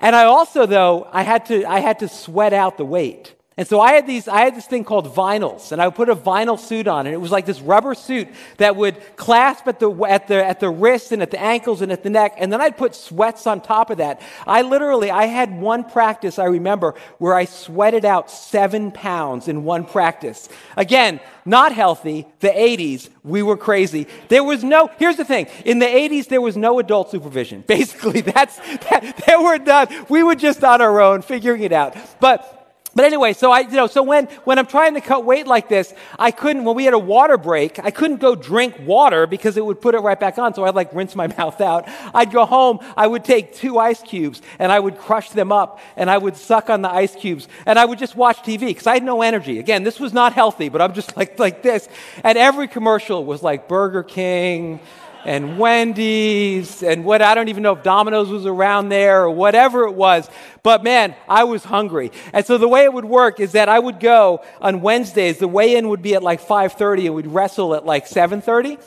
And 0.00 0.16
I 0.16 0.24
also, 0.24 0.64
though, 0.64 1.06
I 1.12 1.24
had 1.24 1.44
to, 1.46 1.66
I 1.66 1.80
had 1.80 1.98
to 1.98 2.08
sweat 2.08 2.54
out 2.54 2.78
the 2.78 2.86
weight. 2.86 3.35
And 3.58 3.66
so 3.66 3.80
I 3.80 3.92
had 3.92 4.06
these, 4.06 4.28
I 4.28 4.40
had 4.40 4.54
this 4.54 4.66
thing 4.66 4.84
called 4.84 5.14
vinyls, 5.14 5.72
and 5.72 5.80
I 5.80 5.86
would 5.86 5.94
put 5.94 6.10
a 6.10 6.14
vinyl 6.14 6.58
suit 6.58 6.86
on, 6.86 7.06
and 7.06 7.14
it 7.14 7.18
was 7.18 7.30
like 7.30 7.46
this 7.46 7.62
rubber 7.62 7.94
suit 7.94 8.28
that 8.58 8.76
would 8.76 8.98
clasp 9.16 9.66
at 9.66 9.80
the, 9.80 9.90
at 10.04 10.28
the, 10.28 10.44
at 10.44 10.60
the 10.60 10.68
wrists 10.68 11.10
and 11.10 11.22
at 11.22 11.30
the 11.30 11.40
ankles 11.40 11.80
and 11.80 11.90
at 11.90 12.02
the 12.02 12.10
neck, 12.10 12.34
and 12.36 12.52
then 12.52 12.60
I'd 12.60 12.76
put 12.76 12.94
sweats 12.94 13.46
on 13.46 13.62
top 13.62 13.88
of 13.88 13.96
that. 13.96 14.20
I 14.46 14.60
literally, 14.60 15.10
I 15.10 15.24
had 15.24 15.58
one 15.58 15.84
practice, 15.84 16.38
I 16.38 16.44
remember, 16.44 16.96
where 17.16 17.34
I 17.34 17.46
sweated 17.46 18.04
out 18.04 18.30
seven 18.30 18.92
pounds 18.92 19.48
in 19.48 19.64
one 19.64 19.86
practice. 19.86 20.50
Again, 20.76 21.18
not 21.46 21.72
healthy, 21.72 22.26
the 22.40 22.48
80s, 22.48 23.08
we 23.24 23.42
were 23.42 23.56
crazy. 23.56 24.06
There 24.28 24.44
was 24.44 24.64
no, 24.64 24.90
here's 24.98 25.16
the 25.16 25.24
thing, 25.24 25.46
in 25.64 25.78
the 25.78 25.86
80s, 25.86 26.28
there 26.28 26.42
was 26.42 26.58
no 26.58 26.78
adult 26.78 27.10
supervision. 27.10 27.62
Basically, 27.66 28.20
that's, 28.20 28.56
that, 28.90 29.22
there 29.26 29.40
were 29.40 29.56
none. 29.56 29.88
We 30.10 30.22
were 30.22 30.34
just 30.34 30.62
on 30.62 30.82
our 30.82 31.00
own 31.00 31.22
figuring 31.22 31.62
it 31.62 31.72
out. 31.72 31.96
But 32.20 32.52
but 32.96 33.04
anyway, 33.04 33.34
so 33.34 33.52
I, 33.52 33.60
you 33.60 33.72
know, 33.72 33.88
so 33.88 34.02
when, 34.02 34.24
when 34.44 34.58
I'm 34.58 34.64
trying 34.64 34.94
to 34.94 35.02
cut 35.02 35.26
weight 35.26 35.46
like 35.46 35.68
this, 35.68 35.92
I 36.18 36.30
couldn't, 36.30 36.64
when 36.64 36.74
we 36.74 36.86
had 36.86 36.94
a 36.94 36.98
water 36.98 37.36
break, 37.36 37.78
I 37.78 37.90
couldn't 37.90 38.20
go 38.20 38.34
drink 38.34 38.74
water 38.86 39.26
because 39.26 39.58
it 39.58 39.66
would 39.66 39.82
put 39.82 39.94
it 39.94 39.98
right 39.98 40.18
back 40.18 40.38
on. 40.38 40.54
So 40.54 40.64
I'd 40.64 40.74
like 40.74 40.94
rinse 40.94 41.14
my 41.14 41.26
mouth 41.38 41.60
out. 41.60 41.86
I'd 42.14 42.32
go 42.32 42.46
home, 42.46 42.78
I 42.96 43.06
would 43.06 43.22
take 43.22 43.54
two 43.54 43.78
ice 43.78 44.00
cubes 44.00 44.40
and 44.58 44.72
I 44.72 44.80
would 44.80 44.96
crush 44.96 45.28
them 45.28 45.52
up 45.52 45.78
and 45.94 46.08
I 46.08 46.16
would 46.16 46.38
suck 46.38 46.70
on 46.70 46.80
the 46.80 46.90
ice 46.90 47.14
cubes 47.14 47.48
and 47.66 47.78
I 47.78 47.84
would 47.84 47.98
just 47.98 48.16
watch 48.16 48.38
TV 48.38 48.60
because 48.60 48.86
I 48.86 48.94
had 48.94 49.04
no 49.04 49.20
energy. 49.20 49.58
Again, 49.58 49.82
this 49.82 50.00
was 50.00 50.14
not 50.14 50.32
healthy, 50.32 50.70
but 50.70 50.80
I'm 50.80 50.94
just 50.94 51.14
like, 51.18 51.38
like 51.38 51.62
this. 51.62 51.90
And 52.24 52.38
every 52.38 52.66
commercial 52.66 53.26
was 53.26 53.42
like 53.42 53.68
Burger 53.68 54.04
King, 54.04 54.80
and 55.26 55.58
Wendy's 55.58 56.84
and 56.84 57.04
what 57.04 57.20
I 57.20 57.34
don't 57.34 57.48
even 57.48 57.64
know 57.64 57.72
if 57.72 57.82
Domino's 57.82 58.30
was 58.30 58.46
around 58.46 58.88
there 58.88 59.24
or 59.24 59.30
whatever 59.30 59.86
it 59.86 59.92
was. 59.92 60.30
But 60.62 60.84
man, 60.84 61.16
I 61.28 61.44
was 61.44 61.64
hungry. 61.64 62.12
And 62.32 62.46
so 62.46 62.58
the 62.58 62.68
way 62.68 62.84
it 62.84 62.92
would 62.92 63.04
work 63.04 63.40
is 63.40 63.52
that 63.52 63.68
I 63.68 63.78
would 63.78 63.98
go 63.98 64.42
on 64.60 64.80
Wednesdays, 64.80 65.38
the 65.38 65.48
weigh-in 65.48 65.88
would 65.88 66.00
be 66.00 66.14
at 66.14 66.22
like 66.22 66.40
5:30 66.40 67.06
and 67.06 67.14
we'd 67.16 67.26
wrestle 67.26 67.74
at 67.74 67.84
like 67.84 68.06
7:30. 68.06 68.78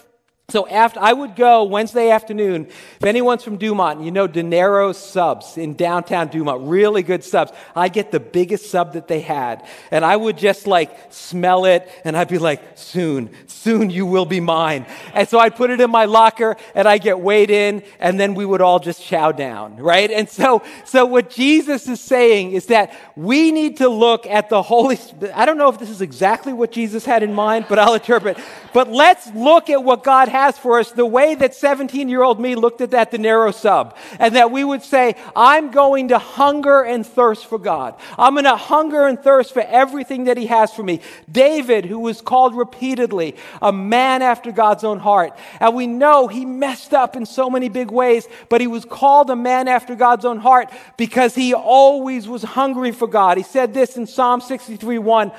So 0.49 0.67
after 0.67 0.99
I 0.99 1.13
would 1.13 1.35
go 1.35 1.63
Wednesday 1.63 2.09
afternoon, 2.09 2.65
if 2.65 3.03
anyone's 3.03 3.43
from 3.43 3.57
Dumont, 3.57 4.01
you 4.01 4.11
know 4.11 4.27
Dinero's 4.27 4.97
subs 4.97 5.57
in 5.57 5.75
downtown 5.75 6.27
Dumont, 6.27 6.67
really 6.67 7.03
good 7.03 7.23
subs. 7.23 7.51
I'd 7.75 7.93
get 7.93 8.11
the 8.11 8.19
biggest 8.19 8.69
sub 8.69 8.93
that 8.93 9.07
they 9.07 9.21
had. 9.21 9.65
And 9.91 10.03
I 10.03 10.15
would 10.15 10.37
just 10.37 10.67
like 10.67 10.91
smell 11.11 11.65
it 11.65 11.89
and 12.03 12.17
I'd 12.17 12.29
be 12.29 12.39
like, 12.39 12.61
soon, 12.75 13.29
soon 13.47 13.89
you 13.89 14.05
will 14.05 14.25
be 14.25 14.39
mine. 14.39 14.85
And 15.13 15.27
so 15.27 15.39
I'd 15.39 15.55
put 15.55 15.69
it 15.69 15.81
in 15.81 15.91
my 15.91 16.05
locker 16.05 16.57
and 16.73 16.87
I'd 16.87 17.03
get 17.03 17.19
weighed 17.19 17.51
in 17.51 17.83
and 17.99 18.19
then 18.19 18.33
we 18.33 18.45
would 18.45 18.61
all 18.61 18.79
just 18.79 19.03
chow 19.03 19.31
down, 19.31 19.77
right? 19.77 20.09
And 20.09 20.29
so, 20.29 20.63
so 20.85 21.05
what 21.05 21.29
Jesus 21.29 21.87
is 21.87 22.01
saying 22.01 22.53
is 22.53 22.67
that 22.67 22.97
we 23.15 23.51
need 23.51 23.77
to 23.77 23.89
look 23.89 24.25
at 24.25 24.49
the 24.49 24.61
Holy 24.61 24.95
Spirit. 24.95 25.35
I 25.35 25.45
don't 25.45 25.57
know 25.57 25.69
if 25.69 25.77
this 25.77 25.89
is 25.89 26.01
exactly 26.01 26.53
what 26.53 26.71
Jesus 26.71 27.05
had 27.05 27.21
in 27.21 27.33
mind, 27.33 27.65
but 27.69 27.77
I'll 27.77 27.93
interpret. 27.93 28.37
But 28.73 28.89
let's 28.89 29.27
look 29.33 29.69
at 29.69 29.83
what 29.83 30.03
God 30.03 30.27
has 30.39 30.57
for 30.57 30.79
us 30.79 30.91
the 30.91 31.05
way 31.05 31.35
that 31.35 31.53
17 31.53 32.07
year 32.07 32.23
old 32.23 32.39
me 32.39 32.55
looked 32.55 32.81
at 32.81 32.91
that 32.91 33.11
Dinero 33.11 33.51
sub. 33.51 33.95
And 34.19 34.35
that 34.35 34.51
we 34.51 34.63
would 34.63 34.83
say, 34.83 35.15
I'm 35.35 35.71
going 35.71 36.09
to 36.09 36.17
hunger 36.17 36.81
and 36.81 37.05
thirst 37.05 37.45
for 37.45 37.59
God. 37.59 37.95
I'm 38.17 38.33
going 38.33 38.45
to 38.45 38.55
hunger 38.55 39.05
and 39.05 39.19
thirst 39.19 39.53
for 39.53 39.61
everything 39.61 40.25
that 40.25 40.37
He 40.37 40.47
has 40.47 40.73
for 40.73 40.83
me. 40.83 41.01
David, 41.31 41.85
who 41.85 41.99
was 41.99 42.21
called 42.21 42.55
repeatedly 42.55 43.35
a 43.61 43.71
man 43.71 44.21
after 44.21 44.51
God's 44.51 44.83
own 44.83 44.99
heart. 44.99 45.37
And 45.59 45.75
we 45.75 45.87
know 45.87 46.27
he 46.27 46.45
messed 46.45 46.93
up 46.93 47.15
in 47.15 47.25
so 47.25 47.49
many 47.49 47.69
big 47.69 47.91
ways, 47.91 48.27
but 48.49 48.61
he 48.61 48.67
was 48.67 48.85
called 48.85 49.29
a 49.29 49.35
man 49.35 49.67
after 49.67 49.95
God's 49.95 50.25
own 50.25 50.39
heart 50.39 50.69
because 50.97 51.35
he 51.35 51.53
always 51.53 52.27
was 52.27 52.43
hungry 52.43 52.91
for 52.91 53.07
God. 53.07 53.37
He 53.37 53.43
said 53.43 53.73
this 53.73 53.97
in 53.97 54.07
Psalm 54.07 54.41
63 54.41 54.99
1. 54.99 55.31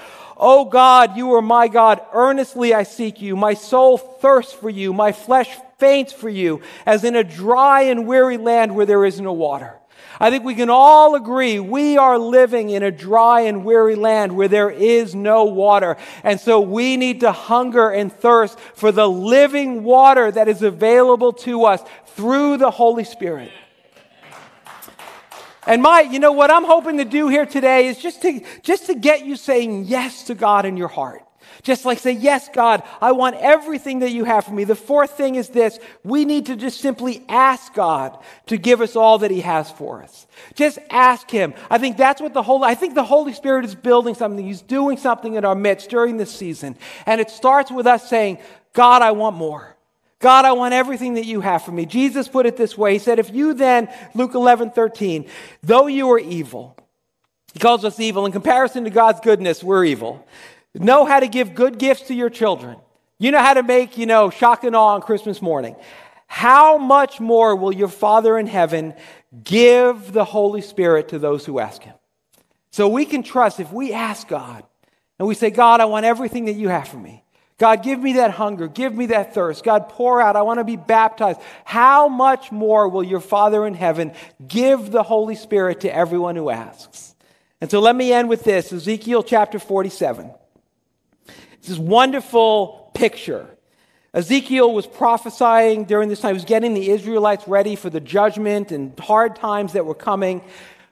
Oh 0.43 0.65
God, 0.65 1.19
you 1.19 1.35
are 1.35 1.43
my 1.43 1.69
God. 1.69 2.01
Earnestly 2.15 2.73
I 2.73 2.85
seek 2.85 3.21
you. 3.21 3.37
My 3.37 3.53
soul 3.53 3.99
thirsts 3.99 4.55
for 4.55 4.71
you. 4.71 4.95
My 4.95 5.13
flesh 5.13 5.55
faints 5.79 6.15
for 6.15 6.31
you, 6.31 6.63
as 6.87 7.05
in 7.05 7.15
a 7.15 7.23
dry 7.23 7.83
and 7.83 8.07
weary 8.07 8.39
land 8.39 8.75
where 8.75 8.87
there 8.87 9.05
is 9.05 9.21
no 9.21 9.35
water. 9.35 9.77
I 10.19 10.31
think 10.31 10.45
we 10.45 10.55
can 10.55 10.71
all 10.71 11.15
agree 11.15 11.61
we 11.61 11.99
are 11.99 12.19
living 12.19 12.71
in 12.71 12.83
a 12.83 12.91
dry 12.91 13.43
and 13.43 13.65
weary 13.67 13.97
land 13.97 14.35
where 14.35 14.49
there 14.49 14.71
is 14.71 15.15
no 15.15 15.45
water. 15.45 15.99
And 16.25 16.41
so 16.41 16.61
we 16.61 16.97
need 16.97 17.21
to 17.21 17.33
hunger 17.33 17.91
and 17.91 18.11
thirst 18.11 18.59
for 18.75 18.93
the 18.93 19.09
living 19.09 19.83
water 19.83 20.31
that 20.31 20.49
is 20.49 20.63
available 20.63 21.33
to 21.45 21.65
us 21.65 21.83
through 22.07 22.57
the 22.57 22.71
Holy 22.71 23.05
Spirit. 23.05 23.51
And 25.67 25.83
my, 25.83 26.01
you 26.01 26.19
know, 26.19 26.33
what 26.33 26.51
I'm 26.51 26.65
hoping 26.65 26.99
to 26.99 27.05
do 27.05 27.29
here 27.29 27.47
today 27.47 27.87
is 27.87 27.99
just 27.99 28.23
to, 28.23 28.41
just 28.63 28.87
to 28.87 28.95
get 28.95 29.27
you 29.27 29.37
saying 29.37 29.85
yes 29.87 30.25
to 30.25 30.35
God 30.35 30.65
in 30.65 30.77
your 30.77 30.89
heart. 30.89 31.23
Just 31.63 31.85
like 31.85 31.99
say, 31.99 32.13
Yes, 32.13 32.49
God, 32.49 32.83
I 33.01 33.13
want 33.13 33.37
everything 33.37 34.01
that 34.01 34.11
you 34.11 34.25
have 34.25 34.45
for 34.45 34.53
me. 34.53 34.65
The 34.65 34.75
fourth 34.75 35.13
thing 35.13 35.35
is 35.35 35.49
this 35.49 35.79
we 36.05 36.25
need 36.25 36.47
to 36.47 36.57
just 36.57 36.81
simply 36.81 37.25
ask 37.29 37.75
God 37.75 38.19
to 38.47 38.57
give 38.57 38.81
us 38.81 38.97
all 38.97 39.19
that 39.19 39.31
He 39.31 39.41
has 39.43 39.71
for 39.71 40.03
us. 40.03 40.27
Just 40.55 40.79
ask 40.91 41.31
Him. 41.31 41.55
I 41.69 41.79
think 41.79 41.97
that's 41.97 42.21
what 42.21 42.35
the 42.35 42.43
Holy, 42.43 42.65
I 42.65 42.75
think 42.75 42.95
the 42.95 43.05
Holy 43.05 43.33
Spirit 43.33 43.65
is 43.65 43.75
building 43.75 44.15
something. 44.15 44.45
He's 44.45 44.63
doing 44.63 44.97
something 44.97 45.35
in 45.35 45.45
our 45.45 45.55
midst 45.55 45.91
during 45.91 46.17
this 46.17 46.35
season. 46.35 46.77
And 47.05 47.21
it 47.21 47.31
starts 47.31 47.71
with 47.71 47.87
us 47.87 48.09
saying, 48.09 48.39
God, 48.73 49.03
I 49.03 49.13
want 49.13 49.37
more. 49.37 49.77
God, 50.21 50.45
I 50.45 50.53
want 50.53 50.75
everything 50.75 51.15
that 51.15 51.25
you 51.25 51.41
have 51.41 51.63
for 51.63 51.73
me. 51.73 51.87
Jesus 51.87 52.29
put 52.29 52.47
it 52.47 52.57
this 52.57 52.77
way. 52.77 52.93
He 52.93 52.99
said, 52.99 53.19
if 53.19 53.35
you 53.35 53.55
then, 53.55 53.89
Luke 54.15 54.35
11, 54.35 54.71
13, 54.71 55.27
though 55.63 55.87
you 55.87 56.11
are 56.11 56.19
evil, 56.19 56.77
he 57.55 57.59
calls 57.59 57.85
us 57.85 57.99
evil. 57.99 58.27
In 58.27 58.33
comparison 58.33 58.85
to 58.85 58.91
God's 58.91 59.21
goodness, 59.21 59.65
we're 59.65 59.85
evil. 59.85 60.25
Know 60.75 61.07
how 61.07 61.21
to 61.21 61.27
give 61.27 61.55
good 61.55 61.79
gifts 61.79 62.03
to 62.09 62.15
your 62.15 62.31
children. 62.31 62.77
You 63.19 63.31
know 63.33 63.41
how 63.41 63.55
to 63.55 63.63
make, 63.63 63.99
you 63.99 64.07
know, 64.07 64.31
shock 64.31 64.63
and 64.63 64.77
awe 64.77 64.95
on 64.95 65.01
Christmas 65.01 65.41
morning. 65.43 65.75
How 66.27 66.79
much 66.79 67.19
more 67.19 67.57
will 67.57 67.73
your 67.73 67.89
Father 67.89 68.39
in 68.39 68.47
heaven 68.47 68.95
give 69.43 70.13
the 70.13 70.25
Holy 70.25 70.61
Spirit 70.61 71.09
to 71.09 71.19
those 71.19 71.45
who 71.45 71.59
ask 71.59 71.83
Him? 71.83 71.95
So 72.71 72.89
we 72.89 73.05
can 73.05 73.23
trust 73.23 73.59
if 73.59 73.73
we 73.73 73.93
ask 73.93 74.29
God 74.29 74.65
and 75.19 75.27
we 75.27 75.35
say, 75.35 75.51
God, 75.51 75.81
I 75.81 75.87
want 75.87 76.07
everything 76.07 76.45
that 76.45 76.55
you 76.55 76.69
have 76.69 76.89
for 76.89 76.99
me. 76.99 77.25
God, 77.61 77.83
give 77.83 78.01
me 78.01 78.15
that 78.15 78.31
hunger. 78.31 78.69
Give 78.69 78.95
me 78.95 79.07
that 79.07 79.35
thirst. 79.35 79.65
God, 79.65 79.91
pour 79.91 80.19
out. 80.19 80.35
I 80.35 80.41
want 80.41 80.61
to 80.61 80.65
be 80.65 80.77
baptized. 80.77 81.39
How 81.67 82.09
much 82.09 82.51
more 82.51 82.89
will 82.89 83.05
your 83.05 83.21
Father 83.21 83.67
in 83.67 83.75
heaven 83.75 84.15
give 84.49 84.91
the 84.91 85.03
Holy 85.03 85.35
Spirit 85.35 85.81
to 85.81 85.95
everyone 85.95 86.37
who 86.37 86.49
asks? 86.49 87.15
And 87.61 87.71
so 87.71 87.81
let 87.81 87.95
me 87.95 88.15
end 88.15 88.31
with 88.31 88.45
this 88.45 88.73
Ezekiel 88.73 89.23
chapter 89.23 89.59
47. 89.59 90.31
It's 91.59 91.69
this 91.69 91.77
wonderful 91.77 92.91
picture. 92.95 93.47
Ezekiel 94.15 94.73
was 94.73 94.87
prophesying 94.87 95.85
during 95.85 96.09
this 96.09 96.21
time. 96.21 96.31
He 96.31 96.37
was 96.37 96.47
getting 96.47 96.73
the 96.73 96.89
Israelites 96.89 97.47
ready 97.47 97.77
for 97.77 97.91
the 97.91 98.01
judgment 98.01 98.73
and 98.73 98.99
hard 98.99 99.37
times 99.37 99.75
that 99.75 99.85
were 99.85 99.95
coming. 99.95 100.41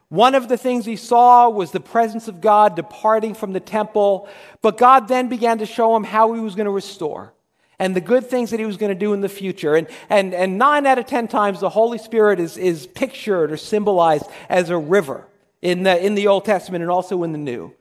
One 0.09 0.35
of 0.35 0.49
the 0.49 0.57
things 0.57 0.87
he 0.87 0.97
saw 0.97 1.51
was 1.51 1.71
the 1.71 1.81
presence 1.81 2.29
of 2.29 2.41
God 2.41 2.75
departing 2.75 3.35
from 3.35 3.53
the 3.53 3.61
temple, 3.61 4.29
but 4.63 4.79
God 4.79 5.07
then 5.09 5.29
began 5.29 5.59
to 5.59 5.67
show 5.67 5.95
him 5.95 6.05
how 6.05 6.33
he 6.33 6.41
was 6.41 6.55
going 6.55 6.65
to 6.65 6.71
restore 6.71 7.35
and 7.79 7.95
the 7.95 8.01
good 8.01 8.27
things 8.27 8.51
that 8.51 8.59
he 8.59 8.67
was 8.67 8.77
going 8.77 8.93
to 8.93 8.99
do 8.99 9.13
in 9.13 9.21
the 9.21 9.29
future. 9.29 9.77
And, 9.77 9.87
and, 10.09 10.35
and 10.35 10.59
nine 10.59 10.87
out 10.87 10.99
of 10.99 11.07
ten 11.07 11.29
times, 11.29 11.61
the 11.61 11.69
Holy 11.69 11.99
Spirit 11.99 12.41
is, 12.41 12.57
is 12.57 12.87
pictured 12.87 13.53
or 13.53 13.57
symbolized 13.57 14.25
as 14.49 14.71
a 14.71 14.79
river 14.79 15.27
in 15.63 15.83
the, 15.83 16.05
in 16.05 16.15
the 16.15 16.27
Old 16.27 16.45
Testament 16.45 16.83
and 16.83 16.91
also 16.91 17.23
in 17.23 17.33
the 17.33 17.39
New. 17.39 17.75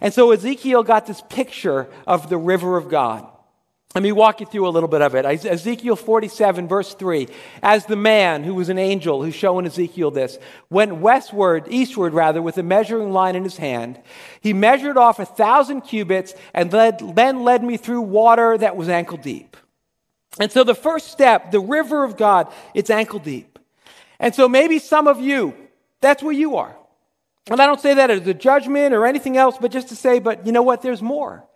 And 0.00 0.12
so 0.12 0.30
Ezekiel 0.32 0.82
got 0.82 1.06
this 1.06 1.22
picture 1.28 1.88
of 2.06 2.28
the 2.28 2.38
river 2.38 2.76
of 2.76 2.88
God. 2.88 3.26
Let 3.96 4.02
me 4.02 4.12
walk 4.12 4.40
you 4.40 4.46
through 4.46 4.68
a 4.68 4.76
little 4.76 4.90
bit 4.90 5.00
of 5.00 5.14
it. 5.14 5.24
Ezekiel 5.24 5.96
47, 5.96 6.68
verse 6.68 6.92
3. 6.92 7.28
As 7.62 7.86
the 7.86 7.96
man 7.96 8.44
who 8.44 8.52
was 8.52 8.68
an 8.68 8.76
angel 8.76 9.22
who's 9.22 9.34
showing 9.34 9.64
Ezekiel 9.64 10.10
this 10.10 10.38
went 10.68 10.96
westward, 10.96 11.66
eastward 11.70 12.12
rather, 12.12 12.42
with 12.42 12.58
a 12.58 12.62
measuring 12.62 13.10
line 13.14 13.36
in 13.36 13.42
his 13.42 13.56
hand, 13.56 13.98
he 14.42 14.52
measured 14.52 14.98
off 14.98 15.18
a 15.18 15.24
thousand 15.24 15.80
cubits 15.80 16.34
and 16.52 16.70
led, 16.74 17.16
then 17.16 17.42
led 17.42 17.64
me 17.64 17.78
through 17.78 18.02
water 18.02 18.58
that 18.58 18.76
was 18.76 18.90
ankle 18.90 19.16
deep. 19.16 19.56
And 20.38 20.52
so 20.52 20.62
the 20.62 20.74
first 20.74 21.10
step, 21.10 21.50
the 21.50 21.58
river 21.58 22.04
of 22.04 22.18
God, 22.18 22.52
it's 22.74 22.90
ankle 22.90 23.18
deep. 23.18 23.58
And 24.20 24.34
so 24.34 24.46
maybe 24.46 24.78
some 24.78 25.08
of 25.08 25.22
you, 25.22 25.54
that's 26.02 26.22
where 26.22 26.34
you 26.34 26.56
are. 26.56 26.76
And 27.50 27.62
I 27.62 27.66
don't 27.66 27.80
say 27.80 27.94
that 27.94 28.10
as 28.10 28.26
a 28.26 28.34
judgment 28.34 28.92
or 28.92 29.06
anything 29.06 29.38
else, 29.38 29.56
but 29.58 29.70
just 29.70 29.88
to 29.88 29.96
say, 29.96 30.18
but 30.18 30.44
you 30.44 30.52
know 30.52 30.60
what? 30.60 30.82
There's 30.82 31.00
more. 31.00 31.46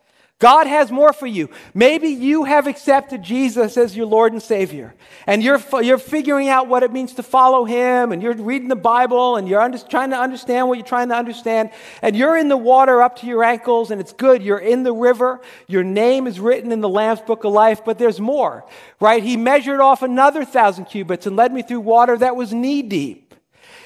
God 0.41 0.67
has 0.67 0.91
more 0.91 1.13
for 1.13 1.27
you. 1.27 1.51
Maybe 1.75 2.09
you 2.09 2.45
have 2.45 2.67
accepted 2.67 3.23
Jesus 3.23 3.77
as 3.77 3.95
your 3.95 4.07
Lord 4.07 4.33
and 4.33 4.43
Savior, 4.43 4.95
and 5.27 5.43
you're, 5.43 5.61
you're 5.83 5.99
figuring 5.99 6.49
out 6.49 6.67
what 6.67 6.83
it 6.83 6.91
means 6.91 7.13
to 7.15 7.23
follow 7.23 7.67
Him, 7.67 8.11
and 8.11 8.23
you're 8.23 8.35
reading 8.35 8.69
the 8.69 8.75
Bible, 8.75 9.37
and 9.37 9.47
you're 9.47 9.61
under, 9.61 9.77
trying 9.77 10.11
to 10.11 10.17
understand 10.17 10.67
what 10.67 10.79
you're 10.79 10.87
trying 10.87 11.11
to 11.11 11.15
understand, 11.15 11.71
and 12.01 12.17
you're 12.17 12.39
in 12.39 12.49
the 12.49 12.57
water 12.57 13.03
up 13.03 13.17
to 13.17 13.27
your 13.27 13.45
ankles, 13.45 13.91
and 13.91 14.01
it's 14.01 14.15
good. 14.15 14.43
You're 14.43 14.59
in 14.59 14.83
the 14.83 14.95
river. 14.95 15.43
Your 15.67 15.85
name 15.85 16.27
is 16.27 16.41
written 16.41 16.73
in 16.73 16.81
the 16.81 16.89
Lamb's 16.89 17.21
Book 17.21 17.45
of 17.45 17.53
Life, 17.53 17.85
but 17.85 17.99
there's 17.99 18.19
more, 18.19 18.65
right? 18.99 19.23
He 19.23 19.37
measured 19.37 19.81
off 19.81 20.03
another 20.03 20.47
thousand 20.47 20.87
cubits 20.87 21.27
and 21.27 21.37
led 21.37 21.53
me 21.53 21.61
through 21.61 21.81
water 21.81 22.17
that 22.17 22.35
was 22.35 22.55
knee 22.55 22.81
deep. 22.81 23.20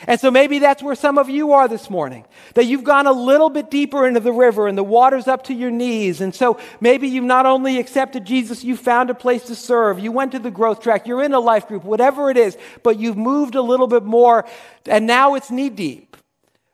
And 0.07 0.21
so 0.21 0.31
maybe 0.31 0.59
that's 0.59 0.83
where 0.83 0.95
some 0.95 1.19
of 1.19 1.29
you 1.29 1.53
are 1.53 1.69
this 1.69 1.89
morning, 1.89 2.25
that 2.55 2.65
you've 2.65 2.85
gone 2.85 3.07
a 3.07 3.13
little 3.13 3.51
bit 3.51 3.71
deeper 3.71 4.07
into 4.07 4.21
the 4.21 4.33
river 4.33 4.69
and 4.69 4.77
the 4.77 4.85
water's 4.85 5.27
up 5.27 5.45
to 5.45 5.55
your 5.55 5.71
knees. 5.71 6.21
And 6.21 6.35
so 6.35 6.59
maybe 6.81 7.09
you've 7.09 7.25
not 7.25 7.47
only 7.47 7.79
accepted 7.79 8.25
Jesus, 8.25 8.65
you 8.65 8.77
found 8.77 9.11
a 9.11 9.15
place 9.15 9.45
to 9.45 9.55
serve. 9.55 9.99
You 9.99 10.13
went 10.13 10.33
to 10.33 10.39
the 10.39 10.51
growth 10.51 10.81
track, 10.81 11.07
you're 11.07 11.23
in 11.23 11.33
a 11.33 11.41
life 11.41 11.69
group, 11.69 11.85
whatever 11.85 12.31
it 12.31 12.37
is, 12.37 12.57
but 12.83 12.99
you've 12.99 13.17
moved 13.17 13.55
a 13.55 13.63
little 13.63 13.87
bit 13.87 14.05
more 14.05 14.45
and 14.87 15.07
now 15.07 15.35
it's 15.35 15.51
knee 15.51 15.71
deep. 15.71 16.17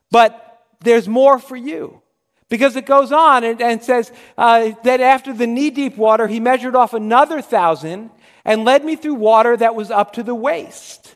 But 0.09 0.65
there's 0.81 1.07
more 1.07 1.39
for 1.39 1.55
you. 1.55 2.01
Because 2.49 2.75
it 2.75 2.85
goes 2.85 3.13
on 3.13 3.45
and, 3.45 3.61
and 3.61 3.81
says 3.81 4.11
uh, 4.37 4.71
that 4.83 4.99
after 4.99 5.31
the 5.31 5.47
knee 5.47 5.69
deep 5.69 5.95
water, 5.95 6.27
he 6.27 6.41
measured 6.41 6.75
off 6.75 6.93
another 6.93 7.41
thousand 7.41 8.09
and 8.43 8.65
led 8.65 8.83
me 8.83 8.97
through 8.97 9.13
water 9.13 9.55
that 9.55 9.73
was 9.73 9.89
up 9.89 10.11
to 10.13 10.23
the 10.23 10.35
waist. 10.35 11.15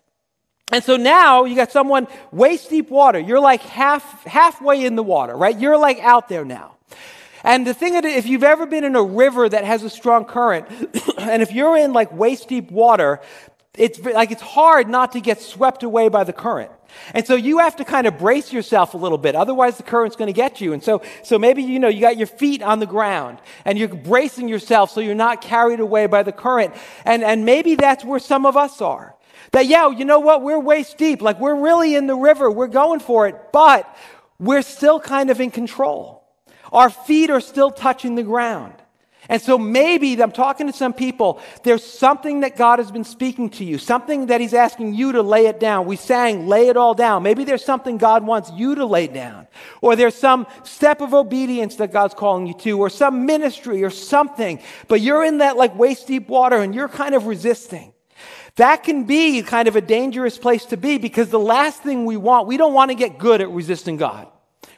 And 0.76 0.84
so 0.84 0.97
now 0.97 1.45
you 1.45 1.55
got 1.55 1.71
someone 1.71 2.05
waist 2.34 2.69
deep 2.69 2.89
water. 2.89 3.17
You're 3.17 3.39
like 3.39 3.61
half, 3.61 4.26
halfway 4.26 4.84
in 4.84 4.97
the 4.97 5.03
water, 5.03 5.34
right? 5.34 5.57
You're 5.57 5.78
like 5.78 5.99
out 5.99 6.28
there 6.28 6.43
now. 6.43 6.76
And 7.45 7.65
the 7.65 7.73
thing 7.73 7.93
that 7.93 8.03
if 8.03 8.26
you've 8.26 8.43
ever 8.43 8.65
been 8.65 8.84
in 8.84 8.93
a 8.97 9.01
river 9.01 9.47
that 9.47 9.63
has 9.63 9.84
a 9.84 9.89
strong 9.89 10.26
current, 10.26 10.67
and 11.17 11.41
if 11.41 11.53
you're 11.53 11.78
in 11.78 11.93
like 11.93 12.11
waist 12.11 12.49
deep 12.49 12.71
water, 12.71 13.21
it's 13.78 14.01
like 14.01 14.32
it's 14.32 14.41
hard 14.41 14.89
not 14.89 15.13
to 15.13 15.21
get 15.21 15.39
swept 15.39 15.84
away 15.84 16.09
by 16.09 16.26
the 16.26 16.34
current. 16.34 16.71
And 17.13 17.26
so 17.26 17.36
you 17.36 17.59
have 17.59 17.78
to 17.78 17.86
kind 17.86 18.05
of 18.05 18.17
brace 18.17 18.51
yourself 18.51 18.95
a 18.95 18.97
little 18.97 19.17
bit. 19.17 19.34
Otherwise 19.34 19.78
the 19.78 19.84
current's 19.84 20.17
going 20.17 20.28
to 20.28 20.34
get 20.34 20.59
you. 20.59 20.73
And 20.73 20.84
so, 20.84 21.01
so 21.23 21.39
maybe, 21.39 21.63
you 21.63 21.80
know, 21.80 21.88
you 21.88 22.01
got 22.01 22.17
your 22.17 22.28
feet 22.28 22.61
on 22.61 22.80
the 22.80 22.86
ground 22.86 23.39
and 23.63 23.80
you're 23.80 23.88
bracing 23.88 24.49
yourself 24.49 24.91
so 24.91 24.99
you're 24.99 25.15
not 25.15 25.39
carried 25.39 25.80
away 25.80 26.07
by 26.07 26.23
the 26.23 26.34
current. 26.34 26.73
And, 27.05 27.23
and 27.23 27.45
maybe 27.45 27.76
that's 27.76 28.03
where 28.03 28.19
some 28.19 28.45
of 28.45 28.57
us 28.57 28.82
are. 28.82 29.14
That, 29.52 29.66
yeah, 29.68 29.90
you 29.90 30.06
know 30.06 30.20
what? 30.20 30.42
We're 30.42 30.60
waist 30.60 30.98
deep. 30.98 31.22
Like 31.22 31.40
we're 31.40 31.60
really 31.60 31.96
in 31.96 32.08
the 32.08 32.16
river. 32.16 32.50
We're 32.52 32.68
going 32.68 33.00
for 33.00 33.28
it. 33.28 33.36
But 33.52 33.94
we're 34.40 34.62
still 34.62 35.00
kind 35.00 35.30
of 35.30 35.40
in 35.40 35.52
control. 35.52 36.24
Our 36.72 36.90
feet 36.90 37.30
are 37.30 37.42
still 37.42 37.72
touching 37.72 38.16
the 38.16 38.24
ground. 38.24 38.74
And 39.28 39.42
so 39.42 39.58
maybe 39.58 40.22
I'm 40.22 40.32
talking 40.32 40.68
to 40.68 40.74
some 40.74 40.94
people, 40.94 41.42
there's 41.64 41.84
something 41.84 42.42
that 42.42 42.56
God 42.56 42.80
has 42.80 42.92
been 42.92 43.04
speaking 43.04 43.50
to 43.52 43.64
you, 43.64 43.78
something 43.78 44.28
that 44.28 44.40
He's 44.40 44.54
asking 44.54 44.94
you 44.94 45.14
to 45.14 45.24
lay 45.24 45.48
it 45.48 45.60
down. 45.60 45.88
We 45.88 45.96
sang, 45.96 46.48
lay 46.48 46.68
it 46.68 46.78
all 46.78 46.94
down. 46.94 47.24
Maybe 47.24 47.44
there's 47.44 47.66
something 47.66 47.98
God 47.98 48.24
wants 48.24 48.52
you 48.52 48.76
to 48.76 48.86
lay 48.86 49.08
down, 49.08 49.48
or 49.82 49.96
there's 49.96 50.16
some 50.16 50.46
step 50.64 51.02
of 51.02 51.14
obedience 51.14 51.78
that 51.78 51.92
God's 51.92 52.14
calling 52.14 52.46
you 52.46 52.54
to, 52.60 52.78
or 52.80 52.90
some 52.90 53.26
ministry 53.26 53.84
or 53.84 53.90
something, 53.90 54.60
but 54.88 55.02
you're 55.02 55.24
in 55.24 55.40
that 55.40 55.58
like 55.58 55.76
waist 55.76 56.06
deep 56.08 56.28
water 56.28 56.58
and 56.58 56.76
you're 56.76 56.90
kind 56.90 57.16
of 57.16 57.26
resisting. 57.26 57.94
That 58.56 58.84
can 58.84 59.03
be 59.03 59.41
kind 59.41 59.68
of 59.68 59.76
a 59.76 59.82
dangerous 59.82 60.38
place 60.38 60.66
to 60.66 60.78
be 60.78 60.97
because 60.97 61.30
the 61.30 61.39
last 61.39 61.84
thing 61.84 62.06
we 62.06 62.16
want, 62.16 62.47
we 62.47 62.56
don't 62.58 62.74
want 62.74 62.91
to 62.91 62.95
get 62.95 63.18
good 63.18 63.41
at 63.41 63.49
resisting 63.49 63.97
God. 63.97 64.28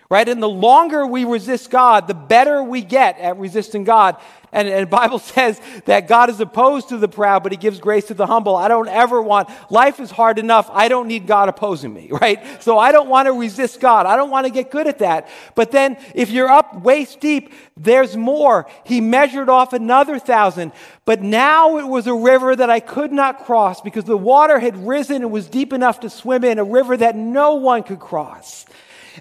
Right? 0.09 0.27
And 0.29 0.41
the 0.41 0.49
longer 0.49 1.05
we 1.05 1.25
resist 1.25 1.69
God, 1.69 2.07
the 2.07 2.13
better 2.13 2.63
we 2.63 2.81
get 2.81 3.19
at 3.19 3.37
resisting 3.37 3.83
God. 3.83 4.15
And, 4.53 4.67
and 4.67 4.83
the 4.83 4.89
Bible 4.89 5.19
says 5.19 5.59
that 5.85 6.07
God 6.07 6.29
is 6.29 6.39
opposed 6.39 6.89
to 6.89 6.97
the 6.97 7.07
proud, 7.07 7.43
but 7.43 7.51
he 7.51 7.57
gives 7.57 7.79
grace 7.79 8.05
to 8.05 8.13
the 8.13 8.25
humble. 8.25 8.55
I 8.55 8.67
don't 8.67 8.87
ever 8.87 9.21
want, 9.21 9.49
life 9.69 9.99
is 9.99 10.09
hard 10.09 10.39
enough. 10.39 10.69
I 10.71 10.87
don't 10.87 11.07
need 11.07 11.27
God 11.27 11.49
opposing 11.49 11.93
me, 11.93 12.09
right? 12.21 12.63
So 12.63 12.77
I 12.77 12.91
don't 12.91 13.09
want 13.09 13.27
to 13.27 13.33
resist 13.33 13.79
God. 13.79 14.05
I 14.05 14.15
don't 14.15 14.29
want 14.29 14.47
to 14.47 14.53
get 14.53 14.71
good 14.71 14.87
at 14.87 14.99
that. 14.99 15.27
But 15.55 15.71
then 15.71 15.97
if 16.15 16.29
you're 16.29 16.49
up 16.49 16.81
waist 16.83 17.19
deep, 17.19 17.51
there's 17.75 18.15
more. 18.15 18.67
He 18.85 19.01
measured 19.01 19.49
off 19.49 19.73
another 19.73 20.19
thousand. 20.19 20.71
But 21.05 21.21
now 21.21 21.77
it 21.77 21.87
was 21.87 22.07
a 22.07 22.13
river 22.13 22.55
that 22.55 22.69
I 22.69 22.79
could 22.79 23.11
not 23.11 23.45
cross 23.45 23.81
because 23.81 24.05
the 24.05 24.17
water 24.17 24.59
had 24.59 24.87
risen 24.87 25.17
and 25.17 25.31
was 25.31 25.47
deep 25.47 25.73
enough 25.73 25.99
to 26.01 26.09
swim 26.09 26.43
in, 26.43 26.59
a 26.59 26.63
river 26.63 26.95
that 26.97 27.15
no 27.15 27.55
one 27.55 27.83
could 27.83 27.99
cross. 27.99 28.65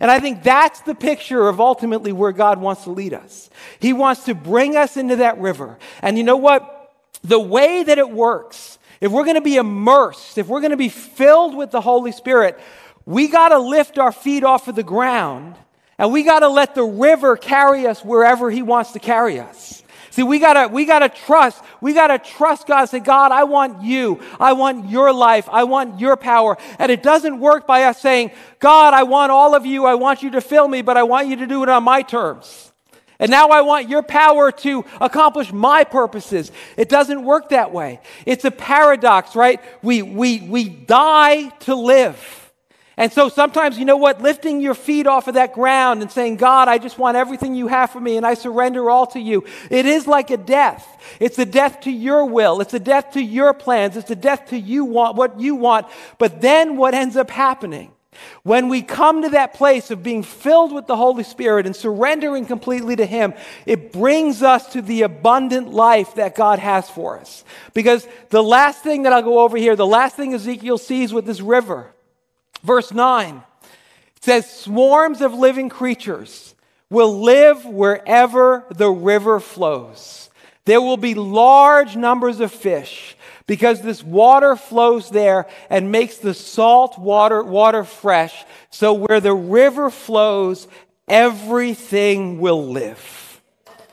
And 0.00 0.10
I 0.10 0.20
think 0.20 0.42
that's 0.42 0.80
the 0.80 0.94
picture 0.94 1.48
of 1.48 1.60
ultimately 1.60 2.12
where 2.12 2.32
God 2.32 2.60
wants 2.60 2.84
to 2.84 2.90
lead 2.90 3.14
us. 3.14 3.50
He 3.78 3.92
wants 3.92 4.24
to 4.24 4.34
bring 4.34 4.76
us 4.76 4.96
into 4.96 5.16
that 5.16 5.38
river. 5.38 5.78
And 6.02 6.18
you 6.18 6.24
know 6.24 6.36
what? 6.36 6.94
The 7.22 7.40
way 7.40 7.82
that 7.82 7.98
it 7.98 8.10
works, 8.10 8.78
if 9.00 9.10
we're 9.10 9.24
going 9.24 9.36
to 9.36 9.40
be 9.40 9.56
immersed, 9.56 10.38
if 10.38 10.48
we're 10.48 10.60
going 10.60 10.70
to 10.70 10.76
be 10.76 10.88
filled 10.88 11.56
with 11.56 11.70
the 11.70 11.80
Holy 11.80 12.12
Spirit, 12.12 12.58
we 13.04 13.28
got 13.28 13.50
to 13.50 13.58
lift 13.58 13.98
our 13.98 14.12
feet 14.12 14.44
off 14.44 14.68
of 14.68 14.74
the 14.74 14.82
ground 14.82 15.56
and 15.98 16.12
we 16.12 16.24
got 16.24 16.40
to 16.40 16.48
let 16.48 16.74
the 16.74 16.84
river 16.84 17.36
carry 17.36 17.86
us 17.86 18.04
wherever 18.04 18.50
he 18.50 18.62
wants 18.62 18.92
to 18.92 18.98
carry 18.98 19.40
us. 19.40 19.82
See, 20.16 20.22
we 20.22 20.38
gotta, 20.38 20.72
we 20.72 20.86
gotta 20.86 21.10
trust. 21.10 21.62
We 21.82 21.92
gotta 21.92 22.18
trust 22.18 22.66
God. 22.66 22.86
Say, 22.86 23.00
God, 23.00 23.32
I 23.32 23.44
want 23.44 23.82
you. 23.82 24.18
I 24.40 24.54
want 24.54 24.88
your 24.88 25.12
life. 25.12 25.46
I 25.52 25.64
want 25.64 26.00
your 26.00 26.16
power. 26.16 26.56
And 26.78 26.90
it 26.90 27.02
doesn't 27.02 27.38
work 27.38 27.66
by 27.66 27.82
us 27.82 28.00
saying, 28.00 28.30
God, 28.58 28.94
I 28.94 29.02
want 29.02 29.30
all 29.30 29.54
of 29.54 29.66
you. 29.66 29.84
I 29.84 29.94
want 29.96 30.22
you 30.22 30.30
to 30.30 30.40
fill 30.40 30.68
me, 30.68 30.80
but 30.80 30.96
I 30.96 31.02
want 31.02 31.28
you 31.28 31.36
to 31.36 31.46
do 31.46 31.62
it 31.64 31.68
on 31.68 31.84
my 31.84 32.00
terms. 32.00 32.72
And 33.18 33.30
now 33.30 33.50
I 33.50 33.60
want 33.60 33.90
your 33.90 34.02
power 34.02 34.50
to 34.50 34.86
accomplish 35.02 35.52
my 35.52 35.84
purposes. 35.84 36.50
It 36.78 36.88
doesn't 36.88 37.22
work 37.22 37.50
that 37.50 37.70
way. 37.70 38.00
It's 38.24 38.46
a 38.46 38.50
paradox, 38.50 39.36
right? 39.36 39.60
We, 39.82 40.00
we, 40.00 40.40
we 40.40 40.70
die 40.70 41.50
to 41.66 41.74
live. 41.74 42.45
And 42.98 43.12
so 43.12 43.28
sometimes, 43.28 43.78
you 43.78 43.84
know 43.84 43.98
what? 43.98 44.22
Lifting 44.22 44.60
your 44.60 44.74
feet 44.74 45.06
off 45.06 45.28
of 45.28 45.34
that 45.34 45.52
ground 45.52 46.00
and 46.00 46.10
saying, 46.10 46.36
God, 46.36 46.66
I 46.68 46.78
just 46.78 46.98
want 46.98 47.18
everything 47.18 47.54
you 47.54 47.66
have 47.66 47.90
for 47.90 48.00
me 48.00 48.16
and 48.16 48.24
I 48.24 48.32
surrender 48.32 48.88
all 48.88 49.06
to 49.08 49.20
you. 49.20 49.44
It 49.70 49.84
is 49.84 50.06
like 50.06 50.30
a 50.30 50.38
death. 50.38 50.86
It's 51.20 51.38
a 51.38 51.44
death 51.44 51.80
to 51.82 51.90
your 51.90 52.24
will. 52.24 52.62
It's 52.62 52.72
a 52.72 52.80
death 52.80 53.12
to 53.12 53.22
your 53.22 53.52
plans. 53.52 53.98
It's 53.98 54.10
a 54.10 54.16
death 54.16 54.46
to 54.48 54.58
you 54.58 54.86
want, 54.86 55.14
what 55.16 55.38
you 55.38 55.56
want. 55.56 55.86
But 56.16 56.40
then 56.40 56.78
what 56.78 56.94
ends 56.94 57.16
up 57.16 57.30
happening? 57.30 57.92
When 58.44 58.70
we 58.70 58.80
come 58.80 59.22
to 59.22 59.28
that 59.28 59.52
place 59.52 59.90
of 59.90 60.02
being 60.02 60.22
filled 60.22 60.72
with 60.72 60.86
the 60.86 60.96
Holy 60.96 61.22
Spirit 61.22 61.66
and 61.66 61.76
surrendering 61.76 62.46
completely 62.46 62.96
to 62.96 63.04
Him, 63.04 63.34
it 63.66 63.92
brings 63.92 64.42
us 64.42 64.72
to 64.72 64.80
the 64.80 65.02
abundant 65.02 65.70
life 65.70 66.14
that 66.14 66.34
God 66.34 66.58
has 66.58 66.88
for 66.88 67.18
us. 67.18 67.44
Because 67.74 68.08
the 68.30 68.42
last 68.42 68.82
thing 68.82 69.02
that 69.02 69.12
I'll 69.12 69.20
go 69.20 69.40
over 69.40 69.58
here, 69.58 69.76
the 69.76 69.86
last 69.86 70.16
thing 70.16 70.32
Ezekiel 70.32 70.78
sees 70.78 71.12
with 71.12 71.26
this 71.26 71.42
river, 71.42 71.92
Verse 72.66 72.92
9 72.92 73.42
it 74.16 74.24
says, 74.24 74.50
Swarms 74.50 75.20
of 75.20 75.32
living 75.32 75.68
creatures 75.68 76.56
will 76.90 77.22
live 77.22 77.64
wherever 77.64 78.64
the 78.70 78.90
river 78.90 79.38
flows. 79.38 80.30
There 80.64 80.80
will 80.80 80.96
be 80.96 81.14
large 81.14 81.94
numbers 81.94 82.40
of 82.40 82.50
fish 82.50 83.16
because 83.46 83.82
this 83.82 84.02
water 84.02 84.56
flows 84.56 85.10
there 85.10 85.46
and 85.70 85.92
makes 85.92 86.16
the 86.16 86.34
salt 86.34 86.98
water, 86.98 87.40
water 87.40 87.84
fresh. 87.84 88.44
So 88.70 88.92
where 88.94 89.20
the 89.20 89.34
river 89.34 89.88
flows, 89.88 90.66
everything 91.06 92.40
will 92.40 92.66
live. 92.66 93.40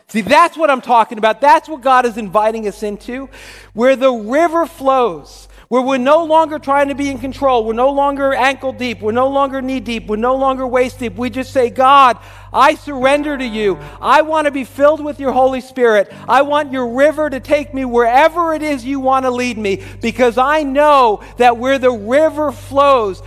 See, 0.08 0.22
that's 0.22 0.58
what 0.58 0.72
I'm 0.72 0.82
talking 0.82 1.20
about. 1.20 1.42
That's 1.42 1.70
what 1.70 1.82
God 1.82 2.08
is 2.08 2.18
inviting 2.18 2.68
us 2.68 2.82
into. 2.82 3.30
Where 3.74 3.96
the 3.96 4.12
river 4.12 4.66
flows, 4.66 5.48
where 5.74 5.82
we're 5.82 5.98
no 5.98 6.24
longer 6.24 6.60
trying 6.60 6.90
to 6.90 6.94
be 6.94 7.10
in 7.10 7.18
control. 7.18 7.66
We're 7.66 7.74
no 7.74 7.90
longer 7.90 8.32
ankle 8.32 8.74
deep. 8.74 9.02
We're 9.02 9.12
no 9.12 9.28
longer 9.28 9.60
knee 9.60 9.80
deep. 9.80 10.06
We're 10.06 10.18
no 10.18 10.36
longer 10.36 10.68
waist 10.68 11.00
deep. 11.00 11.16
We 11.16 11.32
just 11.32 11.52
say, 11.52 11.72
God, 11.72 12.20
I 12.54 12.76
surrender 12.76 13.36
to 13.36 13.44
you. 13.44 13.80
I 14.00 14.22
want 14.22 14.46
to 14.46 14.52
be 14.52 14.66
filled 14.66 15.04
with 15.04 15.20
your 15.20 15.32
Holy 15.32 15.62
Spirit. 15.62 16.14
I 16.30 16.44
want 16.44 16.72
your 16.72 16.90
river 16.90 17.28
to 17.28 17.40
take 17.40 17.74
me 17.74 17.86
wherever 17.86 18.54
it 18.54 18.62
is 18.62 18.86
you 18.86 19.00
want 19.00 19.26
to 19.26 19.32
lead 19.32 19.58
me 19.58 19.84
because 20.00 20.38
I 20.38 20.62
know 20.62 21.24
that 21.38 21.58
where 21.58 21.80
the 21.80 21.90
river 21.90 22.52
flows, 22.52 23.24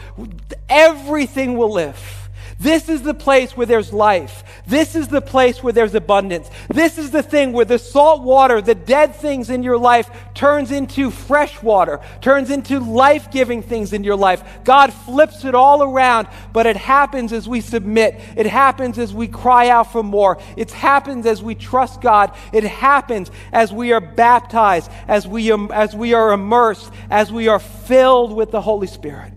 everything 0.69 1.57
will 1.57 1.73
live. 1.73 2.16
This 2.59 2.89
is 2.89 3.03
the 3.03 3.13
place 3.13 3.55
where 3.55 3.67
there's 3.67 3.93
life. 3.93 4.43
This 4.67 4.95
is 4.95 5.09
the 5.09 5.21
place 5.21 5.63
where 5.63 5.75
there's 5.75 5.95
abundance. 5.95 6.51
This 6.69 6.97
is 6.97 7.11
the 7.11 7.23
thing 7.23 7.53
where 7.53 7.67
the 7.67 7.79
salt 7.79 8.23
water, 8.23 8.63
the 8.63 8.75
dead 8.75 9.15
things 9.15 9.51
in 9.51 9.63
your 9.63 9.77
life, 9.77 10.11
turns 10.33 10.71
into 10.71 11.11
fresh 11.11 11.63
water, 11.63 12.01
turns 12.23 12.51
into 12.51 12.81
life 12.81 13.31
giving 13.31 13.63
things 13.63 13.93
in 13.93 14.05
your 14.05 14.17
life. 14.17 14.43
God 14.65 14.93
flips 14.93 15.45
it 15.45 15.55
all 15.55 15.83
around, 15.83 16.29
but 16.55 16.65
it 16.65 16.77
happens 16.77 17.31
as 17.35 17.47
we 17.47 17.61
submit. 17.61 18.19
It 18.37 18.47
happens 18.47 18.99
as 18.99 19.13
we 19.13 19.29
cry 19.29 19.69
out 19.69 19.93
for 19.93 20.03
more. 20.03 20.39
It 20.57 20.71
happens 20.71 21.27
as 21.27 21.43
we 21.43 21.55
trust 21.55 22.01
God. 22.01 22.35
It 22.55 22.65
happens 22.65 23.31
as 23.53 23.71
we 23.71 23.93
are 23.93 24.01
baptized, 24.01 24.91
as 25.09 25.29
we, 25.29 25.53
as 25.53 25.95
we 25.95 26.15
are 26.15 26.33
immersed, 26.33 26.91
as 27.11 27.31
we 27.31 27.49
are 27.49 27.59
filled 27.59 28.35
with 28.35 28.51
the 28.51 28.63
Holy 28.63 28.87
Spirit. 28.87 29.36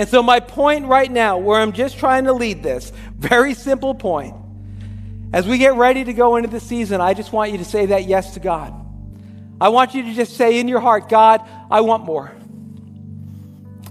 And 0.00 0.08
so, 0.08 0.22
my 0.22 0.40
point 0.40 0.86
right 0.86 1.12
now, 1.12 1.36
where 1.36 1.60
I'm 1.60 1.72
just 1.72 1.98
trying 1.98 2.24
to 2.24 2.32
lead 2.32 2.62
this, 2.62 2.90
very 3.18 3.52
simple 3.52 3.94
point. 3.94 4.34
As 5.30 5.46
we 5.46 5.58
get 5.58 5.74
ready 5.74 6.04
to 6.04 6.14
go 6.14 6.36
into 6.36 6.48
the 6.48 6.58
season, 6.58 7.02
I 7.02 7.12
just 7.12 7.34
want 7.34 7.52
you 7.52 7.58
to 7.58 7.66
say 7.66 7.84
that 7.84 8.06
yes 8.06 8.32
to 8.32 8.40
God. 8.40 8.72
I 9.60 9.68
want 9.68 9.94
you 9.94 10.04
to 10.04 10.14
just 10.14 10.38
say 10.38 10.58
in 10.58 10.68
your 10.68 10.80
heart, 10.80 11.10
God, 11.10 11.42
I 11.70 11.82
want 11.82 12.06
more. 12.06 12.32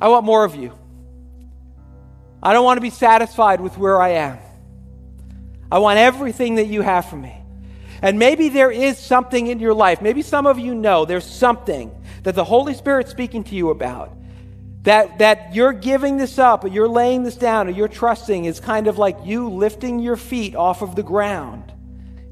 I 0.01 0.07
want 0.07 0.25
more 0.25 0.43
of 0.43 0.55
you. 0.55 0.73
I 2.41 2.53
don't 2.53 2.65
want 2.65 2.77
to 2.77 2.81
be 2.81 2.89
satisfied 2.89 3.61
with 3.61 3.77
where 3.77 4.01
I 4.01 4.09
am. 4.13 4.39
I 5.71 5.77
want 5.77 5.99
everything 5.99 6.55
that 6.55 6.65
you 6.65 6.81
have 6.81 7.05
for 7.05 7.17
me. 7.17 7.37
And 8.01 8.17
maybe 8.17 8.49
there 8.49 8.71
is 8.71 8.97
something 8.97 9.45
in 9.45 9.59
your 9.59 9.75
life. 9.75 10.01
Maybe 10.01 10.23
some 10.23 10.47
of 10.47 10.57
you 10.57 10.73
know 10.73 11.05
there's 11.05 11.23
something 11.23 11.91
that 12.23 12.33
the 12.33 12.45
Holy 12.45 12.73
Spirit's 12.73 13.11
speaking 13.11 13.43
to 13.43 13.53
you 13.53 13.69
about 13.69 14.18
that, 14.83 15.19
that 15.19 15.53
you're 15.53 15.73
giving 15.73 16.17
this 16.17 16.39
up, 16.39 16.63
or 16.63 16.67
you're 16.69 16.87
laying 16.87 17.23
this 17.23 17.35
down, 17.35 17.67
or 17.67 17.71
you're 17.71 17.87
trusting 17.87 18.45
is 18.45 18.59
kind 18.59 18.87
of 18.87 18.97
like 18.97 19.17
you 19.25 19.49
lifting 19.49 19.99
your 19.99 20.15
feet 20.15 20.55
off 20.55 20.81
of 20.81 20.95
the 20.95 21.03
ground 21.03 21.73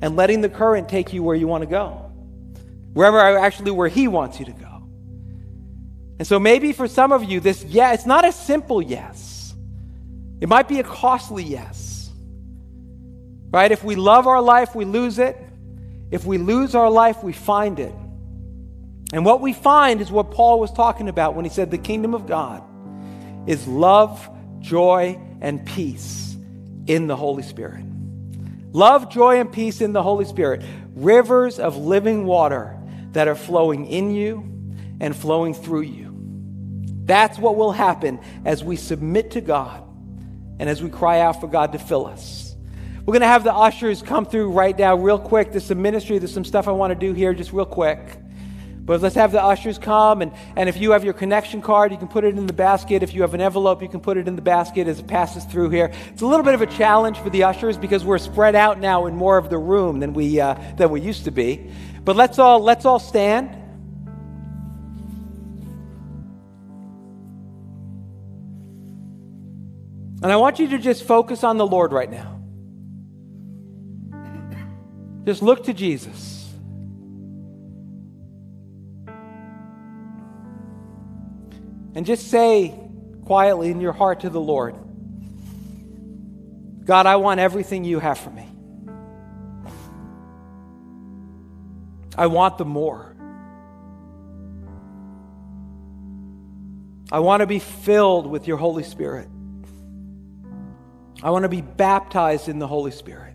and 0.02 0.16
letting 0.16 0.42
the 0.42 0.50
current 0.50 0.88
take 0.88 1.12
you 1.12 1.24
where 1.24 1.36
you 1.36 1.48
want 1.48 1.64
to 1.64 1.70
go. 1.70 2.12
Wherever 2.94 3.20
actually 3.38 3.72
where 3.72 3.90
He 3.90 4.08
wants 4.08 4.40
you 4.40 4.46
to 4.46 4.54
go. 4.54 4.84
And 6.20 6.28
so 6.28 6.40
maybe 6.40 6.74
for 6.74 6.88
some 6.88 7.12
of 7.12 7.24
you, 7.24 7.40
this 7.40 7.64
yeah, 7.64 7.94
it's 7.94 8.06
not 8.06 8.26
a 8.26 8.32
simple 8.32 8.82
yes. 8.82 9.54
It 10.40 10.50
might 10.50 10.68
be 10.68 10.80
a 10.80 10.84
costly 10.84 11.44
yes. 11.44 12.10
Right? 13.52 13.72
If 13.72 13.84
we 13.84 13.96
love 13.96 14.28
our 14.28 14.42
life, 14.42 14.74
we 14.76 14.86
lose 14.86 15.20
it. 15.20 15.38
If 16.12 16.26
we 16.26 16.38
lose 16.38 16.76
our 16.76 16.90
life, 16.90 17.24
we 17.24 17.34
find 17.34 17.80
it. 17.80 17.94
And 19.14 19.24
what 19.24 19.42
we 19.42 19.54
find 19.54 20.02
is 20.02 20.12
what 20.12 20.32
Paul 20.32 20.60
was 20.60 20.72
talking 20.72 21.08
about 21.08 21.36
when 21.36 21.46
he 21.46 21.50
said 21.50 21.72
the 21.72 21.78
kingdom 21.78 22.14
of 22.14 22.28
God 22.28 22.64
is 23.48 23.68
love, 23.68 24.30
joy, 24.60 25.20
and 25.40 25.66
peace 25.66 26.36
in 26.88 27.08
the 27.08 27.16
Holy 27.16 27.44
Spirit. 27.44 27.86
Love, 28.74 29.10
joy, 29.10 29.40
and 29.40 29.52
peace 29.52 29.80
in 29.82 29.94
the 29.94 30.04
Holy 30.04 30.26
Spirit. 30.26 30.64
Rivers 30.94 31.58
of 31.58 31.78
living 31.78 32.26
water 32.26 32.78
that 33.14 33.28
are 33.28 33.36
flowing 33.36 33.86
in 33.86 34.14
you 34.14 34.44
and 35.00 35.16
flowing 35.16 35.54
through 35.54 35.82
you. 35.82 36.14
That's 37.06 37.40
what 37.40 37.56
will 37.56 37.72
happen 37.72 38.20
as 38.44 38.64
we 38.64 38.76
submit 38.76 39.32
to 39.32 39.42
God 39.42 39.84
and 40.60 40.70
as 40.70 40.84
we 40.84 40.90
cry 40.90 41.22
out 41.22 41.40
for 41.40 41.48
God 41.48 41.72
to 41.72 41.80
fill 41.80 42.06
us. 42.06 42.56
We're 43.06 43.14
going 43.14 43.22
to 43.22 43.28
have 43.28 43.46
the 43.46 43.54
ushers 43.54 44.02
come 44.02 44.26
through 44.26 44.52
right 44.52 44.78
now, 44.78 44.96
real 44.96 45.18
quick. 45.18 45.52
There's 45.52 45.66
some 45.66 45.82
ministry, 45.82 46.18
there's 46.18 46.34
some 46.34 46.44
stuff 46.44 46.68
I 46.68 46.72
want 46.72 46.92
to 46.92 47.00
do 47.00 47.14
here, 47.14 47.34
just 47.34 47.54
real 47.54 47.66
quick. 47.66 48.00
But 48.88 49.02
let's 49.02 49.16
have 49.16 49.34
the 49.34 49.44
ushers 49.44 49.78
come, 49.78 50.22
and, 50.22 50.32
and 50.56 50.70
if 50.70 50.78
you 50.78 50.92
have 50.92 51.04
your 51.04 51.14
connection 51.14 51.62
card, 51.62 51.92
you 51.92 51.98
can 51.98 52.08
put 52.08 52.24
it 52.24 52.38
in 52.38 52.48
the 52.48 52.54
basket. 52.54 53.04
If 53.04 53.14
you 53.14 53.22
have 53.24 53.34
an 53.34 53.42
envelope, 53.42 53.82
you 53.82 53.90
can 53.90 54.00
put 54.00 54.16
it 54.16 54.30
in 54.30 54.38
the 54.38 54.42
basket 54.42 54.88
as 54.88 54.98
it 54.98 55.08
passes 55.08 55.44
through 55.44 55.72
here. 55.72 55.92
It's 56.14 56.22
a 56.22 56.26
little 56.26 56.46
bit 56.46 56.54
of 56.54 56.62
a 56.62 56.68
challenge 56.68 57.20
for 57.20 57.30
the 57.30 57.44
ushers 57.44 57.78
because 57.78 58.06
we're 58.06 58.18
spread 58.18 58.56
out 58.56 58.80
now 58.80 59.08
in 59.08 59.14
more 59.14 59.38
of 59.38 59.50
the 59.50 59.58
room 59.58 60.00
than 60.00 60.14
we, 60.14 60.40
uh, 60.40 60.54
than 60.78 60.90
we 60.90 61.02
used 61.02 61.26
to 61.26 61.32
be. 61.32 61.70
But 62.06 62.16
let's 62.16 62.40
all, 62.40 62.62
let's 62.62 62.86
all 62.86 62.98
stand. 62.98 63.50
And 70.24 70.32
I 70.32 70.38
want 70.38 70.60
you 70.60 70.70
to 70.70 70.78
just 70.78 71.04
focus 71.04 71.44
on 71.44 71.58
the 71.58 71.68
Lord 71.68 71.92
right 71.92 72.10
now. 72.10 72.40
Just 75.26 75.42
look 75.42 75.66
to 75.66 75.74
Jesus. 75.74 76.37
And 81.98 82.06
just 82.06 82.30
say 82.30 82.80
quietly 83.26 83.72
in 83.72 83.82
your 83.82 83.92
heart 83.92 84.20
to 84.20 84.30
the 84.30 84.40
Lord 84.40 84.76
God, 86.86 87.06
I 87.06 87.18
want 87.18 87.42
everything 87.42 87.84
you 87.84 88.00
have 88.00 88.18
for 88.18 88.30
me. 88.30 88.48
I 92.18 92.28
want 92.28 92.58
the 92.58 92.66
more. 92.66 93.14
I 97.12 97.20
want 97.20 97.42
to 97.42 97.48
be 97.48 97.60
filled 97.60 98.28
with 98.28 98.48
your 98.48 98.56
Holy 98.56 98.84
Spirit. 98.84 99.28
I 101.22 101.32
want 101.32 101.44
to 101.44 101.50
be 101.50 101.62
baptized 101.62 102.48
in 102.48 102.60
the 102.60 102.68
Holy 102.68 102.92
Spirit. 102.92 103.34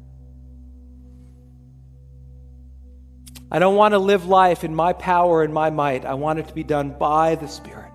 I 3.50 3.58
don't 3.58 3.76
want 3.76 3.92
to 3.92 3.98
live 3.98 4.24
life 4.24 4.64
in 4.64 4.74
my 4.74 4.94
power 4.94 5.42
and 5.42 5.52
my 5.52 5.68
might. 5.68 6.06
I 6.06 6.14
want 6.14 6.38
it 6.38 6.48
to 6.48 6.54
be 6.54 6.64
done 6.64 6.96
by 6.98 7.34
the 7.34 7.48
Spirit. 7.48 7.91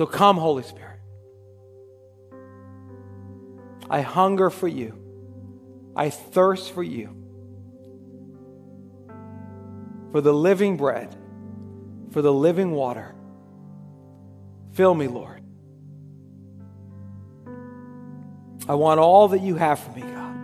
So 0.00 0.06
come, 0.06 0.38
Holy 0.38 0.62
Spirit. 0.62 0.98
I 3.90 4.00
hunger 4.00 4.48
for 4.48 4.66
you. 4.66 4.96
I 5.94 6.08
thirst 6.08 6.72
for 6.72 6.82
you. 6.82 7.14
For 10.10 10.22
the 10.22 10.32
living 10.32 10.78
bread, 10.78 11.14
for 12.12 12.22
the 12.22 12.32
living 12.32 12.70
water 12.70 13.14
Fill 14.72 14.94
me, 14.94 15.06
Lord. 15.06 15.42
I 18.66 18.74
want 18.76 19.00
all 19.00 19.28
that 19.28 19.42
you 19.42 19.56
have 19.56 19.78
for 19.80 19.90
me, 19.90 20.00
God. 20.00 20.36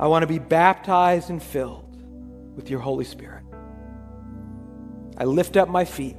I 0.00 0.08
want 0.08 0.24
to 0.24 0.26
be 0.26 0.40
baptized 0.40 1.30
and 1.30 1.40
filled 1.40 2.02
with 2.56 2.70
your 2.70 2.80
Holy 2.80 3.04
Spirit. 3.04 3.39
I 5.20 5.24
lift 5.24 5.58
up 5.58 5.68
my 5.68 5.84
feet. 5.84 6.16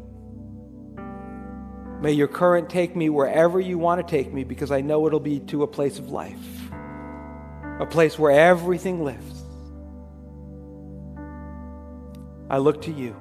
May 2.02 2.12
your 2.12 2.28
current 2.28 2.70
take 2.70 2.95
me 2.95 3.10
wherever 3.10 3.60
you 3.60 3.80
want 3.80 3.99
to 3.99 4.10
take 4.10 4.32
me 4.32 4.43
because 4.43 4.70
I 4.70 4.82
know 4.82 5.08
it'll 5.08 5.20
be 5.20 5.39
to 5.39 5.64
a 5.64 5.68
place 5.68 5.97
of 5.97 6.12
life, 6.12 6.38
a 7.80 7.88
place 7.88 8.20
where 8.20 8.32
everything 8.32 9.04
lives. 9.04 9.43
I 12.47 12.60
look 12.60 12.84
to 12.84 12.91
you. 12.91 13.16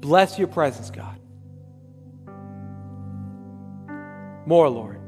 Bless 0.00 0.38
your 0.38 0.48
presence, 0.48 0.90
God. 0.90 1.20
More, 4.46 4.70
Lord. 4.70 5.03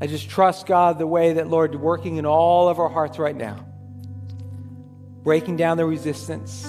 I 0.00 0.06
just 0.06 0.30
trust 0.30 0.66
God 0.66 0.98
the 0.98 1.06
way 1.06 1.34
that, 1.34 1.48
Lord, 1.48 1.74
working 1.74 2.16
in 2.16 2.24
all 2.24 2.68
of 2.68 2.78
our 2.78 2.88
hearts 2.88 3.18
right 3.18 3.36
now, 3.36 3.66
breaking 5.22 5.56
down 5.56 5.76
the 5.76 5.84
resistance, 5.84 6.66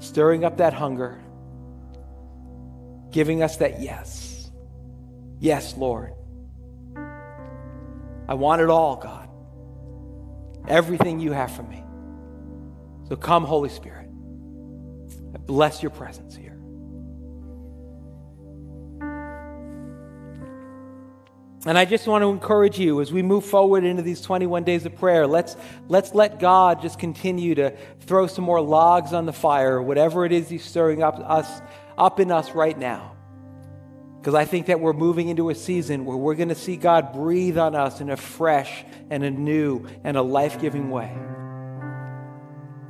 stirring 0.00 0.44
up 0.44 0.58
that 0.58 0.74
hunger, 0.74 1.18
giving 3.10 3.42
us 3.42 3.56
that 3.56 3.80
yes. 3.80 4.50
Yes, 5.38 5.76
Lord. 5.76 6.12
I 8.28 8.34
want 8.34 8.60
it 8.60 8.68
all, 8.68 8.96
God. 8.96 9.28
Everything 10.68 11.20
you 11.20 11.32
have 11.32 11.52
for 11.52 11.62
me. 11.62 11.82
So 13.08 13.16
come, 13.16 13.44
Holy 13.44 13.68
Spirit. 13.70 14.08
I 15.34 15.38
bless 15.38 15.82
your 15.82 15.90
presence 15.90 16.34
here. 16.36 16.45
And 21.66 21.76
I 21.76 21.84
just 21.84 22.06
want 22.06 22.22
to 22.22 22.28
encourage 22.28 22.78
you 22.78 23.00
as 23.00 23.12
we 23.12 23.22
move 23.22 23.44
forward 23.44 23.82
into 23.82 24.00
these 24.00 24.20
21 24.20 24.62
days 24.62 24.86
of 24.86 24.94
prayer, 24.94 25.26
let's, 25.26 25.56
let's 25.88 26.14
let 26.14 26.38
God 26.38 26.80
just 26.80 27.00
continue 27.00 27.56
to 27.56 27.76
throw 28.02 28.28
some 28.28 28.44
more 28.44 28.60
logs 28.60 29.12
on 29.12 29.26
the 29.26 29.32
fire, 29.32 29.82
whatever 29.82 30.24
it 30.24 30.30
is 30.30 30.48
He's 30.48 30.64
stirring 30.64 31.02
up, 31.02 31.18
us, 31.18 31.60
up 31.98 32.20
in 32.20 32.30
us 32.30 32.52
right 32.52 32.78
now. 32.78 33.16
Because 34.20 34.34
I 34.34 34.44
think 34.44 34.66
that 34.66 34.78
we're 34.78 34.92
moving 34.92 35.28
into 35.28 35.50
a 35.50 35.56
season 35.56 36.04
where 36.04 36.16
we're 36.16 36.36
going 36.36 36.50
to 36.50 36.54
see 36.54 36.76
God 36.76 37.12
breathe 37.12 37.58
on 37.58 37.74
us 37.74 38.00
in 38.00 38.10
a 38.10 38.16
fresh 38.16 38.84
and 39.10 39.24
a 39.24 39.30
new 39.30 39.86
and 40.04 40.16
a 40.16 40.22
life 40.22 40.60
giving 40.60 40.90
way. 40.90 41.12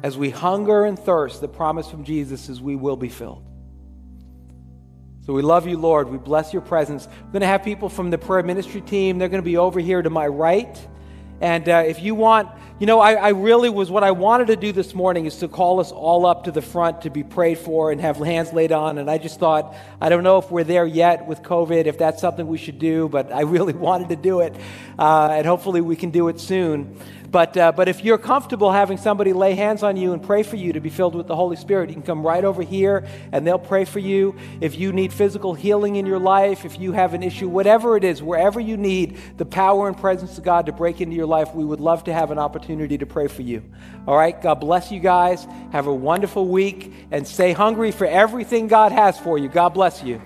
As 0.03 0.19
we 0.19 0.29
hunger 0.29 0.85
and 0.85 0.99
thirst, 0.99 1.41
the 1.41 1.49
promise 1.49 1.91
from 1.91 2.05
Jesus 2.05 2.51
is 2.51 2.61
we 2.61 2.77
will 2.77 2.97
be 2.97 3.09
filled. 3.09 3.43
So 5.27 5.33
we 5.33 5.43
love 5.43 5.67
you, 5.67 5.77
Lord. 5.77 6.09
We 6.09 6.19
bless 6.19 6.53
your 6.53 6.63
presence. 6.63 7.09
We're 7.09 7.33
going 7.33 7.41
to 7.41 7.49
have 7.49 7.65
people 7.65 7.89
from 7.89 8.11
the 8.11 8.19
prayer 8.19 8.45
ministry 8.45 8.81
team. 8.81 9.19
They're 9.19 9.29
going 9.29 9.43
to 9.43 9.45
be 9.45 9.57
over 9.57 9.81
here 9.81 10.01
to 10.01 10.09
my 10.09 10.29
right. 10.29 10.79
And 11.41 11.69
uh, 11.69 11.83
if 11.85 12.01
you 12.01 12.15
want, 12.15 12.49
you 12.79 12.87
know, 12.87 13.01
I, 13.01 13.15
I, 13.15 13.29
really 13.31 13.69
was 13.69 13.91
what 13.91 14.05
I 14.05 14.13
wanted 14.13 14.47
to 14.47 14.57
do 14.57 14.71
this 14.71 14.95
morning 14.95 15.27
is 15.27 15.39
to 15.39 15.49
call 15.49 15.81
us 15.81 15.91
all 15.91 16.27
up 16.27 16.45
to 16.45 16.53
the 16.53 16.63
front 16.63 17.03
to 17.03 17.11
be 17.11 17.25
prayed 17.25 17.59
for 17.59 17.91
and 17.91 18.01
have 18.01 18.19
hands 18.19 18.53
laid 18.53 18.71
on. 18.71 18.99
And 18.99 19.11
I 19.11 19.19
just 19.19 19.41
thought, 19.41 19.75
I 20.01 20.11
don't 20.11 20.23
know 20.23 20.39
if 20.39 20.51
we're 20.51 20.65
there 20.65 20.87
yet 20.87 21.27
with 21.27 21.43
COVID, 21.43 21.87
if 21.87 21.99
that's 21.99 22.21
something 22.21 22.47
we 22.47 22.59
should 22.59 22.79
do, 22.79 23.09
but 23.09 23.33
I 23.33 23.41
really 23.43 23.73
wanted 23.73 24.11
to 24.11 24.17
do 24.17 24.41
it. 24.41 24.55
Uh, 24.99 25.31
and 25.33 25.45
hopefully 25.45 25.81
we 25.81 25.97
can 25.97 26.11
do 26.11 26.29
it 26.29 26.39
soon. 26.39 27.01
But, 27.31 27.57
uh, 27.57 27.73
but 27.73 27.89
if 27.89 28.05
you're 28.05 28.19
comfortable 28.19 28.73
having 28.73 28.99
somebody 28.99 29.33
lay 29.33 29.55
hands 29.55 29.83
on 29.83 29.97
you 29.97 30.13
and 30.13 30.23
pray 30.23 30.43
for 30.43 30.57
you 30.57 30.73
to 30.73 30.81
be 30.81 30.91
filled 30.91 31.15
with 31.15 31.27
the 31.27 31.37
Holy 31.37 31.57
Spirit, 31.57 31.89
you 31.89 31.95
can 31.95 32.03
come 32.03 32.25
right 32.25 32.45
over 32.45 32.63
here 32.63 33.07
and 33.33 33.47
they'll 33.47 33.59
pray 33.59 33.85
for 33.85 33.99
you. 33.99 34.37
If 34.61 34.79
you 34.79 34.93
need 34.93 35.13
physical 35.13 35.55
healing 35.55 35.97
in 35.97 36.07
your 36.07 36.19
life, 36.19 36.65
if 36.65 36.79
you 36.79 36.93
have 36.93 37.15
an 37.15 37.23
issue, 37.23 37.49
whatever 37.49 37.97
it 37.97 38.05
is, 38.05 38.23
wherever 38.23 38.61
you 38.61 38.77
need 38.77 39.19
the 39.37 39.47
power 39.47 39.89
and 39.89 39.97
presence 39.97 40.39
of 40.39 40.45
God 40.45 40.67
to 40.67 40.73
break 40.73 41.01
into 41.01 41.17
your 41.17 41.27
life, 41.27 41.55
we 41.55 41.65
would 41.65 41.81
love 41.81 42.05
to 42.05 42.13
have 42.13 42.31
an 42.31 42.39
opportunity 42.39 42.99
to 42.99 43.07
pray 43.07 43.29
for 43.29 43.43
you. 43.43 43.63
All 44.07 44.17
right, 44.17 44.41
God 44.41 44.57
bless 44.57 44.93
you 44.93 45.01
guys. 45.01 45.47
Have 45.73 45.87
a 45.87 45.95
wonderful 45.95 46.47
week 46.47 46.93
and 47.11 47.27
stay 47.27 47.53
hungry 47.53 47.91
for 47.91 48.07
everything 48.07 48.69
God 48.69 48.93
has 48.93 49.19
for 49.19 49.39
you. 49.39 49.49
God 49.49 49.71
bless 49.71 50.03
you. 50.03 50.21